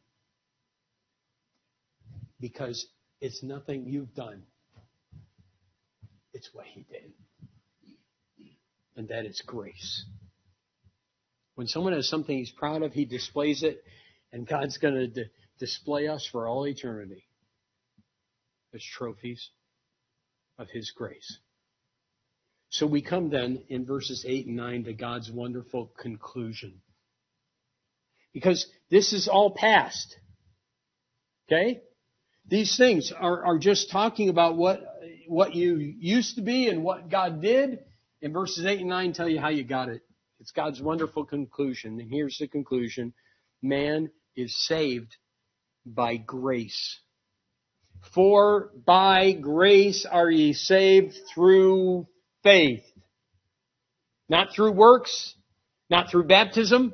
Because 2.39 2.87
it's 3.21 3.43
nothing 3.43 3.85
you've 3.87 4.13
done. 4.15 4.43
It's 6.33 6.49
what 6.53 6.65
He 6.65 6.85
did. 6.89 7.11
And 8.95 9.07
that 9.09 9.25
is 9.25 9.41
grace. 9.45 10.05
When 11.55 11.67
someone 11.67 11.93
has 11.93 12.07
something 12.07 12.37
he's 12.37 12.51
proud 12.51 12.83
of, 12.83 12.93
he 12.93 13.03
displays 13.03 13.63
it, 13.63 13.83
and 14.31 14.47
God's 14.47 14.77
going 14.77 14.95
to 14.95 15.07
d- 15.07 15.29
display 15.59 16.07
us 16.07 16.27
for 16.31 16.47
all 16.47 16.67
eternity 16.67 17.27
as 18.73 18.83
trophies 18.83 19.49
of 20.57 20.69
His 20.69 20.91
grace. 20.91 21.39
So 22.69 22.85
we 22.85 23.01
come 23.01 23.29
then 23.29 23.63
in 23.67 23.85
verses 23.85 24.25
8 24.27 24.45
and 24.47 24.55
9 24.55 24.83
to 24.85 24.93
God's 24.93 25.31
wonderful 25.31 25.91
conclusion. 25.99 26.81
Because 28.31 28.67
this 28.91 29.11
is 29.11 29.27
all 29.27 29.51
past. 29.51 30.15
Okay? 31.47 31.81
These 32.47 32.77
things 32.77 33.11
are, 33.11 33.43
are 33.43 33.57
just 33.57 33.89
talking 33.89 34.29
about 34.29 34.55
what, 34.55 34.81
what 35.27 35.55
you 35.55 35.77
used 35.77 36.35
to 36.35 36.41
be 36.41 36.67
and 36.67 36.83
what 36.83 37.09
God 37.09 37.41
did. 37.41 37.79
And 38.21 38.33
verses 38.33 38.65
8 38.65 38.81
and 38.81 38.89
9 38.89 39.13
tell 39.13 39.29
you 39.29 39.39
how 39.39 39.49
you 39.49 39.63
got 39.63 39.89
it. 39.89 40.01
It's 40.39 40.51
God's 40.51 40.81
wonderful 40.81 41.25
conclusion. 41.25 41.99
And 41.99 42.09
here's 42.09 42.37
the 42.37 42.47
conclusion. 42.47 43.13
Man 43.61 44.11
is 44.35 44.55
saved 44.65 45.15
by 45.85 46.17
grace. 46.17 46.99
For 48.13 48.71
by 48.85 49.33
grace 49.33 50.05
are 50.09 50.29
ye 50.29 50.53
saved 50.53 51.15
through 51.33 52.07
faith. 52.43 52.83
Not 54.29 54.53
through 54.55 54.71
works, 54.71 55.35
not 55.89 56.09
through 56.09 56.25
baptism, 56.25 56.93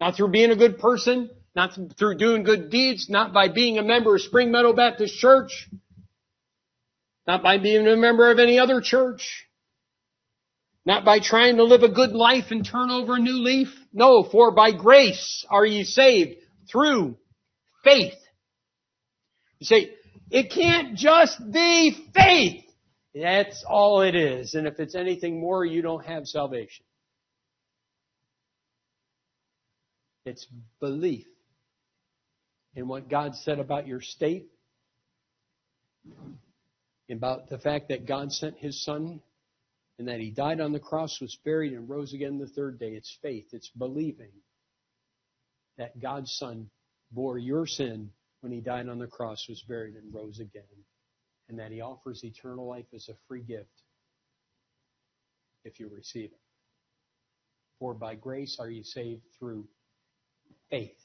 not 0.00 0.16
through 0.16 0.30
being 0.30 0.50
a 0.50 0.56
good 0.56 0.78
person, 0.78 1.30
not 1.54 1.78
through 1.98 2.16
doing 2.16 2.44
good 2.44 2.70
deeds, 2.70 3.08
not 3.08 3.32
by 3.32 3.48
being 3.48 3.78
a 3.78 3.82
member 3.82 4.14
of 4.14 4.22
Spring 4.22 4.50
Meadow 4.50 4.72
Baptist 4.72 5.14
Church, 5.18 5.68
not 7.26 7.42
by 7.42 7.58
being 7.58 7.86
a 7.86 7.96
member 7.96 8.30
of 8.30 8.38
any 8.38 8.58
other 8.58 8.80
church, 8.80 9.46
not 10.84 11.04
by 11.04 11.20
trying 11.20 11.56
to 11.56 11.64
live 11.64 11.82
a 11.82 11.88
good 11.88 12.12
life 12.12 12.46
and 12.50 12.66
turn 12.66 12.90
over 12.90 13.16
a 13.16 13.20
new 13.20 13.38
leaf. 13.44 13.68
No, 13.92 14.24
for 14.24 14.50
by 14.50 14.72
grace 14.72 15.44
are 15.48 15.64
ye 15.64 15.84
saved 15.84 16.41
through 16.70 17.16
faith. 17.84 18.14
You 19.58 19.66
say, 19.66 19.90
it 20.30 20.50
can't 20.50 20.96
just 20.96 21.38
be 21.52 22.08
faith. 22.14 22.64
That's 23.14 23.64
all 23.68 24.00
it 24.00 24.14
is. 24.14 24.54
And 24.54 24.66
if 24.66 24.80
it's 24.80 24.94
anything 24.94 25.38
more, 25.40 25.64
you 25.64 25.82
don't 25.82 26.04
have 26.06 26.26
salvation. 26.26 26.84
It's 30.24 30.46
belief 30.80 31.26
in 32.74 32.88
what 32.88 33.10
God 33.10 33.34
said 33.34 33.58
about 33.58 33.86
your 33.86 34.00
state, 34.00 34.46
about 37.10 37.50
the 37.50 37.58
fact 37.58 37.88
that 37.88 38.06
God 38.06 38.32
sent 38.32 38.56
His 38.56 38.82
Son 38.82 39.20
and 39.98 40.08
that 40.08 40.20
He 40.20 40.30
died 40.30 40.60
on 40.60 40.72
the 40.72 40.80
cross, 40.80 41.20
was 41.20 41.36
buried, 41.44 41.74
and 41.74 41.88
rose 41.88 42.14
again 42.14 42.38
the 42.38 42.46
third 42.46 42.78
day. 42.78 42.92
It's 42.92 43.18
faith. 43.20 43.48
It's 43.52 43.68
believing 43.76 44.30
that 45.82 46.00
God's 46.00 46.32
Son 46.32 46.70
bore 47.10 47.38
your 47.38 47.66
sin 47.66 48.10
when 48.40 48.52
He 48.52 48.60
died 48.60 48.88
on 48.88 48.98
the 48.98 49.06
cross, 49.06 49.46
was 49.48 49.62
buried, 49.68 49.96
and 49.96 50.14
rose 50.14 50.38
again 50.38 50.62
and 51.48 51.58
that 51.58 51.70
He 51.70 51.80
offers 51.80 52.24
eternal 52.24 52.66
life 52.66 52.86
as 52.94 53.08
a 53.08 53.14
free 53.28 53.42
gift 53.42 53.82
if 55.64 55.78
you 55.78 55.88
receive 55.88 56.30
it. 56.32 56.40
For 57.78 57.94
by 57.94 58.14
grace 58.14 58.56
are 58.58 58.70
you 58.70 58.82
saved 58.82 59.22
through 59.38 59.66
faith, 60.70 60.96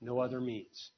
no 0.00 0.18
other 0.18 0.40
means. 0.40 0.90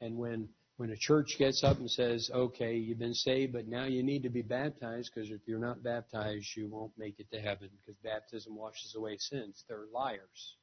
And 0.00 0.16
when 0.16 0.48
when 0.76 0.90
a 0.90 0.96
church 0.96 1.34
gets 1.36 1.64
up 1.64 1.78
and 1.78 1.90
says, 1.90 2.30
okay, 2.32 2.76
you've 2.76 3.00
been 3.00 3.12
saved, 3.12 3.52
but 3.52 3.66
now 3.66 3.86
you 3.86 4.04
need 4.04 4.22
to 4.22 4.28
be 4.28 4.42
baptized 4.42 5.10
because 5.12 5.28
if 5.28 5.40
you're 5.44 5.58
not 5.58 5.82
baptized, 5.82 6.46
you 6.56 6.68
won't 6.68 6.92
make 6.96 7.18
it 7.18 7.28
to 7.32 7.40
heaven 7.40 7.68
because 7.80 7.98
baptism 8.04 8.54
washes 8.54 8.94
away 8.96 9.16
sins. 9.18 9.64
They're 9.68 9.86
liars. 9.92 10.56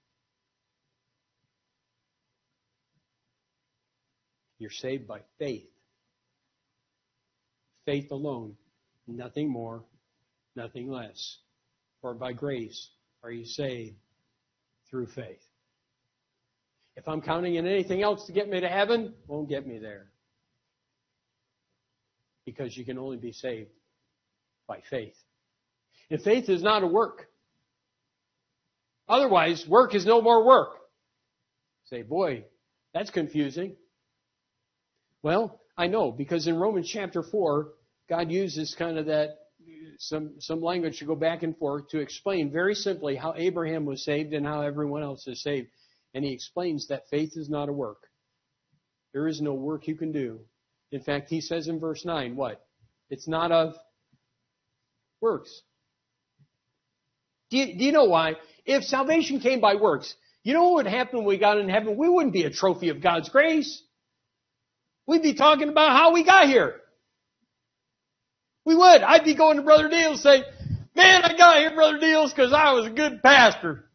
You're 4.60 4.72
saved 4.72 5.08
by 5.08 5.22
faith. 5.38 5.70
Faith 7.86 8.12
alone, 8.12 8.56
nothing 9.08 9.49
more, 9.49 9.84
nothing 10.56 10.89
less. 10.89 11.38
For 12.01 12.14
by 12.14 12.34
grace 12.34 12.89
are 13.24 13.32
you 13.32 13.45
saved 13.45 13.95
through 14.89 15.08
faith. 15.08 15.41
If 16.95 17.08
I'm 17.08 17.22
counting 17.22 17.58
on 17.58 17.68
anything 17.68 18.01
else 18.01 18.26
to 18.28 18.32
get 18.32 18.49
me 18.49 18.62
to 18.62 18.70
heaven, 18.70 19.14
won't 19.28 19.49
get 19.49 19.68
me 19.68 19.80
there. 19.80 20.08
Because 22.45 22.78
you 22.78 22.86
can 22.86 22.97
only 22.97 23.18
be 23.18 23.34
saved 23.34 23.70
by 24.68 24.82
faith. 24.89 25.16
And 26.10 26.22
faith 26.22 26.47
is 26.49 26.64
not 26.64 26.84
a 26.84 26.88
work. 26.88 27.28
Otherwise, 29.10 29.68
work 29.68 29.93
is 29.93 30.06
no 30.06 30.22
more 30.22 30.45
work. 30.45 30.78
Say, 31.89 32.01
boy, 32.01 32.45
that's 32.93 33.10
confusing. 33.10 33.76
Well, 35.26 35.60
I 35.76 35.88
know 35.88 36.12
because 36.12 36.46
in 36.46 36.56
Romans 36.56 36.88
chapter 36.88 37.24
4, 37.24 37.70
God 38.08 38.30
uses 38.30 38.76
kind 38.78 39.00
of 39.00 39.08
that 39.08 39.40
some 39.98 40.36
some 40.40 40.62
language 40.62 41.00
to 41.00 41.06
go 41.06 41.16
back 41.16 41.42
and 41.42 41.58
forth 41.58 41.88
to 41.90 42.00
explain 42.00 42.52
very 42.52 42.76
simply 42.76 43.16
how 43.16 43.34
Abraham 43.36 43.86
was 43.86 44.06
saved 44.06 44.34
and 44.34 44.46
how 44.46 44.62
everyone 44.62 45.02
else 45.02 45.26
is 45.26 45.42
saved. 45.42 45.70
And 46.14 46.24
he 46.24 46.32
explains 46.32 46.90
that 46.90 47.10
faith 47.10 47.38
is 47.38 47.50
not 47.50 47.70
a 47.70 47.74
work. 47.74 48.04
There 49.14 49.28
is 49.28 49.42
no 49.42 49.56
work 49.56 49.88
you 49.88 49.96
can 49.96 50.12
do. 50.12 50.42
In 50.92 51.02
fact, 51.02 51.32
he 51.32 51.42
says 51.42 51.68
in 51.68 51.80
verse 51.80 52.06
9, 52.06 52.36
what? 52.36 52.64
It's 53.10 53.28
not 53.28 53.52
of 53.52 53.74
works. 55.22 55.50
Do 57.50 57.58
you, 57.58 57.80
do 57.80 57.84
you 57.84 57.92
know 57.92 58.06
why? 58.06 58.36
If 58.64 58.84
salvation 58.84 59.40
came 59.40 59.60
by 59.60 59.74
works, 59.74 60.14
you 60.44 60.54
know 60.54 60.66
what 60.66 60.84
would 60.84 60.94
happen 60.94 61.18
when 61.18 61.28
we 61.28 61.40
got 61.40 61.58
in 61.58 61.68
heaven? 61.68 61.98
We 61.98 62.10
wouldn't 62.10 62.34
be 62.34 62.44
a 62.44 62.52
trophy 62.52 62.90
of 62.90 63.02
God's 63.02 63.30
grace. 63.30 63.82
We'd 65.08 65.22
be 65.22 65.36
talking 65.36 65.70
about 65.70 65.91
how 65.91 66.14
we 66.14 66.24
got 66.24 66.47
here. 66.47 66.76
We 68.66 68.76
would. 68.76 69.01
I'd 69.01 69.24
be 69.24 69.36
going 69.36 69.58
to 69.58 69.64
Brother 69.64 69.89
Deals 69.89 70.26
and 70.26 70.41
say, 70.41 70.43
man, 70.95 71.22
I 71.24 71.38
got 71.38 71.58
here, 71.58 71.76
Brother 71.76 71.99
Deals, 71.99 72.34
because 72.34 72.51
I 72.51 72.74
was 72.74 72.88
a 72.88 72.91
good 72.91 73.22
pastor. 73.22 73.86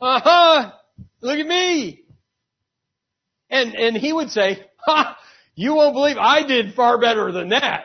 Uh 0.00 0.20
huh. 0.22 0.72
Look 1.20 1.38
at 1.38 1.46
me. 1.46 2.02
And, 3.50 3.74
and 3.74 3.96
he 3.96 4.12
would 4.12 4.30
say, 4.30 4.64
ha, 4.78 5.16
you 5.54 5.74
won't 5.74 5.94
believe 5.94 6.16
I 6.16 6.46
did 6.46 6.74
far 6.74 6.98
better 6.98 7.32
than 7.32 7.50
that. 7.50 7.84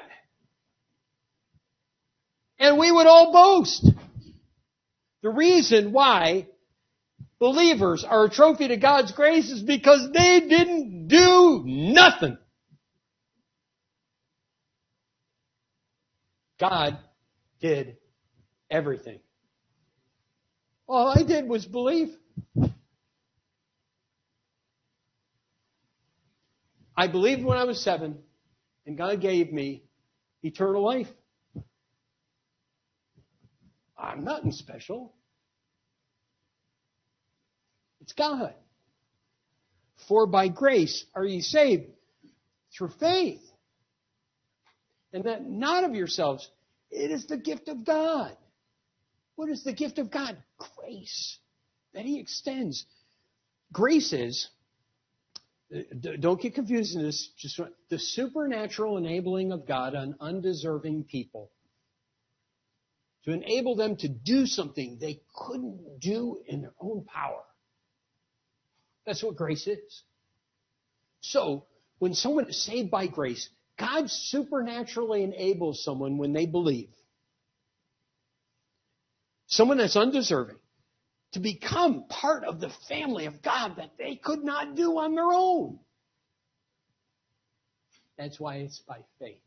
And 2.59 2.78
we 2.78 2.91
would 2.91 3.07
all 3.07 3.34
boast. 3.34 3.89
The 5.24 5.30
reason 5.30 5.91
why 5.91 6.47
believers 7.42 8.06
are 8.08 8.26
a 8.26 8.30
trophy 8.30 8.68
to 8.68 8.78
God's 8.78 9.12
grace 9.14 9.50
is 9.50 9.64
because 9.64 10.12
they 10.14 10.42
didn't 10.42 11.08
do 11.08 11.64
nothing. 11.66 12.38
God 16.60 17.00
did 17.60 17.98
everything. 18.70 19.20
All 20.88 21.08
I 21.08 21.24
did 21.24 21.50
was 21.50 21.66
believe. 21.66 22.16
I 26.96 27.08
believed 27.08 27.44
when 27.44 27.58
I 27.58 27.64
was 27.64 27.84
seven, 27.84 28.20
and 28.86 28.96
God 28.96 29.20
gave 29.20 29.52
me 29.52 29.86
eternal 30.44 30.84
life. 30.84 31.08
I'm 33.98 34.24
nothing 34.24 34.52
special. 34.52 35.16
It's 38.02 38.14
God. 38.14 38.54
For 40.08 40.26
by 40.26 40.47
grace 40.47 41.06
are 41.14 41.24
ye 41.24 41.41
saved 41.41 41.86
through 42.76 42.89
faith. 42.99 43.41
And 45.14 45.26
that 45.26 45.45
not 45.45 45.84
of 45.84 45.93
yourselves. 45.93 46.49
It 46.89 47.12
is 47.12 47.28
the 47.28 47.38
gift 47.38 47.68
of 47.68 47.86
God. 47.86 48.36
What 49.36 49.49
is 49.49 49.64
the 49.64 49.74
gift 49.74 49.97
of 49.99 50.12
God? 50.12 50.38
Grace 50.58 51.38
that 51.93 52.06
He 52.06 52.20
extends. 52.20 52.86
Grace 53.72 54.14
is, 54.14 54.49
uh, 55.74 55.80
don't 56.20 56.41
get 56.41 56.56
confused 56.56 56.95
in 56.95 57.04
this, 57.04 57.30
just 57.38 57.60
the 57.89 57.99
supernatural 57.99 58.97
enabling 58.97 59.52
of 59.52 59.68
God 59.68 59.95
on 59.95 60.16
undeserving 60.20 61.06
people. 61.06 61.52
To 63.26 63.32
enable 63.32 63.76
them 63.76 63.97
to 63.97 64.10
do 64.10 64.45
something 64.45 64.97
they 64.99 65.22
couldn't 65.36 65.99
do 65.99 66.41
in 66.47 66.62
their 66.62 66.74
own 66.80 67.06
power. 67.06 67.43
That's 69.06 69.24
what 69.24 69.36
grace 69.36 69.68
is. 69.68 70.04
So, 71.22 71.66
when 71.99 72.14
someone 72.14 72.49
is 72.49 72.64
saved 72.64 72.89
by 72.89 73.08
grace, 73.08 73.49
God 73.78 74.10
supernaturally 74.10 75.24
enables 75.24 75.84
someone 75.84 76.18
when 76.18 76.34
they 76.34 76.45
believe, 76.45 76.89
someone 79.47 79.78
that's 79.78 79.95
undeserving, 79.95 80.58
to 81.34 81.39
become 81.39 82.06
part 82.10 82.43
of 82.43 82.60
the 82.60 82.72
family 82.89 83.26
of 83.26 83.41
God 83.41 83.78
that 83.78 83.91
they 83.97 84.16
could 84.16 84.43
not 84.43 84.76
do 84.76 84.97
on 84.99 85.16
their 85.16 85.32
own. 85.32 85.80
That's 88.18 88.39
why 88.39 88.58
it's 88.58 88.80
by 88.80 88.99
faith. 89.20 89.41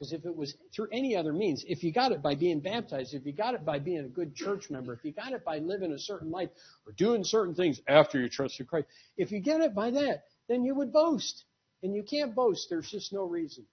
Because 0.00 0.14
if 0.14 0.24
it 0.24 0.34
was 0.34 0.54
through 0.74 0.88
any 0.92 1.14
other 1.14 1.34
means, 1.34 1.62
if 1.68 1.84
you 1.84 1.92
got 1.92 2.10
it 2.10 2.22
by 2.22 2.34
being 2.34 2.60
baptized, 2.60 3.12
if 3.12 3.26
you 3.26 3.32
got 3.32 3.52
it 3.52 3.66
by 3.66 3.78
being 3.78 4.00
a 4.06 4.08
good 4.08 4.34
church 4.34 4.70
member, 4.70 4.94
if 4.94 5.04
you 5.04 5.12
got 5.12 5.32
it 5.32 5.44
by 5.44 5.58
living 5.58 5.92
a 5.92 5.98
certain 5.98 6.30
life 6.30 6.48
or 6.86 6.92
doing 6.92 7.22
certain 7.22 7.54
things 7.54 7.82
after 7.86 8.18
you 8.18 8.30
trusted 8.30 8.66
Christ, 8.66 8.86
if 9.18 9.30
you 9.30 9.40
get 9.40 9.60
it 9.60 9.74
by 9.74 9.90
that, 9.90 10.24
then 10.48 10.64
you 10.64 10.74
would 10.74 10.90
boast. 10.90 11.44
And 11.82 11.94
you 11.94 12.02
can't 12.02 12.34
boast. 12.34 12.68
There's 12.70 12.90
just 12.90 13.12
no 13.12 13.24
reason 13.24 13.66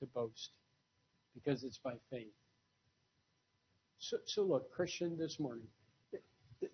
to 0.00 0.06
boast 0.06 0.50
because 1.32 1.62
it's 1.62 1.78
by 1.78 1.94
faith. 2.10 2.34
So, 3.98 4.16
so 4.26 4.42
look, 4.42 4.72
Christian, 4.72 5.16
this 5.16 5.38
morning, 5.38 5.68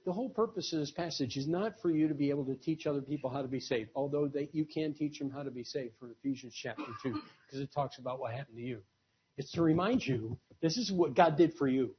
the 0.04 0.12
whole 0.12 0.28
purpose 0.28 0.72
of 0.72 0.80
this 0.80 0.90
passage 0.90 1.36
is 1.36 1.46
not 1.46 1.80
for 1.80 1.90
you 1.90 2.08
to 2.08 2.14
be 2.14 2.30
able 2.30 2.44
to 2.46 2.54
teach 2.54 2.86
other 2.86 3.00
people 3.00 3.30
how 3.30 3.42
to 3.42 3.48
be 3.48 3.60
saved, 3.60 3.90
although 3.94 4.28
they, 4.28 4.48
you 4.52 4.64
can 4.64 4.94
teach 4.94 5.18
them 5.18 5.30
how 5.30 5.42
to 5.42 5.50
be 5.50 5.64
saved 5.64 5.94
from 5.98 6.10
Ephesians 6.10 6.54
chapter 6.54 6.84
2, 7.02 7.20
because 7.46 7.60
it 7.60 7.72
talks 7.72 7.98
about 7.98 8.20
what 8.20 8.32
happened 8.32 8.56
to 8.56 8.62
you. 8.62 8.80
It's 9.36 9.52
to 9.52 9.62
remind 9.62 10.04
you 10.04 10.36
this 10.60 10.76
is 10.76 10.90
what 10.92 11.14
God 11.14 11.36
did 11.36 11.54
for 11.54 11.68
you. 11.68 11.94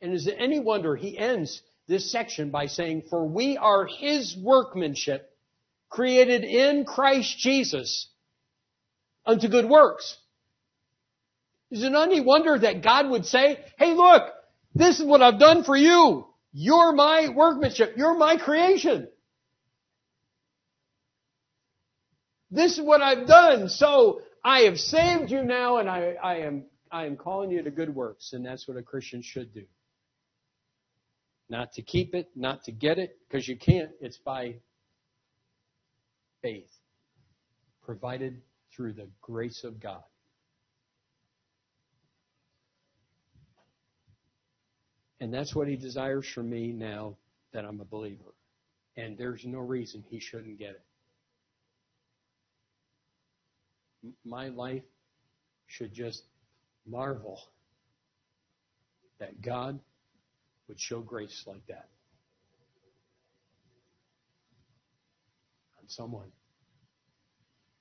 And 0.00 0.12
is 0.12 0.26
it 0.26 0.36
any 0.38 0.60
wonder 0.60 0.96
he 0.96 1.16
ends 1.16 1.62
this 1.86 2.10
section 2.10 2.50
by 2.50 2.66
saying, 2.66 3.04
For 3.08 3.24
we 3.26 3.56
are 3.56 3.86
his 3.86 4.36
workmanship, 4.36 5.30
created 5.88 6.44
in 6.44 6.84
Christ 6.84 7.38
Jesus 7.38 8.08
unto 9.24 9.48
good 9.48 9.66
works. 9.66 10.18
Is 11.70 11.82
it 11.82 11.92
any 11.92 12.20
wonder 12.20 12.58
that 12.58 12.82
God 12.82 13.08
would 13.08 13.24
say, 13.24 13.58
Hey, 13.78 13.94
look, 13.94 14.24
this 14.74 14.98
is 14.98 15.06
what 15.06 15.22
I've 15.22 15.38
done 15.38 15.64
for 15.64 15.76
you. 15.76 16.26
You're 16.52 16.92
my 16.92 17.28
workmanship. 17.34 17.94
You're 17.96 18.16
my 18.16 18.36
creation. 18.36 19.08
This 22.50 22.78
is 22.78 22.84
what 22.84 23.02
I've 23.02 23.26
done. 23.26 23.68
So 23.68 24.20
I 24.44 24.60
have 24.60 24.78
saved 24.78 25.30
you 25.30 25.42
now 25.42 25.78
and 25.78 25.88
I, 25.88 26.14
I 26.22 26.36
am, 26.38 26.66
I 26.90 27.06
am 27.06 27.16
calling 27.16 27.50
you 27.50 27.62
to 27.62 27.70
good 27.70 27.94
works. 27.94 28.32
And 28.32 28.44
that's 28.44 28.68
what 28.68 28.76
a 28.76 28.82
Christian 28.82 29.22
should 29.22 29.52
do. 29.52 29.64
Not 31.48 31.72
to 31.72 31.82
keep 31.82 32.14
it, 32.14 32.30
not 32.34 32.64
to 32.64 32.72
get 32.72 32.98
it, 32.98 33.18
because 33.28 33.46
you 33.46 33.56
can't. 33.56 33.90
It's 34.00 34.16
by 34.16 34.56
faith 36.42 36.70
provided 37.84 38.40
through 38.74 38.94
the 38.94 39.08
grace 39.20 39.62
of 39.64 39.80
God. 39.80 40.02
And 45.20 45.32
that's 45.32 45.54
what 45.54 45.68
he 45.68 45.76
desires 45.76 46.26
from 46.26 46.50
me 46.50 46.72
now 46.72 47.16
that 47.52 47.64
I'm 47.64 47.80
a 47.80 47.84
believer. 47.84 48.34
And 48.96 49.16
there's 49.16 49.44
no 49.44 49.60
reason 49.60 50.04
he 50.08 50.20
shouldn't 50.20 50.58
get 50.58 50.70
it. 50.70 50.82
My 54.24 54.48
life 54.48 54.82
should 55.66 55.94
just 55.94 56.24
marvel 56.86 57.40
that 59.18 59.40
God 59.40 59.80
would 60.68 60.78
show 60.78 61.00
grace 61.00 61.44
like 61.46 61.66
that 61.68 61.88
on 65.80 65.88
someone 65.88 66.30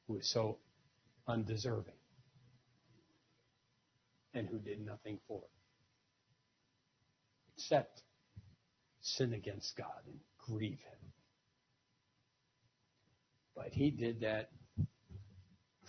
who 0.07 0.17
is 0.17 0.29
so 0.29 0.57
undeserving 1.27 1.93
and 4.33 4.47
who 4.47 4.59
did 4.59 4.85
nothing 4.85 5.19
for 5.27 5.41
it 5.43 5.62
except 7.63 8.01
sin 9.01 9.33
against 9.33 9.75
God 9.77 9.87
and 10.05 10.19
grieve 10.37 10.79
Him. 10.79 11.11
But 13.55 13.69
He 13.71 13.91
did 13.91 14.21
that 14.21 14.49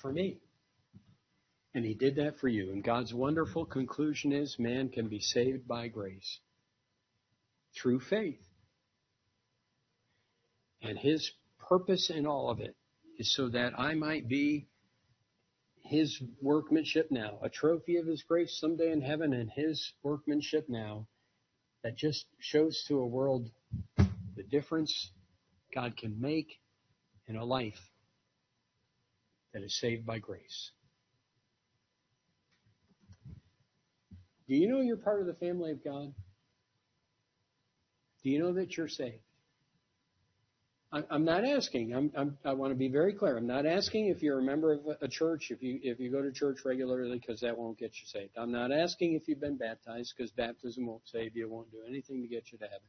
for 0.01 0.13
me. 0.13 0.39
And 1.75 1.85
He 1.85 1.95
did 1.95 2.17
that 2.17 2.39
for 2.39 2.49
you. 2.49 2.71
And 2.71 2.85
God's 2.85 3.13
wonderful 3.13 3.65
conclusion 3.65 4.33
is 4.33 4.57
man 4.59 4.89
can 4.89 5.09
be 5.09 5.19
saved 5.19 5.67
by 5.67 5.89
grace 5.89 6.39
through 7.75 8.01
faith. 8.01 8.43
And 10.83 10.99
His 10.99 11.33
purpose 11.59 12.11
in 12.11 12.27
all 12.27 12.51
of 12.51 12.61
it 12.61 12.77
is 13.19 13.35
so 13.35 13.49
that 13.49 13.79
I 13.79 13.95
might 13.95 14.29
be 14.29 14.69
his 15.87 16.23
workmanship 16.41 17.11
now, 17.11 17.39
a 17.43 17.51
trophy 17.51 17.97
of 17.97 18.07
his 18.07 18.23
grace 18.23 18.59
someday 18.59 18.91
in 18.91 19.03
heaven, 19.03 19.35
and 19.35 19.51
his 19.51 19.93
workmanship 20.03 20.67
now 20.67 21.07
that 21.85 21.97
just 21.97 22.25
shows 22.41 22.83
to 22.89 22.99
a 22.99 23.07
world 23.07 23.51
the 24.37 24.43
difference 24.51 25.11
God 25.73 25.97
can 25.97 26.19
make 26.19 26.59
in 27.29 27.37
a 27.37 27.45
life 27.45 27.79
that 29.53 29.63
is 29.63 29.79
saved 29.79 30.05
by 30.05 30.19
grace. 30.19 30.73
Do 34.49 34.55
you 34.55 34.69
know 34.69 34.81
you're 34.81 34.97
part 34.97 35.21
of 35.21 35.27
the 35.27 35.35
family 35.35 35.71
of 35.71 35.85
God? 35.85 36.13
Do 38.23 38.31
you 38.31 38.39
know 38.39 38.55
that 38.55 38.77
you're 38.77 38.89
saved? 38.89 39.24
I'm 41.11 41.25
not 41.25 41.45
asking. 41.45 41.93
I'm, 41.93 42.13
I'm, 42.17 42.39
i 42.45 42.53
want 42.53 42.71
to 42.71 42.77
be 42.77 42.89
very 42.89 43.13
clear. 43.13 43.37
I'm 43.37 43.49
not 43.49 43.67
asking 43.67 44.09
if 44.09 44.23
you're 44.23 44.39
a 44.39 44.43
member 44.43 44.75
of 44.75 44.81
a 45.01 45.09
church, 45.09 45.51
if 45.51 45.61
you 45.61 45.81
if 45.83 45.99
you 45.99 46.09
go 46.09 46.23
to 46.23 46.31
church 46.31 46.59
regularly, 46.65 47.19
because 47.19 47.41
that 47.41 47.59
won't 47.59 47.79
get 47.79 47.93
you 48.01 48.07
saved. 48.07 48.31
I'm 48.37 48.53
not 48.53 48.71
asking 48.71 49.15
if 49.15 49.27
you've 49.27 49.41
been 49.41 49.57
baptized, 49.57 50.15
because 50.17 50.31
baptism 50.31 50.87
won't 50.87 51.03
save 51.07 51.35
you. 51.35 51.47
It 51.47 51.51
won't 51.51 51.73
do 51.73 51.79
anything 51.89 52.23
to 52.23 52.29
get 52.29 52.53
you 52.53 52.59
to 52.59 52.65
heaven. 52.65 52.87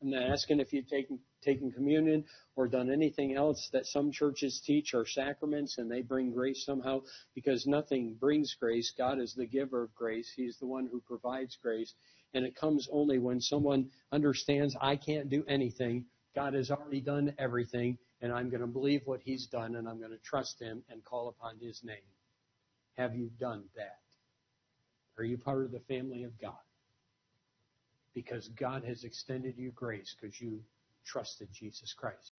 I'm 0.00 0.10
not 0.10 0.30
asking 0.30 0.60
if 0.60 0.72
you've 0.72 0.86
taken 0.86 1.18
taken 1.42 1.72
communion 1.72 2.24
or 2.54 2.68
done 2.68 2.88
anything 2.88 3.34
else 3.34 3.68
that 3.72 3.86
some 3.86 4.12
churches 4.12 4.62
teach 4.64 4.94
are 4.94 5.04
sacraments 5.04 5.78
and 5.78 5.90
they 5.90 6.02
bring 6.02 6.30
grace 6.30 6.64
somehow, 6.64 7.00
because 7.34 7.66
nothing 7.66 8.14
brings 8.14 8.54
grace. 8.60 8.92
God 8.96 9.18
is 9.18 9.34
the 9.34 9.46
giver 9.46 9.82
of 9.82 9.94
grace. 9.96 10.30
He's 10.36 10.56
the 10.58 10.66
one 10.66 10.86
who 10.86 11.00
provides 11.00 11.58
grace, 11.60 11.92
and 12.32 12.44
it 12.44 12.54
comes 12.54 12.88
only 12.92 13.18
when 13.18 13.40
someone 13.40 13.90
understands 14.12 14.76
I 14.80 14.94
can't 14.94 15.28
do 15.28 15.42
anything 15.48 16.04
God 16.34 16.54
has 16.54 16.70
already 16.70 17.00
done 17.00 17.34
everything, 17.38 17.98
and 18.20 18.32
I'm 18.32 18.50
going 18.50 18.60
to 18.60 18.66
believe 18.66 19.02
what 19.04 19.20
He's 19.24 19.46
done, 19.46 19.76
and 19.76 19.88
I'm 19.88 19.98
going 19.98 20.12
to 20.12 20.18
trust 20.18 20.60
Him 20.60 20.82
and 20.88 21.04
call 21.04 21.28
upon 21.28 21.58
His 21.60 21.82
name. 21.82 21.96
Have 22.96 23.14
you 23.14 23.30
done 23.38 23.64
that? 23.76 23.98
Are 25.18 25.24
you 25.24 25.38
part 25.38 25.64
of 25.64 25.72
the 25.72 25.80
family 25.80 26.24
of 26.24 26.38
God? 26.40 26.54
Because 28.14 28.48
God 28.48 28.84
has 28.84 29.04
extended 29.04 29.54
you 29.56 29.70
grace 29.72 30.14
because 30.20 30.40
you 30.40 30.60
trusted 31.04 31.48
Jesus 31.52 31.92
Christ. 31.92 32.32